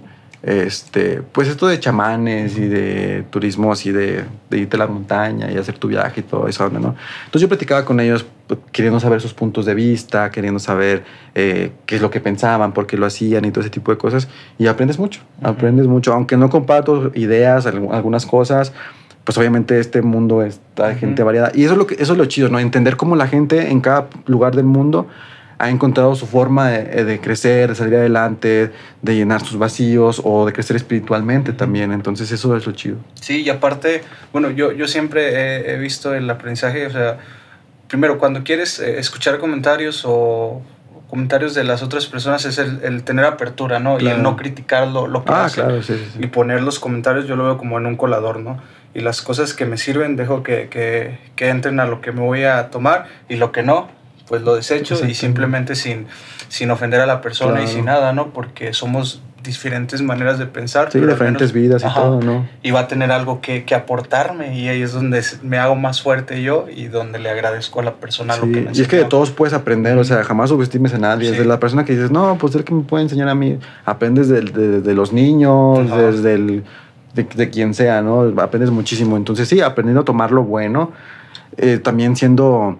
este, 0.42 1.22
pues 1.22 1.48
esto 1.48 1.68
de 1.68 1.80
chamanes 1.80 2.58
y 2.58 2.68
de 2.68 3.24
turismo 3.30 3.72
así 3.72 3.92
de, 3.92 4.26
de, 4.50 4.58
irte 4.58 4.76
a 4.76 4.80
la 4.80 4.88
montaña 4.88 5.52
y 5.52 5.58
hacer 5.58 5.78
tu 5.78 5.88
viaje 5.88 6.22
y 6.22 6.24
todo 6.24 6.48
eso, 6.48 6.68
¿no? 6.68 6.96
Entonces 7.26 7.42
yo 7.42 7.48
platicaba 7.48 7.86
con 7.86 8.00
ellos 8.00 8.26
pues, 8.48 8.60
queriendo 8.72 9.00
saber 9.00 9.22
sus 9.22 9.36
puntos 9.36 9.68
de 9.68 9.76
vista, 9.76 10.32
queriendo 10.32 10.60
saber 10.60 11.04
eh, 11.36 11.74
qué 11.86 11.98
es 11.98 12.02
lo 12.02 12.10
que 12.10 12.20
pensaban, 12.20 12.74
por 12.74 12.88
qué 12.88 12.98
lo 12.98 13.06
hacían 13.06 13.46
y 13.46 13.52
todo 13.52 13.62
ese 13.62 13.70
tipo 13.70 13.92
de 13.92 14.00
cosas. 14.00 14.28
Y 14.58 14.66
aprendes 14.66 14.98
mucho, 14.98 15.22
aprendes 15.44 15.86
mucho, 15.86 16.12
aunque 16.12 16.38
no 16.38 16.50
comparto 16.50 17.12
ideas, 17.14 17.68
algunas 17.68 18.26
cosas 18.26 18.74
pues 19.24 19.38
obviamente 19.38 19.80
este 19.80 20.02
mundo 20.02 20.44
está 20.44 20.90
de 20.90 20.96
gente 20.96 21.24
variada. 21.24 21.52
Y 21.54 21.64
eso 21.64 21.74
es, 21.74 21.78
lo 21.78 21.88
que, 21.88 21.96
eso 21.96 22.14
es 22.14 22.18
lo 22.18 22.26
chido, 22.26 22.50
¿no? 22.50 22.60
Entender 22.60 22.98
cómo 22.98 23.16
la 23.16 23.28
gente 23.28 23.72
en 23.72 23.82
cada 23.82 24.08
lugar 24.26 24.56
del 24.56 24.66
mundo 24.66 25.08
ha 25.60 25.70
encontrado 25.70 26.14
su 26.16 26.28
forma 26.28 26.70
de, 26.70 27.20
crecer, 27.22 27.70
de 27.70 27.76
salir 27.76 27.96
adelante, 27.96 28.72
de 29.02 29.16
llenar 29.16 29.46
sus 29.46 29.58
vacíos 29.58 30.22
o 30.24 30.46
de 30.46 30.52
crecer 30.52 30.76
espiritualmente 30.76 31.54
también. 31.54 31.94
Entonces 31.94 32.32
eso 32.32 32.58
es 32.58 32.66
lo 32.66 32.74
chido. 32.74 32.98
Sí, 33.16 33.44
y 33.44 33.50
aparte, 33.50 34.04
bueno, 34.34 34.52
yo, 34.52 34.74
yo 34.74 34.88
siempre 34.88 35.74
he, 35.74 35.78
visto 35.78 36.14
el 36.14 36.30
aprendizaje, 36.30 36.86
o 36.86 36.90
sea, 36.90 37.18
primero, 37.88 38.18
cuando 38.18 38.44
quieres 38.44 38.80
eh, 38.80 39.00
escuchar 39.00 39.38
comentarios 39.38 40.04
o 40.06 40.62
comentarios 41.08 41.54
de 41.54 41.64
las 41.64 41.84
otras 41.84 42.08
personas 42.08 42.44
es 42.46 42.58
el, 42.58 43.04
tener 43.04 43.24
apertura, 43.24 43.80
¿no? 43.80 44.00
Y 44.00 44.08
el 44.08 44.24
no 44.24 44.36
criticar 44.36 44.88
lo, 44.88 45.08
lo 45.08 45.24
que 45.24 45.32
ah, 45.32 45.48
Claro, 45.54 45.82
sí, 45.84 45.94
sí, 45.94 46.20
Y 46.20 46.28
poner 46.28 46.64
los 46.64 46.80
comentarios 46.80 47.28
yo 47.28 47.36
lo 47.36 47.44
veo 47.46 47.58
como 47.58 47.78
en 47.78 47.86
un 47.86 47.96
colador, 47.96 48.40
¿no? 48.40 48.60
Y 48.94 49.02
las 49.02 49.22
cosas 49.22 49.54
que 49.54 49.66
me 49.66 49.78
sirven 49.78 50.16
dejo 50.16 50.44
que, 50.44 50.70
que, 50.70 51.18
que, 51.36 51.50
entren 51.50 51.80
a 51.80 51.86
lo 51.86 52.02
que 52.02 52.12
me 52.12 52.22
voy 52.22 52.44
a 52.44 52.70
tomar 52.70 53.08
y 53.28 53.36
lo 53.36 53.52
que 53.52 53.64
no, 53.64 53.90
pues 54.28 54.42
lo 54.42 54.56
desecho 54.56 55.06
y 55.06 55.14
simplemente 55.16 55.76
sin, 55.76 56.08
sin 56.48 56.72
ofender 56.72 57.02
a 57.02 57.06
la 57.06 57.22
persona 57.22 57.64
y 57.64 57.68
sin 57.68 57.86
nada, 57.86 58.14
¿no? 58.14 58.34
Porque 58.34 58.74
somos 58.74 59.22
diferentes 59.44 60.02
maneras 60.02 60.40
de 60.40 60.46
pensar. 60.46 60.92
Sí, 60.92 61.00
diferentes 61.00 61.52
vidas 61.52 61.84
y 61.84 61.94
todo, 61.94 62.22
¿no? 62.22 62.48
Y 62.62 62.72
va 62.72 62.82
a 62.82 62.88
tener 62.88 63.12
algo 63.12 63.42
que, 63.42 63.66
que, 63.66 63.76
aportarme 63.76 64.58
y 64.58 64.70
ahí 64.70 64.82
es 64.82 64.94
donde 64.94 65.22
me 65.42 65.58
hago 65.58 65.76
más 65.76 66.02
fuerte 66.02 66.42
yo 66.42 66.68
y 66.74 66.86
donde 66.86 67.20
le 67.20 67.30
agradezco 67.30 67.82
a 67.82 67.84
la 67.84 67.96
persona 67.96 68.38
lo 68.38 68.44
que 68.44 68.62
me 68.62 68.72
Y 68.74 68.82
es 68.82 68.88
que 68.88 68.96
de 68.96 69.06
todos 69.06 69.32
puedes 69.32 69.54
aprender, 69.54 69.98
o 69.98 70.04
sea, 70.04 70.24
jamás 70.24 70.50
subestimes 70.50 70.94
a 70.94 70.98
nadie. 70.98 71.32
Desde 71.32 71.46
la 71.46 71.60
persona 71.60 71.84
que 71.84 71.94
dices, 71.94 72.12
no, 72.12 72.38
pues 72.38 72.56
el 72.56 72.64
que 72.64 72.74
me 72.74 72.84
puede 72.84 73.04
enseñar 73.04 73.28
a 73.28 73.36
mí, 73.36 73.60
aprendes 73.86 74.30
de, 74.30 74.42
de, 74.42 74.94
los 74.94 75.12
niños, 75.12 75.90
desde 75.96 76.36
el 76.36 76.64
de, 77.14 77.50
quien 77.50 77.74
sea, 77.74 78.02
¿no? 78.02 78.22
Aprendes 78.42 78.72
muchísimo. 78.72 79.18
Entonces, 79.18 79.48
sí, 79.48 79.62
aprendiendo 79.62 80.02
a 80.02 80.06
tomar 80.06 80.32
lo 80.32 80.44
bueno, 80.44 80.92
eh, 81.58 81.78
también 81.78 82.16
siendo. 82.16 82.78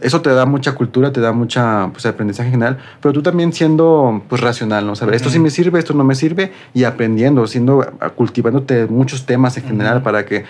Eso 0.00 0.20
te 0.20 0.30
da 0.30 0.46
mucha 0.46 0.76
cultura, 0.76 1.12
te 1.12 1.20
da 1.20 1.32
mucha 1.32 1.88
pues, 1.92 2.06
aprendizaje 2.06 2.48
en 2.48 2.52
general, 2.52 2.78
pero 3.00 3.12
tú 3.12 3.20
también 3.20 3.52
siendo 3.52 4.22
pues, 4.28 4.40
racional, 4.40 4.86
¿no? 4.86 4.94
Saber, 4.94 5.16
esto 5.16 5.28
sí 5.28 5.40
me 5.40 5.50
sirve, 5.50 5.80
esto 5.80 5.92
no 5.92 6.04
me 6.04 6.14
sirve, 6.14 6.52
y 6.72 6.84
aprendiendo, 6.84 7.44
siendo, 7.48 7.84
cultivándote 8.14 8.86
muchos 8.86 9.26
temas 9.26 9.56
en 9.56 9.64
general 9.64 10.02
para 10.04 10.24
que 10.24 10.44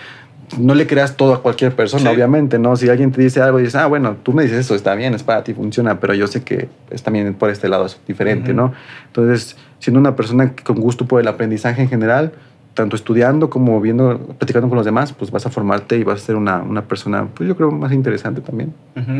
no 0.59 0.75
le 0.75 0.85
creas 0.85 1.17
todo 1.17 1.33
a 1.33 1.41
cualquier 1.41 1.75
persona, 1.75 2.11
obviamente, 2.11 2.59
¿no? 2.59 2.75
Si 2.75 2.89
alguien 2.89 3.11
te 3.11 3.21
dice 3.21 3.41
algo 3.41 3.59
y 3.59 3.63
dices, 3.63 3.75
ah, 3.75 3.87
bueno, 3.87 4.17
tú 4.21 4.33
me 4.33 4.43
dices 4.43 4.59
eso, 4.59 4.75
está 4.75 4.93
bien, 4.93 5.13
es 5.13 5.23
para 5.23 5.43
ti, 5.43 5.55
funciona, 5.55 5.99
pero 5.99 6.13
yo 6.13 6.27
sé 6.27 6.43
que 6.43 6.69
es 6.91 7.01
también 7.01 7.33
por 7.33 7.49
este 7.49 7.67
lado 7.69 7.87
es 7.87 7.99
diferente, 8.07 8.53
¿no? 8.53 8.73
Entonces, 9.07 9.57
siendo 9.79 9.99
una 9.99 10.15
persona 10.15 10.53
con 10.63 10.79
gusto 10.79 11.07
por 11.07 11.19
el 11.21 11.27
aprendizaje 11.27 11.81
en 11.81 11.89
general, 11.89 12.33
tanto 12.73 12.95
estudiando 12.95 13.49
como 13.49 13.79
viendo, 13.79 14.17
platicando 14.37 14.67
con 14.69 14.77
los 14.77 14.85
demás, 14.85 15.13
pues 15.13 15.31
vas 15.31 15.45
a 15.45 15.49
formarte 15.49 15.97
y 15.97 16.03
vas 16.03 16.21
a 16.21 16.25
ser 16.25 16.35
una, 16.35 16.61
una 16.61 16.83
persona, 16.83 17.27
pues 17.33 17.47
yo 17.47 17.55
creo, 17.55 17.71
más 17.71 17.91
interesante 17.91 18.41
también. 18.41 18.73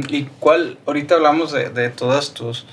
¿Y 0.10 0.24
cuál, 0.40 0.78
ahorita 0.86 1.16
hablamos 1.16 1.52
de, 1.52 1.70
de 1.70 1.90
todos 1.90 2.34
tus, 2.34 2.66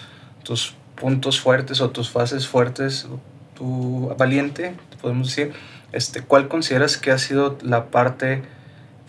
tus 0.42 0.74
puntos 0.94 1.40
fuertes 1.40 1.80
o 1.80 1.90
tus 1.90 2.10
fases 2.10 2.46
fuertes, 2.46 3.08
tu 3.56 4.14
valiente, 4.18 4.74
podemos 5.00 5.28
decir, 5.28 5.52
este, 5.92 6.22
¿cuál 6.22 6.48
consideras 6.48 6.96
que 6.96 7.10
ha 7.10 7.18
sido 7.18 7.58
la 7.62 7.86
parte 7.86 8.42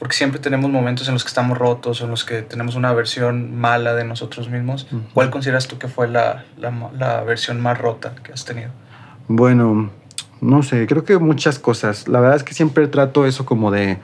porque 0.01 0.15
siempre 0.15 0.39
tenemos 0.39 0.71
momentos 0.71 1.07
en 1.09 1.13
los 1.13 1.23
que 1.23 1.27
estamos 1.27 1.59
rotos, 1.59 2.01
en 2.01 2.09
los 2.09 2.25
que 2.25 2.41
tenemos 2.41 2.73
una 2.73 2.91
versión 2.91 3.55
mala 3.55 3.93
de 3.93 4.03
nosotros 4.03 4.49
mismos. 4.49 4.87
¿Cuál 5.13 5.29
consideras 5.29 5.67
tú 5.67 5.77
que 5.77 5.87
fue 5.87 6.07
la, 6.07 6.43
la, 6.57 7.21
versión 7.21 7.61
más 7.61 7.77
rota 7.77 8.15
que 8.23 8.33
has 8.33 8.43
tenido? 8.43 8.71
Bueno, 9.27 9.91
no 10.41 10.63
sé, 10.63 10.87
creo 10.87 11.05
que 11.05 11.17
muchas 11.19 11.59
cosas. 11.59 12.07
La 12.07 12.19
verdad 12.19 12.35
es 12.35 12.43
que 12.43 12.53
siempre 12.53 12.87
trato 12.87 13.25
eso 13.25 13.45
como 13.45 13.71
de, 13.71 13.99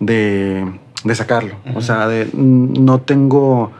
de, 0.00 0.66
de 1.04 1.14
sacarlo. 1.14 1.54
O 1.74 1.80
sea, 1.80 2.08
de, 2.08 2.28
no 2.34 3.00
tengo, 3.00 3.70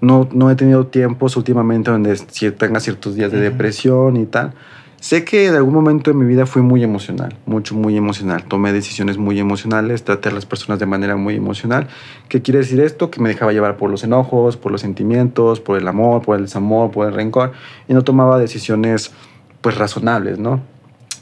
no, 0.00 0.28
no 0.32 0.50
he 0.50 0.56
tenido 0.56 0.86
tiempos 0.86 1.36
últimamente 1.36 1.90
donde 1.90 2.16
tenga 2.58 2.80
ciertos 2.80 3.14
días 3.14 3.30
de 3.30 3.40
depresión 3.40 4.16
y 4.16 4.24
tal. 4.24 4.54
Sé 4.98 5.24
que 5.24 5.46
en 5.46 5.54
algún 5.54 5.74
momento 5.74 6.10
de 6.10 6.16
mi 6.16 6.24
vida 6.24 6.46
fui 6.46 6.62
muy 6.62 6.82
emocional, 6.82 7.36
mucho, 7.44 7.74
muy 7.74 7.96
emocional. 7.98 8.44
Tomé 8.44 8.72
decisiones 8.72 9.18
muy 9.18 9.38
emocionales, 9.38 10.02
traté 10.02 10.30
a 10.30 10.32
las 10.32 10.46
personas 10.46 10.78
de 10.78 10.86
manera 10.86 11.16
muy 11.16 11.36
emocional. 11.36 11.86
¿Qué 12.30 12.40
quiere 12.40 12.60
decir 12.60 12.80
esto? 12.80 13.10
Que 13.10 13.20
me 13.20 13.28
dejaba 13.28 13.52
llevar 13.52 13.76
por 13.76 13.90
los 13.90 14.02
enojos, 14.04 14.56
por 14.56 14.72
los 14.72 14.80
sentimientos, 14.80 15.60
por 15.60 15.76
el 15.78 15.86
amor, 15.86 16.22
por 16.22 16.36
el 16.36 16.44
desamor, 16.44 16.90
por 16.90 17.06
el 17.06 17.14
rencor 17.14 17.52
y 17.88 17.94
no 17.94 18.02
tomaba 18.02 18.38
decisiones 18.38 19.12
pues 19.60 19.76
razonables, 19.76 20.38
¿no? 20.38 20.60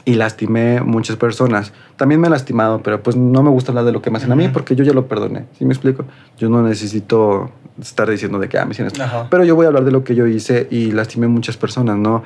Y 0.05 0.13
lastimé 0.13 0.81
muchas 0.81 1.15
personas. 1.15 1.73
También 1.95 2.21
me 2.21 2.27
he 2.27 2.29
lastimado, 2.29 2.83
pero 2.83 3.01
pues 3.01 3.15
no 3.15 3.41
me 3.41 3.49
gusta 3.49 3.71
hablar 3.71 3.85
de 3.85 3.91
lo 3.91 4.03
que 4.03 4.11
me 4.11 4.17
hacen 4.17 4.31
a 4.31 4.35
mí 4.35 4.47
porque 4.49 4.75
yo 4.75 4.83
ya 4.83 4.93
lo 4.93 5.07
perdoné. 5.07 5.45
¿Sí 5.57 5.65
me 5.65 5.73
explico? 5.73 6.05
Yo 6.37 6.47
no 6.47 6.61
necesito 6.61 7.49
estar 7.81 8.07
diciendo 8.09 8.37
de 8.37 8.47
que 8.47 8.59
ah, 8.59 8.65
me 8.65 8.71
hicieron 8.71 8.93
esto. 8.93 9.27
Pero 9.31 9.43
yo 9.43 9.55
voy 9.55 9.65
a 9.65 9.69
hablar 9.69 9.83
de 9.83 9.91
lo 9.91 10.03
que 10.03 10.13
yo 10.13 10.27
hice 10.27 10.67
y 10.69 10.91
lastimé 10.91 11.27
muchas 11.27 11.57
personas, 11.57 11.97
¿no? 11.97 12.23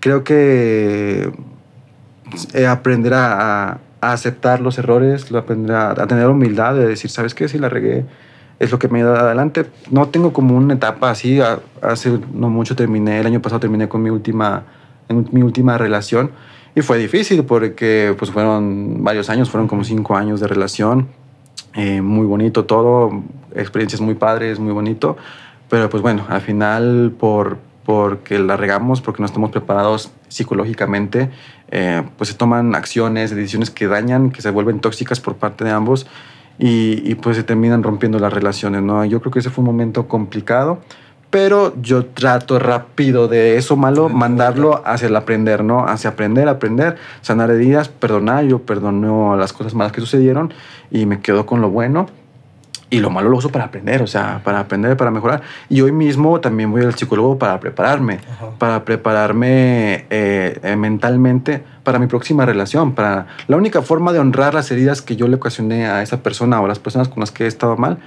creo 0.00 0.24
que 0.24 1.32
eh, 2.54 2.66
aprender 2.66 3.14
a, 3.14 3.80
aceptar 4.00 4.60
los 4.60 4.78
errores, 4.78 5.32
aprender 5.32 5.74
a, 5.74 6.06
tener 6.06 6.28
humildad 6.28 6.74
de 6.74 6.86
decir, 6.86 7.10
¿sabes 7.10 7.34
qué? 7.34 7.48
Si 7.48 7.58
la 7.58 7.68
regué, 7.68 8.04
es 8.60 8.70
lo 8.70 8.78
que 8.78 8.86
me 8.86 8.98
ha 8.98 9.02
ido 9.02 9.16
adelante. 9.16 9.66
No 9.90 10.08
tengo 10.08 10.32
como 10.32 10.56
una 10.56 10.74
etapa 10.74 11.10
así, 11.10 11.40
hace 11.82 12.20
no 12.32 12.48
mucho 12.48 12.76
terminé, 12.76 13.18
el 13.18 13.26
año 13.26 13.42
pasado 13.42 13.58
terminé 13.58 13.88
con 13.88 14.02
mi 14.02 14.10
última, 14.10 14.62
en 15.08 15.28
mi 15.32 15.42
última 15.42 15.76
relación 15.76 16.30
y 16.76 16.82
fue 16.82 16.98
difícil 16.98 17.42
porque 17.44 18.14
pues 18.18 18.30
fueron 18.30 19.02
varios 19.02 19.30
años, 19.30 19.48
fueron 19.48 19.66
como 19.66 19.82
cinco 19.82 20.14
años 20.14 20.40
de 20.40 20.46
relación, 20.46 21.08
eh, 21.74 22.02
muy 22.02 22.26
bonito 22.26 22.66
todo, 22.66 23.22
experiencias 23.54 24.02
muy 24.02 24.14
padres, 24.14 24.58
muy 24.58 24.74
bonito, 24.74 25.16
pero 25.70 25.88
pues 25.88 26.02
bueno, 26.02 26.26
al 26.28 26.42
final 26.42 27.14
por, 27.18 27.56
porque 27.86 28.38
la 28.38 28.58
regamos, 28.58 29.00
porque 29.00 29.22
no 29.22 29.26
estamos 29.26 29.50
preparados 29.50 30.10
psicológicamente, 30.28 31.30
eh, 31.70 32.02
pues 32.18 32.28
se 32.28 32.36
toman 32.36 32.74
acciones, 32.74 33.34
decisiones 33.34 33.70
que 33.70 33.86
dañan, 33.86 34.30
que 34.30 34.42
se 34.42 34.50
vuelven 34.50 34.80
tóxicas 34.80 35.18
por 35.18 35.36
parte 35.36 35.64
de 35.64 35.70
ambos 35.70 36.06
y, 36.58 37.14
pues 37.16 37.38
se 37.38 37.42
terminan 37.42 37.82
rompiendo 37.82 38.18
las 38.18 38.32
relaciones, 38.32 38.82
¿no? 38.82 39.02
Yo 39.06 39.20
creo 39.20 39.32
que 39.32 39.38
ese 39.38 39.48
fue 39.48 39.62
un 39.62 39.66
momento 39.66 40.08
complicado, 40.08 40.80
pero 41.30 41.74
yo 41.80 42.06
trato 42.06 42.58
rápido 42.58 43.28
de 43.28 43.56
eso 43.56 43.76
malo, 43.76 44.08
mandarlo 44.08 44.82
hacia 44.84 45.08
el 45.08 45.16
aprender, 45.16 45.64
¿no? 45.64 45.86
Hacia 45.86 46.10
aprender, 46.10 46.48
aprender, 46.48 46.96
sanar 47.20 47.50
heridas, 47.50 47.88
perdonar, 47.88 48.44
yo 48.44 48.60
perdono 48.60 49.36
las 49.36 49.52
cosas 49.52 49.74
malas 49.74 49.92
que 49.92 50.00
sucedieron 50.00 50.52
y 50.90 51.06
me 51.06 51.20
quedo 51.20 51.46
con 51.46 51.60
lo 51.60 51.70
bueno 51.70 52.06
y 52.88 53.00
lo 53.00 53.10
malo 53.10 53.28
lo 53.28 53.36
uso 53.36 53.48
para 53.48 53.64
aprender, 53.64 54.00
o 54.02 54.06
sea, 54.06 54.40
para 54.44 54.60
aprender, 54.60 54.96
para 54.96 55.10
mejorar. 55.10 55.42
Y 55.68 55.80
hoy 55.80 55.90
mismo 55.90 56.40
también 56.40 56.70
voy 56.70 56.82
al 56.82 56.94
psicólogo 56.94 57.36
para 57.36 57.58
prepararme, 57.58 58.20
para 58.58 58.84
prepararme 58.84 60.06
eh, 60.08 60.60
eh, 60.62 60.76
mentalmente 60.76 61.64
para 61.82 61.98
mi 61.98 62.06
próxima 62.06 62.46
relación. 62.46 62.92
Para 62.92 63.26
la 63.48 63.56
única 63.56 63.82
forma 63.82 64.12
de 64.12 64.20
honrar 64.20 64.54
las 64.54 64.70
heridas 64.70 65.02
que 65.02 65.16
yo 65.16 65.26
le 65.26 65.36
ocasioné 65.36 65.86
a 65.86 66.02
esa 66.02 66.22
persona 66.22 66.60
o 66.60 66.64
a 66.64 66.68
las 66.68 66.78
personas 66.78 67.08
con 67.08 67.20
las 67.20 67.32
que 67.32 67.44
he 67.44 67.48
estado 67.48 67.76
mal 67.76 67.98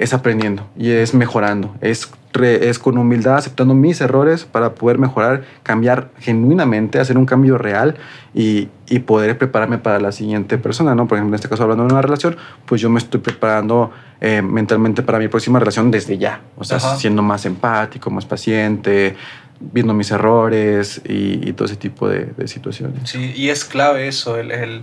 es 0.00 0.14
aprendiendo 0.14 0.66
y 0.78 0.90
es 0.90 1.12
mejorando, 1.12 1.76
es, 1.82 2.10
es 2.42 2.78
con 2.78 2.96
humildad 2.96 3.36
aceptando 3.36 3.74
mis 3.74 4.00
errores 4.00 4.46
para 4.46 4.74
poder 4.74 4.96
mejorar, 4.98 5.44
cambiar 5.62 6.08
genuinamente, 6.18 6.98
hacer 6.98 7.18
un 7.18 7.26
cambio 7.26 7.58
real 7.58 7.96
y, 8.34 8.68
y, 8.88 9.00
poder 9.00 9.36
prepararme 9.36 9.76
para 9.76 10.00
la 10.00 10.10
siguiente 10.10 10.56
persona, 10.56 10.94
¿no? 10.94 11.06
Por 11.06 11.18
ejemplo, 11.18 11.34
en 11.34 11.34
este 11.34 11.50
caso 11.50 11.64
hablando 11.64 11.84
de 11.84 11.92
una 11.92 12.00
relación, 12.00 12.38
pues 12.64 12.80
yo 12.80 12.88
me 12.88 12.98
estoy 12.98 13.20
preparando 13.20 13.90
eh, 14.22 14.40
mentalmente 14.40 15.02
para 15.02 15.18
mi 15.18 15.28
próxima 15.28 15.58
relación 15.58 15.90
desde 15.90 16.16
ya, 16.16 16.40
o 16.56 16.64
sea, 16.64 16.80
siendo 16.80 17.20
más 17.20 17.44
empático, 17.44 18.10
más 18.10 18.24
paciente, 18.24 19.16
viendo 19.60 19.92
mis 19.92 20.10
errores 20.10 21.02
y, 21.04 21.52
todo 21.52 21.66
ese 21.66 21.76
tipo 21.76 22.08
de, 22.08 22.48
situaciones. 22.48 23.10
Sí, 23.10 23.34
y 23.36 23.50
es 23.50 23.66
clave 23.66 24.08
eso, 24.08 24.38
el, 24.38 24.50
el, 24.50 24.82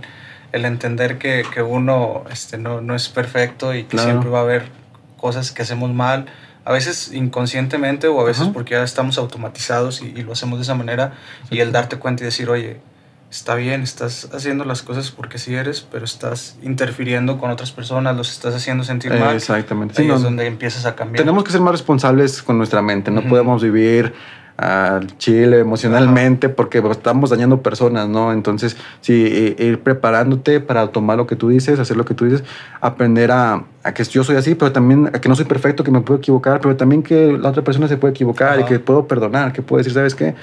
el 0.52 0.64
entender 0.64 1.18
que, 1.18 1.42
que 1.52 1.60
uno 1.60 2.22
este, 2.30 2.56
no, 2.56 2.80
no, 2.80 2.94
es 2.94 3.08
perfecto 3.08 3.74
y 3.74 3.82
que 3.82 3.98
siempre 3.98 4.30
va 4.30 4.38
a 4.38 4.42
haber 4.42 4.78
cosas 5.18 5.52
que 5.52 5.62
hacemos 5.62 5.92
mal, 5.92 6.26
a 6.64 6.72
veces 6.72 7.12
inconscientemente 7.12 8.08
o 8.08 8.20
a 8.20 8.24
veces 8.24 8.48
porque 8.48 8.74
ya 8.74 8.82
estamos 8.82 9.18
automatizados 9.18 10.02
y, 10.02 10.22
lo 10.22 10.32
hacemos 10.32 10.58
de 10.58 10.62
esa 10.62 10.74
manera 10.74 11.14
y 11.50 11.60
el 11.60 11.72
darte 11.72 11.98
cuenta 11.98 12.22
y 12.22 12.26
decir, 12.26 12.48
oye, 12.50 12.80
está 13.30 13.54
bien, 13.54 13.82
estás 13.82 14.28
haciendo 14.32 14.64
las 14.64 14.82
cosas 14.82 15.10
porque 15.10 15.38
sí 15.38 15.54
eres, 15.54 15.86
pero 15.90 16.04
estás 16.04 16.56
interfiriendo 16.62 17.38
con 17.38 17.50
otras 17.50 17.72
personas, 17.72 18.16
los 18.16 18.30
estás 18.30 18.54
haciendo 18.54 18.84
sentir 18.84 19.12
mal. 19.12 19.34
Exactamente. 19.34 20.00
Ahí 20.00 20.10
es 20.10 20.22
donde 20.22 20.46
empiezas 20.46 20.86
a 20.86 20.94
cambiar. 20.94 21.24
Tenemos 21.24 21.44
que 21.44 21.52
ser 21.52 21.60
más 21.60 21.72
responsables 21.72 22.42
con 22.42 22.58
nuestra 22.58 22.82
mente, 22.82 23.10
no 23.10 23.22
podemos 23.22 23.62
vivir 23.62 24.14
al 24.58 25.16
Chile 25.18 25.60
emocionalmente 25.60 26.48
porque 26.48 26.82
estamos 26.90 27.30
dañando 27.30 27.62
personas, 27.62 28.08
¿no? 28.08 28.32
Entonces, 28.32 28.76
sí, 29.00 29.54
ir 29.56 29.80
preparándote 29.80 30.58
para 30.60 30.88
tomar 30.88 31.16
lo 31.16 31.28
que 31.28 31.36
tú 31.36 31.48
dices, 31.48 31.78
hacer 31.78 31.96
lo 31.96 32.04
que 32.04 32.14
tú 32.14 32.24
dices, 32.24 32.42
aprender 32.80 33.30
a, 33.30 33.64
a, 33.84 33.94
que 33.94 34.02
yo 34.02 34.24
soy 34.24 34.34
así, 34.34 34.56
pero 34.56 34.72
también 34.72 35.10
a 35.14 35.20
que 35.20 35.28
no 35.28 35.36
soy 35.36 35.44
perfecto, 35.44 35.84
que 35.84 35.92
me 35.92 36.00
puedo 36.00 36.18
equivocar, 36.18 36.60
pero 36.60 36.76
también 36.76 37.04
que 37.04 37.38
la 37.38 37.50
otra 37.50 37.62
persona 37.62 37.86
se 37.86 37.96
puede 37.96 38.10
equivocar 38.10 38.58
y 38.58 38.64
que 38.64 38.80
puedo 38.80 39.06
perdonar, 39.06 39.52
que 39.52 39.62
puedo 39.62 39.78
decir, 39.78 39.92
¿sabes 39.92 40.16
qué? 40.16 40.34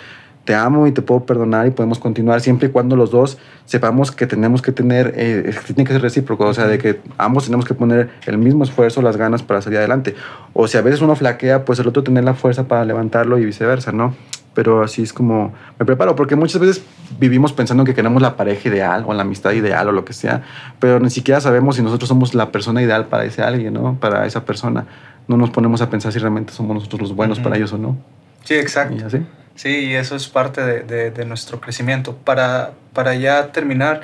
Te 0.45 0.53
amo 0.53 0.85
y 0.85 0.91
te 0.91 1.01
puedo 1.01 1.25
perdonar 1.25 1.65
y 1.65 1.71
podemos 1.71 1.97
continuar 1.97 2.39
siempre 2.39 2.69
y 2.69 2.71
cuando 2.71 2.95
los 2.95 3.09
dos 3.09 3.39
sepamos 3.65 4.11
que 4.11 4.27
tenemos 4.27 4.61
que 4.61 4.71
tener, 4.71 5.13
eh, 5.17 5.53
tiene 5.65 5.85
que 5.85 5.93
ser 5.93 6.01
recíproco, 6.03 6.45
o 6.45 6.53
sea, 6.53 6.67
de 6.67 6.77
que 6.77 7.01
ambos 7.17 7.45
tenemos 7.45 7.65
que 7.65 7.73
poner 7.73 8.11
el 8.27 8.37
mismo 8.37 8.63
esfuerzo, 8.63 9.01
las 9.01 9.17
ganas 9.17 9.41
para 9.41 9.61
salir 9.63 9.79
adelante. 9.79 10.15
O 10.53 10.67
si 10.67 10.77
a 10.77 10.81
veces 10.81 11.01
uno 11.01 11.15
flaquea, 11.15 11.65
pues 11.65 11.79
el 11.79 11.87
otro 11.87 12.03
tener 12.03 12.23
la 12.23 12.35
fuerza 12.35 12.67
para 12.67 12.85
levantarlo 12.85 13.39
y 13.39 13.45
viceversa, 13.45 13.91
¿no? 13.91 14.15
Pero 14.53 14.83
así 14.83 15.01
es 15.01 15.13
como 15.13 15.51
me 15.79 15.85
preparo, 15.85 16.15
porque 16.15 16.35
muchas 16.35 16.61
veces 16.61 16.83
vivimos 17.19 17.51
pensando 17.51 17.83
que 17.83 17.95
queremos 17.95 18.21
la 18.21 18.37
pareja 18.37 18.69
ideal 18.69 19.03
o 19.07 19.13
la 19.15 19.23
amistad 19.23 19.51
ideal 19.51 19.87
o 19.89 19.91
lo 19.91 20.05
que 20.05 20.13
sea, 20.13 20.43
pero 20.79 20.99
ni 20.99 21.09
siquiera 21.09 21.41
sabemos 21.41 21.75
si 21.75 21.81
nosotros 21.81 22.07
somos 22.07 22.35
la 22.35 22.51
persona 22.51 22.83
ideal 22.83 23.07
para 23.07 23.25
ese 23.25 23.41
alguien, 23.41 23.73
¿no? 23.73 23.97
Para 23.99 24.27
esa 24.27 24.45
persona. 24.45 24.85
No 25.27 25.37
nos 25.37 25.49
ponemos 25.49 25.81
a 25.81 25.89
pensar 25.89 26.13
si 26.13 26.19
realmente 26.19 26.53
somos 26.53 26.75
nosotros 26.75 27.01
los 27.01 27.15
buenos 27.15 27.39
para 27.39 27.57
ellos 27.57 27.73
o 27.73 27.79
no. 27.79 27.97
Sí, 28.43 28.53
exacto. 28.53 28.95
Y 28.95 29.01
así. 29.01 29.25
Sí, 29.55 29.69
y 29.69 29.93
eso 29.93 30.15
es 30.15 30.27
parte 30.27 30.61
de, 30.61 31.11
de, 31.11 31.25
nuestro 31.25 31.61
crecimiento. 31.61 32.15
Para, 32.15 32.73
para 32.93 33.15
ya 33.15 33.51
terminar, 33.53 34.01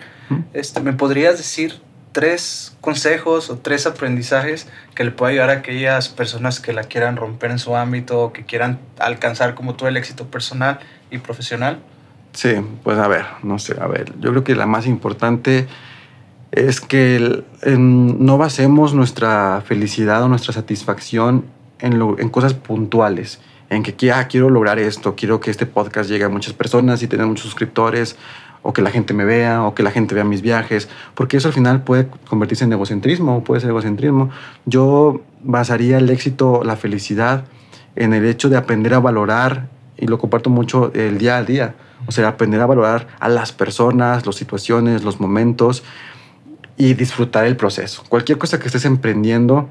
este, 0.53 0.79
¿me 0.79 0.93
podrías 0.93 1.37
decir 1.37 1.81
tres 2.13 2.75
consejos 2.81 3.49
o 3.49 3.57
tres 3.57 3.85
aprendizajes 3.85 4.67
que 4.95 5.03
le 5.03 5.11
pueda 5.11 5.31
ayudar 5.31 5.49
a 5.49 5.53
aquellas 5.53 6.09
personas 6.09 6.59
que 6.59 6.71
la 6.73 6.83
quieran 6.83 7.17
romper 7.17 7.51
en 7.51 7.59
su 7.59 7.75
ámbito 7.75 8.21
o 8.21 8.33
que 8.33 8.45
quieran 8.45 8.79
alcanzar 8.97 9.53
como 9.53 9.75
tú 9.75 9.87
el 9.87 9.97
éxito 9.97 10.27
personal 10.27 10.79
y 11.09 11.17
profesional? 11.17 11.79
Sí, 12.33 12.55
pues 12.83 12.97
a 12.97 13.09
ver, 13.09 13.25
no 13.43 13.59
sé, 13.59 13.75
a 13.79 13.87
ver, 13.87 14.13
yo 14.19 14.31
creo 14.31 14.43
que 14.45 14.55
la 14.55 14.65
más 14.65 14.87
importante 14.87 15.67
es 16.51 16.79
que 16.79 17.43
no 17.65 18.37
basemos 18.37 18.93
nuestra 18.93 19.61
felicidad 19.65 20.23
o 20.23 20.29
nuestra 20.29 20.53
satisfacción 20.53 21.45
en, 21.79 21.99
lo, 21.99 22.17
en 22.19 22.29
cosas 22.29 22.53
puntuales 22.53 23.41
en 23.71 23.83
que 23.83 24.11
ah, 24.11 24.27
quiero 24.27 24.49
lograr 24.49 24.79
esto, 24.79 25.15
quiero 25.15 25.39
que 25.39 25.49
este 25.49 25.65
podcast 25.65 26.09
llegue 26.09 26.25
a 26.25 26.29
muchas 26.29 26.53
personas 26.53 27.01
y 27.03 27.07
tener 27.07 27.25
muchos 27.25 27.45
suscriptores, 27.45 28.17
o 28.63 28.73
que 28.73 28.81
la 28.81 28.91
gente 28.91 29.13
me 29.13 29.23
vea, 29.23 29.63
o 29.63 29.73
que 29.73 29.81
la 29.81 29.91
gente 29.91 30.13
vea 30.13 30.25
mis 30.25 30.41
viajes, 30.41 30.89
porque 31.15 31.37
eso 31.37 31.47
al 31.47 31.53
final 31.53 31.81
puede 31.81 32.07
convertirse 32.27 32.65
en 32.65 32.73
egocentrismo, 32.73 33.45
puede 33.45 33.61
ser 33.61 33.69
egocentrismo. 33.69 34.29
Yo 34.65 35.21
basaría 35.41 35.99
el 35.99 36.09
éxito, 36.09 36.63
la 36.65 36.75
felicidad, 36.75 37.45
en 37.95 38.13
el 38.13 38.25
hecho 38.25 38.49
de 38.49 38.57
aprender 38.57 38.93
a 38.93 38.99
valorar, 38.99 39.69
y 39.97 40.05
lo 40.05 40.17
comparto 40.17 40.49
mucho, 40.49 40.91
el 40.93 41.17
día 41.17 41.37
a 41.37 41.43
día. 41.43 41.75
O 42.07 42.11
sea, 42.11 42.27
aprender 42.27 42.59
a 42.59 42.65
valorar 42.65 43.07
a 43.21 43.29
las 43.29 43.53
personas, 43.53 44.25
las 44.25 44.35
situaciones, 44.35 45.05
los 45.05 45.21
momentos 45.21 45.83
y 46.75 46.93
disfrutar 46.93 47.45
el 47.45 47.55
proceso. 47.55 48.03
Cualquier 48.09 48.37
cosa 48.37 48.59
que 48.59 48.65
estés 48.65 48.83
emprendiendo, 48.83 49.69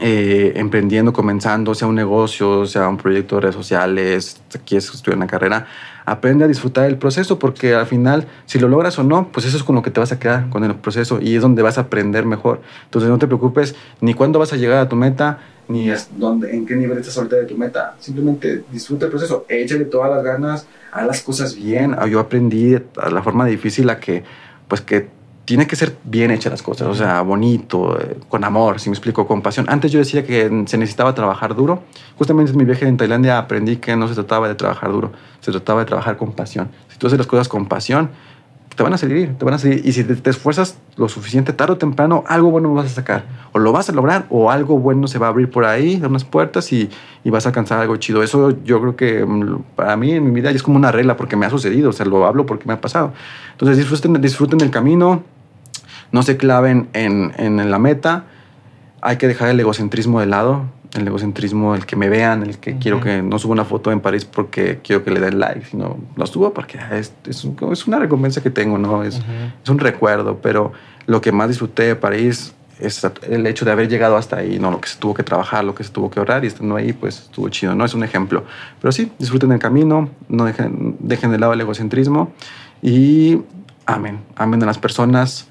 eh, 0.00 0.52
emprendiendo, 0.54 1.12
comenzando, 1.12 1.74
sea 1.74 1.88
un 1.88 1.96
negocio, 1.96 2.66
sea 2.66 2.88
un 2.88 2.96
proyecto 2.96 3.36
de 3.36 3.40
redes 3.42 3.56
sociales, 3.56 4.40
quieres 4.64 4.92
estudiar 4.94 5.16
una 5.16 5.26
carrera, 5.26 5.66
aprende 6.04 6.44
a 6.44 6.48
disfrutar 6.48 6.84
del 6.84 6.96
proceso 6.96 7.38
porque 7.38 7.74
al 7.74 7.86
final, 7.86 8.26
si 8.46 8.58
lo 8.58 8.68
logras 8.68 8.98
o 8.98 9.02
no, 9.02 9.28
pues 9.32 9.46
eso 9.46 9.56
es 9.56 9.64
con 9.64 9.74
lo 9.74 9.82
que 9.82 9.90
te 9.90 9.98
vas 9.98 10.12
a 10.12 10.18
quedar 10.18 10.48
con 10.50 10.62
el 10.62 10.74
proceso 10.76 11.20
y 11.20 11.34
es 11.34 11.42
donde 11.42 11.62
vas 11.62 11.78
a 11.78 11.82
aprender 11.82 12.24
mejor. 12.24 12.60
Entonces 12.84 13.10
no 13.10 13.18
te 13.18 13.26
preocupes 13.26 13.74
ni 14.00 14.14
cuándo 14.14 14.38
vas 14.38 14.52
a 14.52 14.56
llegar 14.56 14.78
a 14.78 14.88
tu 14.88 14.94
meta, 14.96 15.40
ni 15.68 15.90
es 15.90 16.08
en 16.50 16.64
qué 16.64 16.76
nivel 16.76 16.98
estás 16.98 17.16
ahorita 17.18 17.36
de 17.36 17.44
tu 17.44 17.56
meta. 17.56 17.96
Simplemente 17.98 18.64
disfruta 18.70 19.06
el 19.06 19.10
proceso, 19.10 19.46
échale 19.48 19.84
todas 19.84 20.10
las 20.10 20.24
ganas, 20.24 20.66
haz 20.92 21.06
las 21.06 21.22
cosas 21.22 21.56
bien. 21.56 21.96
Yo 22.08 22.20
aprendí 22.20 22.74
a 22.74 23.10
la 23.10 23.22
forma 23.22 23.44
difícil 23.46 23.90
a 23.90 24.00
que, 24.00 24.22
pues 24.66 24.80
que 24.80 25.17
tiene 25.48 25.66
que 25.66 25.76
ser 25.76 25.96
bien 26.04 26.30
hechas 26.30 26.52
las 26.52 26.60
cosas, 26.60 26.88
o 26.88 26.94
sea, 26.94 27.22
bonito, 27.22 27.98
eh, 27.98 28.18
con 28.28 28.44
amor, 28.44 28.78
si 28.80 28.90
me 28.90 28.94
explico, 28.94 29.26
con 29.26 29.40
pasión. 29.40 29.64
Antes 29.70 29.90
yo 29.90 29.98
decía 29.98 30.22
que 30.22 30.44
se 30.66 30.76
necesitaba 30.76 31.14
trabajar 31.14 31.54
duro. 31.54 31.84
Justamente 32.18 32.52
en 32.52 32.58
mi 32.58 32.66
viaje 32.66 32.86
en 32.86 32.98
Tailandia 32.98 33.38
aprendí 33.38 33.76
que 33.76 33.96
no 33.96 34.08
se 34.08 34.14
trataba 34.14 34.46
de 34.46 34.54
trabajar 34.56 34.92
duro, 34.92 35.10
se 35.40 35.50
trataba 35.50 35.80
de 35.80 35.86
trabajar 35.86 36.18
con 36.18 36.32
pasión. 36.32 36.68
Si 36.88 36.98
tú 36.98 37.06
haces 37.06 37.18
las 37.18 37.26
cosas 37.26 37.48
con 37.48 37.64
pasión, 37.64 38.10
te 38.76 38.82
van 38.82 38.92
a 38.92 38.98
salir, 38.98 39.38
te 39.38 39.44
van 39.46 39.54
a 39.54 39.58
salir. 39.58 39.80
Y 39.86 39.92
si 39.92 40.04
te, 40.04 40.28
esfuerzas 40.28 40.78
lo 40.96 41.08
suficiente, 41.08 41.54
tarde 41.54 41.72
o 41.72 41.78
temprano, 41.78 42.24
algo 42.26 42.50
bueno 42.50 42.74
vas 42.74 42.84
a 42.84 42.90
sacar. 42.90 43.24
O 43.52 43.58
lo 43.58 43.72
vas 43.72 43.88
a 43.88 43.92
lograr, 43.92 44.26
o 44.28 44.50
algo 44.50 44.78
bueno 44.78 45.08
se 45.08 45.18
va 45.18 45.28
a 45.28 45.30
abrir 45.30 45.50
por 45.50 45.64
ahí, 45.64 45.98
unas 46.04 46.24
puertas, 46.24 46.70
y, 46.74 46.90
y 47.24 47.30
vas 47.30 47.46
a 47.46 47.48
alcanzar 47.48 47.80
algo 47.80 47.96
chido. 47.96 48.22
Eso 48.22 48.54
yo 48.64 48.82
creo 48.82 48.96
que 48.96 49.24
mm, 49.24 49.62
para 49.76 49.96
mí 49.96 50.12
en 50.12 50.24
mi 50.24 50.30
vida 50.30 50.50
es 50.50 50.62
como 50.62 50.76
una 50.76 50.92
regla, 50.92 51.16
porque 51.16 51.36
me 51.36 51.46
ha 51.46 51.50
sucedido, 51.50 51.88
o 51.88 51.92
sea, 51.94 52.04
lo 52.04 52.26
hablo 52.26 52.44
porque 52.44 52.66
me 52.66 52.74
ha 52.74 52.80
pasado. 52.82 53.14
Entonces 53.52 53.78
disfruten, 53.78 54.20
disfruten 54.20 54.60
el 54.60 54.70
camino, 54.70 55.22
no 56.12 56.22
se 56.22 56.36
claven 56.36 56.88
en, 56.92 57.32
en 57.38 57.70
la 57.70 57.78
meta, 57.78 58.24
hay 59.00 59.16
que 59.16 59.28
dejar 59.28 59.48
el 59.48 59.60
egocentrismo 59.60 60.20
de 60.20 60.26
lado 60.26 60.66
el 60.94 61.06
egocentrismo, 61.06 61.74
el 61.74 61.84
que 61.86 61.96
me 61.96 62.08
vean, 62.08 62.42
el 62.42 62.58
que 62.58 62.78
quiero 62.78 63.00
que 63.00 63.22
no 63.22 63.38
suba 63.38 63.52
una 63.52 63.64
foto 63.64 63.92
en 63.92 64.00
París 64.00 64.24
porque 64.24 64.80
quiero 64.82 65.04
que 65.04 65.10
le 65.10 65.20
den 65.20 65.38
like, 65.38 65.66
sino 65.66 65.98
lo 66.16 66.26
subo 66.26 66.54
porque 66.54 66.78
es, 66.92 67.12
es, 67.26 67.46
es 67.72 67.86
una 67.86 67.98
recompensa 67.98 68.42
que 68.42 68.50
tengo, 68.50 68.78
¿no? 68.78 69.02
Es, 69.02 69.20
es, 69.62 69.68
un 69.68 69.78
recuerdo, 69.78 70.38
pero 70.40 70.72
lo 71.06 71.20
que 71.20 71.32
más 71.32 71.48
disfruté 71.48 71.84
de 71.84 71.96
París 71.96 72.54
es 72.80 73.04
el 73.28 73.46
hecho 73.46 73.64
de 73.64 73.72
haber 73.72 73.88
llegado 73.88 74.16
hasta 74.16 74.36
ahí, 74.36 74.58
¿no? 74.58 74.70
Lo 74.70 74.80
que 74.80 74.88
se 74.88 74.98
tuvo 74.98 75.12
que 75.12 75.22
trabajar, 75.22 75.64
lo 75.64 75.74
que 75.74 75.84
se 75.84 75.90
tuvo 75.90 76.10
que 76.10 76.20
ahorrar 76.20 76.44
y 76.44 76.46
estando 76.46 76.76
ahí, 76.76 76.92
pues 76.92 77.18
estuvo 77.22 77.48
chido, 77.48 77.74
¿no? 77.74 77.84
Es 77.84 77.92
un 77.92 78.04
ejemplo. 78.04 78.44
Pero 78.80 78.92
sí, 78.92 79.12
disfruten 79.18 79.52
el 79.52 79.58
camino, 79.58 80.08
no 80.28 80.44
dejen, 80.44 80.96
dejen 81.00 81.30
de 81.30 81.38
lado 81.38 81.52
el 81.52 81.60
egocentrismo 81.60 82.32
y 82.80 83.42
amen, 83.84 84.20
amen 84.36 84.62
a 84.62 84.66
las 84.66 84.78
personas 84.78 85.48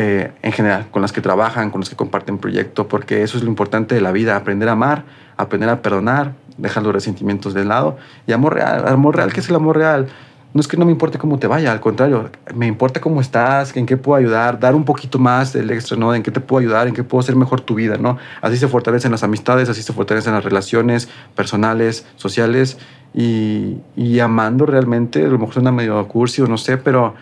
eh, 0.00 0.30
en 0.42 0.52
general, 0.52 0.86
con 0.92 1.02
las 1.02 1.10
que 1.10 1.20
trabajan, 1.20 1.70
con 1.70 1.80
las 1.80 1.90
que 1.90 1.96
comparten 1.96 2.38
proyecto, 2.38 2.86
porque 2.86 3.24
eso 3.24 3.36
es 3.36 3.42
lo 3.42 3.48
importante 3.48 3.96
de 3.96 4.00
la 4.00 4.12
vida, 4.12 4.36
aprender 4.36 4.68
a 4.68 4.72
amar, 4.72 5.02
aprender 5.36 5.68
a 5.68 5.82
perdonar, 5.82 6.34
dejar 6.56 6.84
los 6.84 6.92
resentimientos 6.92 7.52
de 7.52 7.64
lado. 7.64 7.96
Y 8.24 8.30
amor 8.30 8.54
real, 8.54 8.86
amor 8.86 9.16
real, 9.16 9.32
¿qué 9.32 9.40
es 9.40 9.48
el 9.48 9.56
amor 9.56 9.76
real? 9.76 10.06
No 10.54 10.60
es 10.60 10.68
que 10.68 10.76
no 10.76 10.84
me 10.84 10.92
importe 10.92 11.18
cómo 11.18 11.40
te 11.40 11.48
vaya, 11.48 11.72
al 11.72 11.80
contrario, 11.80 12.30
me 12.54 12.68
importa 12.68 13.00
cómo 13.00 13.20
estás, 13.20 13.76
en 13.76 13.86
qué 13.86 13.96
puedo 13.96 14.16
ayudar, 14.16 14.60
dar 14.60 14.76
un 14.76 14.84
poquito 14.84 15.18
más 15.18 15.52
del 15.52 15.68
extra, 15.72 15.96
¿no? 15.96 16.14
En 16.14 16.22
qué 16.22 16.30
te 16.30 16.38
puedo 16.38 16.60
ayudar, 16.60 16.86
en 16.86 16.94
qué 16.94 17.02
puedo 17.02 17.18
hacer 17.18 17.34
mejor 17.34 17.62
tu 17.62 17.74
vida, 17.74 17.96
¿no? 17.96 18.18
Así 18.40 18.56
se 18.56 18.68
fortalecen 18.68 19.10
las 19.10 19.24
amistades, 19.24 19.68
así 19.68 19.82
se 19.82 19.92
fortalecen 19.92 20.32
las 20.32 20.44
relaciones 20.44 21.08
personales, 21.34 22.06
sociales 22.14 22.78
y, 23.12 23.78
y 23.96 24.20
amando 24.20 24.64
realmente, 24.64 25.24
a 25.24 25.28
lo 25.28 25.40
mejor 25.40 25.54
suena 25.54 25.72
medio 25.72 26.06
cursi 26.06 26.40
o 26.40 26.46
no 26.46 26.56
sé, 26.56 26.76
pero 26.76 27.16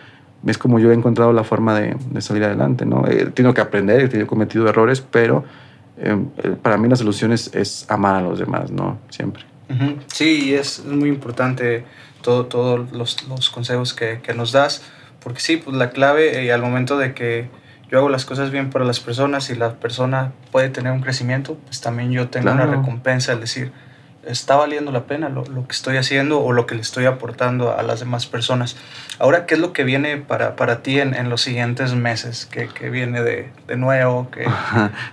es 0.45 0.57
como 0.57 0.79
yo 0.79 0.91
he 0.91 0.93
encontrado 0.93 1.33
la 1.33 1.43
forma 1.43 1.79
de, 1.79 1.95
salir 2.21 2.43
adelante, 2.43 2.85
¿no? 2.85 3.05
He 3.07 3.25
tenido 3.27 3.53
que 3.53 3.61
aprender, 3.61 4.13
he 4.15 4.25
cometido 4.25 4.67
errores, 4.67 5.01
pero 5.01 5.43
em, 5.97 6.27
eh, 6.37 6.55
para 6.61 6.77
mí 6.77 6.87
la 6.87 6.95
solución 6.95 7.31
es, 7.31 7.85
amar 7.89 8.15
a 8.15 8.21
los 8.21 8.39
demás, 8.39 8.71
¿no? 8.71 8.99
Siempre. 9.09 9.43
Sí, 10.07 10.53
es 10.53 10.85
muy 10.85 11.09
importante 11.09 11.83
todos 12.21 12.47
todo 12.47 12.77
los, 12.77 13.27
los, 13.27 13.49
consejos 13.49 13.93
que, 13.93 14.21
que, 14.21 14.33
nos 14.33 14.53
das, 14.53 14.83
porque 15.21 15.41
sí, 15.41 15.57
pues 15.57 15.75
la 15.75 15.89
clave 15.89 16.45
eh, 16.45 16.53
al 16.53 16.61
momento 16.61 16.97
de 16.97 17.13
que 17.13 17.49
yo 17.91 17.99
hago 17.99 18.09
las 18.09 18.25
cosas 18.25 18.51
bien 18.51 18.69
para 18.69 18.85
las 18.85 18.99
personas 18.99 19.49
y 19.49 19.55
la 19.55 19.75
persona 19.75 20.33
puede 20.51 20.69
tener 20.69 20.91
un 20.91 21.01
crecimiento, 21.01 21.57
pues 21.65 21.81
también 21.81 22.11
yo 22.11 22.29
tengo 22.29 22.51
una 22.51 22.65
recompensa, 22.65 23.33
es 23.33 23.39
decir, 23.39 23.71
está 24.27 24.55
valiendo 24.55 24.91
la 24.91 25.03
pena 25.03 25.29
lo, 25.29 25.43
lo, 25.45 25.67
que 25.67 25.73
estoy 25.73 25.97
haciendo 25.97 26.41
o 26.41 26.53
lo 26.53 26.65
que 26.65 26.75
le 26.75 26.81
estoy 26.81 27.05
aportando 27.05 27.77
a 27.77 27.83
las 27.83 27.99
demás 27.99 28.27
personas. 28.27 28.77
Ahora, 29.19 29.45
¿qué 29.45 29.55
es 29.55 29.59
lo 29.59 29.73
que 29.73 29.83
viene 29.83 30.17
para, 30.17 30.55
para 30.55 30.83
ti 30.83 30.99
en, 30.99 31.13
en, 31.13 31.29
los 31.29 31.41
siguientes 31.41 31.93
meses? 31.93 32.47
¿Qué, 32.51 32.67
qué 32.67 32.89
viene 32.89 33.21
de, 33.21 33.49
de 33.67 33.77
nuevo? 33.77 34.29
¿Qué... 34.31 34.45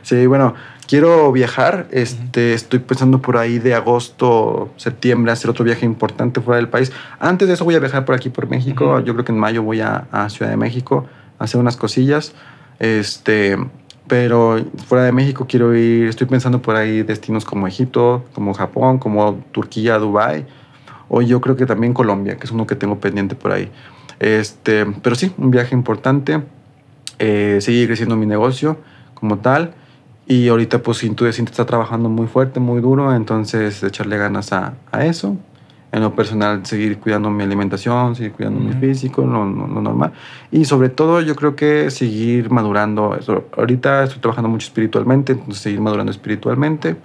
Sí, 0.03 0.27
bueno, 0.27 0.55
quiero 0.87 1.33
viajar. 1.33 1.87
Este, 1.91 2.55
Estoy 2.55 2.81
pensando 2.81 3.21
por 3.21 3.37
ahí 3.37 3.59
de 3.59 3.75
agosto, 3.75 4.73
septiembre, 4.77 5.33
hacer 5.33 5.51
otro 5.51 5.65
viaje 5.65 5.87
importante 5.87 6.41
fuera 6.41 6.57
del 6.57 6.69
país. 6.69 6.93
Antes 7.19 7.49
de 7.49 7.55
eso 7.55 7.65
voy 7.65 7.75
a 7.75 7.81
viajar 7.81 8.05
por 8.05 8.15
aquí, 8.15 8.29
por 8.29 8.49
México. 8.49 9.01
Yo 9.01 9.15
creo 9.15 9.25
que 9.25 9.33
en 9.33 9.39
mayo 9.39 9.63
voy 9.63 9.81
a, 9.81 10.07
a 10.13 10.29
Ciudad 10.29 10.51
de 10.51 10.57
México 10.57 11.07
a 11.39 11.45
hacer 11.45 11.61
unas 11.61 11.77
cosillas. 11.77 12.35
Este, 12.79 13.57
pero 14.07 14.63
fuera 14.87 15.05
de 15.05 15.13
México 15.13 15.47
quiero 15.49 15.75
ir, 15.75 16.09
estoy 16.09 16.27
pensando 16.27 16.61
por 16.61 16.77
ahí 16.77 17.03
destinos 17.03 17.45
como 17.45 17.67
Egipto, 17.67 18.25
como 18.35 18.53
Japón, 18.55 18.99
como 18.99 19.43
Turquía, 19.53 19.99
Dubai 19.99 20.47
o 21.09 21.23
yo 21.23 21.41
creo 21.41 21.57
que 21.57 21.67
también 21.67 21.95
Colombia, 21.95 22.37
que 22.37 22.45
es 22.45 22.51
uno 22.51 22.67
que 22.67 22.77
tengo 22.77 22.99
pendiente 22.99 23.35
por 23.35 23.53
ahí. 23.53 23.71
Este, 24.21 24.87
pero 24.87 25.17
sí, 25.17 25.33
un 25.39 25.51
viaje 25.51 25.75
importante, 25.75 26.43
eh, 27.19 27.59
seguir 27.61 27.87
creciendo 27.87 28.17
mi 28.17 28.27
negocio 28.27 28.79
como 29.15 29.39
tal 29.39 29.75
y 30.27 30.49
ahorita 30.49 30.83
pues 30.83 30.99
de 31.25 31.29
está 31.29 31.67
trabajando 31.67 32.09
muy 32.09 32.27
fuerte, 32.27 32.59
muy 32.61 32.81
duro, 32.81 33.15
entonces 33.15 33.83
echarle 33.83 34.17
ganas 34.17 34.53
a, 34.53 34.75
a 34.91 35.05
eso 35.05 35.37
en 35.95 36.01
lo 36.01 36.13
personal 36.13 36.67
seguir 36.67 36.99
cuidando 36.99 37.31
mi 37.31 37.45
alimentación, 37.45 38.17
seguir 38.17 38.33
cuidando 38.33 38.59
mi 38.59 38.73
físico, 38.73 39.23
lo, 39.23 39.45
lo, 39.45 39.81
normal. 39.81 40.13
Y 40.51 40.65
sobre 40.65 40.89
todo 40.89 41.21
yo 41.21 41.37
creo 41.37 41.55
que 41.55 41.89
seguir 41.93 42.51
madurando. 42.51 43.17
Ahorita 43.57 44.03
estoy 44.03 44.21
trabajando 44.21 44.49
mucho 44.49 44.67
espiritualmente, 44.67 45.35
entonces 45.35 45.63
seguir 45.63 45.81
madurando 45.81 46.11
espiritualmente. 46.11 46.97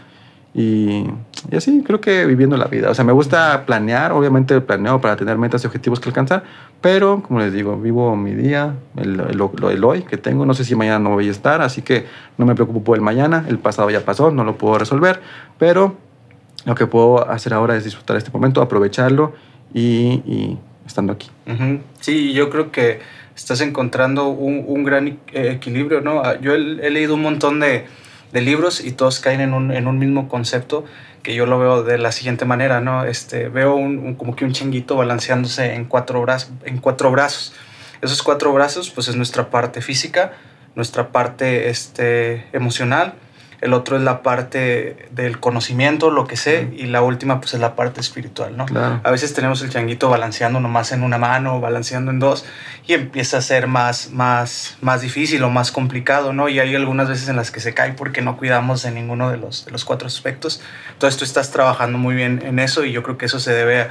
Y, 0.56 1.06
y, 1.52 1.56
así 1.56 1.84
creo 1.86 2.02
que 2.02 2.26
viviendo 2.26 2.58
la 2.58 2.66
vida. 2.66 2.90
O 2.90 2.96
sea, 2.96 3.06
me 3.06 3.12
gusta 3.12 3.64
planear, 3.68 4.12
obviamente 4.12 4.60
planeo 4.60 5.00
para 5.00 5.16
tener 5.16 5.38
metas 5.38 5.64
y 5.64 5.68
objetivos 5.68 6.00
que 6.00 6.10
alcanzar, 6.10 6.42
pero 6.82 7.22
como 7.22 7.42
les 7.42 7.54
digo, 7.54 7.78
vivo 7.78 8.16
mi 8.16 8.34
día, 8.34 8.74
el, 8.98 9.20
el, 9.20 9.40
el, 9.70 9.84
hoy 9.84 10.02
que 10.02 10.18
tengo. 10.18 10.48
No 10.48 10.56
sé 10.56 10.66
si 10.66 10.74
mañana 10.74 10.98
no 10.98 11.12
voy 11.12 11.28
a 11.28 11.32
estar, 11.32 11.62
así 11.62 11.84
que 11.84 12.08
no 12.40 12.46
me 12.48 12.56
preocupo 12.56 12.84
por 12.84 12.98
el 12.98 13.04
mañana. 13.04 13.46
El 13.48 13.60
pasado 13.60 13.92
ya 13.92 14.04
pasó, 14.04 14.32
no 14.32 14.44
lo 14.44 14.58
puedo 14.58 14.80
resolver, 14.80 15.22
pero 15.60 16.09
lo 16.66 16.76
que 16.76 16.88
puedo 16.88 17.30
hacer 17.30 17.54
ahora 17.54 17.76
es 17.76 17.84
disfrutar 17.84 18.18
este 18.18 18.32
momento, 18.32 18.62
aprovecharlo 18.62 19.34
y, 19.74 20.58
estando 20.86 21.14
aquí. 21.14 21.30
Sí, 22.00 22.34
yo 22.34 22.50
creo 22.50 22.72
que 22.72 23.00
estás 23.36 23.62
encontrando 23.62 24.28
un, 24.28 24.66
un 24.68 24.84
gran 24.84 25.08
e-, 25.08 25.52
equilibrio, 25.52 26.02
¿no? 26.02 26.22
Ah, 26.22 26.40
yo 26.40 26.54
he, 26.54 26.90
leído 26.90 27.16
un 27.16 27.22
montón 27.22 27.60
de, 27.60 27.86
de, 28.32 28.42
libros 28.42 28.84
y 28.84 28.92
todos 28.92 29.20
caen 29.20 29.42
en 29.42 29.54
un, 29.54 29.72
en 29.72 29.88
un, 29.88 29.98
mismo 29.98 30.28
concepto 30.28 30.84
que 31.24 31.36
yo 31.36 31.46
lo 31.46 31.60
veo 31.60 31.84
de 31.84 31.98
la 31.98 32.12
siguiente 32.12 32.46
manera, 32.46 32.82
¿no? 32.82 33.06
Este, 33.06 33.50
veo 33.50 33.76
un, 33.76 34.16
como 34.16 34.36
que 34.36 34.46
un 34.46 34.52
chinguito 34.52 34.96
balanceándose 34.96 35.74
en 35.74 35.86
cuatro, 35.86 36.22
brazos, 36.22 36.52
en 36.66 36.80
cuatro 36.80 37.12
brazos. 37.12 37.54
Esos 38.02 38.24
cuatro 38.24 38.54
brazos, 38.54 38.90
pues 38.90 39.08
es 39.08 39.16
nuestra 39.16 39.50
parte 39.50 39.82
física, 39.82 40.34
nuestra 40.76 41.10
parte 41.12 41.70
este, 41.70 42.48
emocional, 42.54 43.14
el 43.62 43.74
otro 43.74 43.98
es 43.98 44.04
la 44.04 44.24
parte 44.24 45.10
del 45.12 45.40
conocimiento, 45.40 46.12
lo 46.12 46.26
que 46.28 46.38
sé, 46.38 46.70
y 46.76 46.86
la 46.86 47.02
última 47.02 47.42
pues 47.42 47.54
es 47.54 47.60
la 47.60 47.76
parte 47.76 48.00
espiritual, 48.00 48.56
¿no? 48.56 48.66
A 49.04 49.12
veces 49.12 49.34
tenemos 49.34 49.62
el 49.62 49.70
changuito 49.70 50.10
balanceando 50.10 50.60
nomás 50.60 50.92
en 50.94 51.04
una 51.04 51.18
mano, 51.18 51.60
balanceando 51.60 52.12
en 52.12 52.20
dos, 52.20 52.46
y 52.88 52.94
empieza 52.94 53.38
a 53.38 53.42
ser 53.42 53.68
más, 53.68 54.12
más, 54.12 54.78
más 54.82 55.02
difícil 55.02 55.44
o 55.44 55.50
más 55.50 55.72
complicado, 55.72 56.32
¿no? 56.32 56.48
Y 56.48 56.60
hay 56.60 56.74
algunas 56.76 57.10
veces 57.10 57.28
en 57.28 57.36
las 57.36 57.52
que 57.52 57.60
se 57.60 57.74
cae 57.74 57.94
porque 57.94 58.22
no 58.22 58.38
cuidamos 58.38 58.84
de 58.84 58.92
ninguno 58.92 59.30
de 59.30 59.38
los, 59.38 59.66
de 59.66 59.72
los 59.72 59.84
cuatro 59.84 60.08
aspectos. 60.08 60.62
Entonces 60.94 61.18
tú 61.18 61.26
estás 61.26 61.52
trabajando 61.52 61.98
muy 61.98 62.16
bien 62.16 62.42
en 62.46 62.60
eso 62.60 62.86
y 62.86 62.94
yo 62.94 63.04
creo 63.04 63.18
que 63.18 63.26
eso 63.26 63.40
se 63.40 63.52
debe 63.52 63.82
a, 63.82 63.90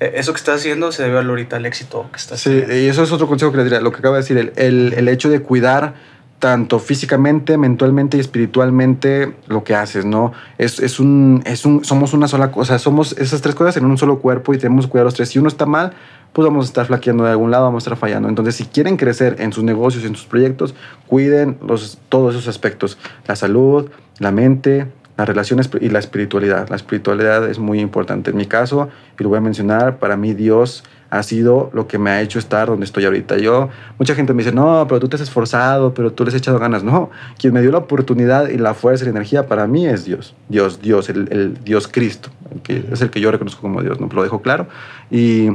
e, 0.00 0.12
eso 0.16 0.32
que 0.32 0.38
estás 0.38 0.60
haciendo 0.60 0.92
se 0.92 1.02
debe 1.02 1.18
ahorita 1.18 1.56
al 1.56 1.66
éxito 1.66 2.08
que 2.12 2.18
estás 2.18 2.40
sí, 2.40 2.50
y 2.50 2.86
eso 2.86 3.02
es 3.02 3.10
otro 3.10 3.26
consejo 3.26 3.50
que 3.50 3.58
le 3.58 3.64
diría, 3.64 3.80
lo 3.80 3.90
que 3.90 3.98
acaba 3.98 4.16
de 4.16 4.22
decir, 4.22 4.38
el, 4.38 4.52
el, 4.56 4.94
el 4.96 5.08
hecho 5.08 5.28
de 5.28 5.40
cuidar 5.40 5.94
tanto 6.38 6.78
físicamente, 6.78 7.58
mentalmente 7.58 8.16
y 8.16 8.20
espiritualmente 8.20 9.34
lo 9.48 9.64
que 9.64 9.74
haces, 9.74 10.04
¿no? 10.04 10.32
Es, 10.56 10.78
es, 10.78 11.00
un, 11.00 11.42
es 11.44 11.66
un, 11.66 11.84
somos 11.84 12.12
una 12.12 12.28
sola 12.28 12.52
cosa, 12.52 12.78
somos 12.78 13.12
esas 13.18 13.40
tres 13.40 13.54
cosas 13.54 13.76
en 13.76 13.84
un 13.84 13.98
solo 13.98 14.20
cuerpo 14.20 14.54
y 14.54 14.58
tenemos 14.58 14.86
que 14.86 14.92
cuidar 14.92 15.04
los 15.04 15.14
tres. 15.14 15.30
Si 15.30 15.38
uno 15.38 15.48
está 15.48 15.66
mal, 15.66 15.94
pues 16.32 16.46
vamos 16.46 16.66
a 16.66 16.68
estar 16.68 16.86
flaqueando 16.86 17.24
de 17.24 17.30
algún 17.30 17.50
lado, 17.50 17.64
vamos 17.64 17.82
a 17.82 17.84
estar 17.86 17.98
fallando. 17.98 18.28
Entonces, 18.28 18.54
si 18.54 18.66
quieren 18.66 18.96
crecer 18.96 19.36
en 19.40 19.52
sus 19.52 19.64
negocios, 19.64 20.04
en 20.04 20.14
sus 20.14 20.26
proyectos, 20.26 20.74
cuiden 21.08 21.58
los, 21.66 21.98
todos 22.08 22.34
esos 22.34 22.46
aspectos, 22.46 22.98
la 23.26 23.34
salud, 23.34 23.90
la 24.18 24.30
mente, 24.30 24.86
las 25.16 25.26
relaciones 25.26 25.68
y 25.80 25.88
la 25.88 25.98
espiritualidad. 25.98 26.68
La 26.68 26.76
espiritualidad 26.76 27.50
es 27.50 27.58
muy 27.58 27.80
importante. 27.80 28.30
En 28.30 28.36
mi 28.36 28.46
caso, 28.46 28.88
y 29.18 29.22
lo 29.24 29.30
voy 29.30 29.38
a 29.38 29.40
mencionar, 29.40 29.98
para 29.98 30.16
mí 30.16 30.34
Dios 30.34 30.84
ha 31.10 31.22
sido 31.22 31.70
lo 31.72 31.88
que 31.88 31.98
me 31.98 32.10
ha 32.10 32.20
hecho 32.20 32.38
estar 32.38 32.68
donde 32.68 32.84
estoy 32.84 33.04
ahorita. 33.04 33.38
Yo, 33.38 33.68
mucha 33.98 34.14
gente 34.14 34.34
me 34.34 34.42
dice, 34.42 34.54
no, 34.54 34.86
pero 34.88 35.00
tú 35.00 35.08
te 35.08 35.16
has 35.16 35.22
esforzado, 35.22 35.94
pero 35.94 36.12
tú 36.12 36.24
les 36.24 36.34
has 36.34 36.40
echado 36.40 36.58
ganas. 36.58 36.84
No, 36.84 37.10
quien 37.38 37.54
me 37.54 37.62
dio 37.62 37.70
la 37.70 37.78
oportunidad 37.78 38.48
y 38.48 38.58
la 38.58 38.74
fuerza 38.74 39.04
y 39.04 39.06
la 39.06 39.12
energía 39.12 39.46
para 39.46 39.66
mí 39.66 39.86
es 39.86 40.04
Dios. 40.04 40.34
Dios, 40.48 40.80
Dios, 40.82 41.08
el, 41.08 41.28
el 41.32 41.64
Dios 41.64 41.88
Cristo, 41.88 42.30
que 42.62 42.84
es 42.92 43.00
el 43.00 43.10
que 43.10 43.20
yo 43.20 43.30
reconozco 43.30 43.60
como 43.60 43.82
Dios, 43.82 44.00
¿no? 44.00 44.08
Lo 44.12 44.22
dejo 44.22 44.42
claro. 44.42 44.66
Y 45.10 45.48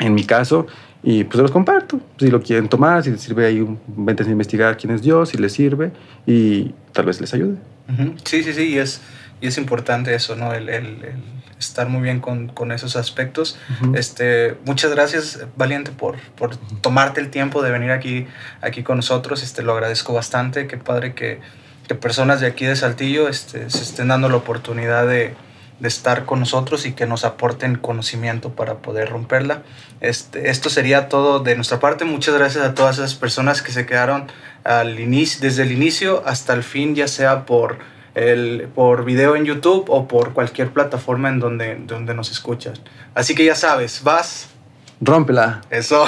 en 0.00 0.14
mi 0.14 0.24
caso, 0.24 0.66
y 1.02 1.24
pues 1.24 1.40
los 1.40 1.50
comparto. 1.50 2.00
Si 2.18 2.28
lo 2.28 2.42
quieren 2.42 2.68
tomar, 2.68 3.02
si 3.02 3.10
les 3.10 3.20
sirve 3.20 3.46
ahí, 3.46 3.66
vente 3.88 4.22
a 4.24 4.26
investigar 4.26 4.76
quién 4.76 4.92
es 4.92 5.02
Dios, 5.02 5.30
si 5.30 5.38
les 5.38 5.52
sirve 5.52 5.92
y 6.26 6.74
tal 6.92 7.06
vez 7.06 7.20
les 7.20 7.32
ayude. 7.34 7.56
Sí, 8.24 8.42
sí, 8.42 8.52
sí, 8.52 8.74
y 8.74 8.78
es, 8.78 9.00
y 9.40 9.46
es 9.46 9.58
importante 9.58 10.14
eso, 10.14 10.36
¿no? 10.36 10.52
El, 10.52 10.68
estar 11.58 11.88
muy 11.88 12.02
bien 12.02 12.20
con, 12.20 12.48
con 12.48 12.70
esos 12.70 12.94
aspectos. 12.94 13.58
este, 13.94 14.56
muchas 14.64 14.92
gracias, 14.92 15.40
Valiente, 15.56 15.90
por, 15.90 16.16
por 16.36 16.56
tomarte 16.56 17.20
el 17.20 17.30
tiempo 17.30 17.62
de 17.62 17.70
venir 17.72 17.90
aquí, 17.90 18.26
aquí 18.60 18.82
con 18.82 18.96
nosotros. 18.96 19.42
Este, 19.42 19.62
lo 19.62 19.72
agradezco 19.72 20.12
bastante. 20.12 20.68
Qué 20.68 20.76
padre 20.76 21.14
que, 21.14 21.40
que 21.88 21.94
personas 21.94 22.40
de 22.40 22.46
aquí 22.46 22.64
de 22.64 22.76
Saltillo 22.76 23.28
este, 23.28 23.70
se 23.70 23.82
estén 23.82 24.08
dando 24.08 24.28
la 24.28 24.36
oportunidad 24.36 25.08
de, 25.08 25.34
de, 25.80 25.88
estar 25.88 26.24
con 26.24 26.40
nosotros 26.40 26.86
y 26.86 26.92
que 26.92 27.06
nos 27.06 27.24
aporten 27.24 27.76
conocimiento 27.76 28.50
para 28.50 28.78
poder 28.78 29.10
romperla. 29.10 29.62
Este, 30.00 30.50
esto 30.50 30.70
sería 30.70 31.08
todo 31.08 31.40
de 31.40 31.54
nuestra 31.56 31.80
parte. 31.80 32.04
Muchas 32.04 32.34
gracias 32.34 32.64
a 32.64 32.74
todas 32.74 32.98
esas 32.98 33.14
personas 33.14 33.62
que 33.62 33.72
se 33.72 33.86
quedaron 33.86 34.26
al 34.64 35.00
inicio, 35.00 35.40
desde 35.40 35.62
el 35.62 35.72
inicio 35.72 36.22
hasta 36.26 36.52
el 36.52 36.62
fin, 36.62 36.94
ya 36.94 37.08
sea 37.08 37.46
por 37.46 37.78
el, 38.14 38.68
por 38.74 39.04
video 39.04 39.36
en 39.36 39.44
YouTube 39.44 39.86
o 39.88 40.08
por 40.08 40.32
cualquier 40.32 40.70
plataforma 40.70 41.28
en 41.28 41.38
donde, 41.38 41.76
donde 41.76 42.14
nos 42.14 42.30
escuchas. 42.30 42.80
Así 43.14 43.34
que 43.34 43.44
ya 43.44 43.54
sabes, 43.54 44.02
vas. 44.02 44.48
Rómpela. 45.00 45.60
Eso. 45.70 46.04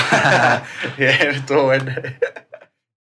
Bien, 0.99 1.31
estuvo 1.31 1.65
bueno. 1.65 1.93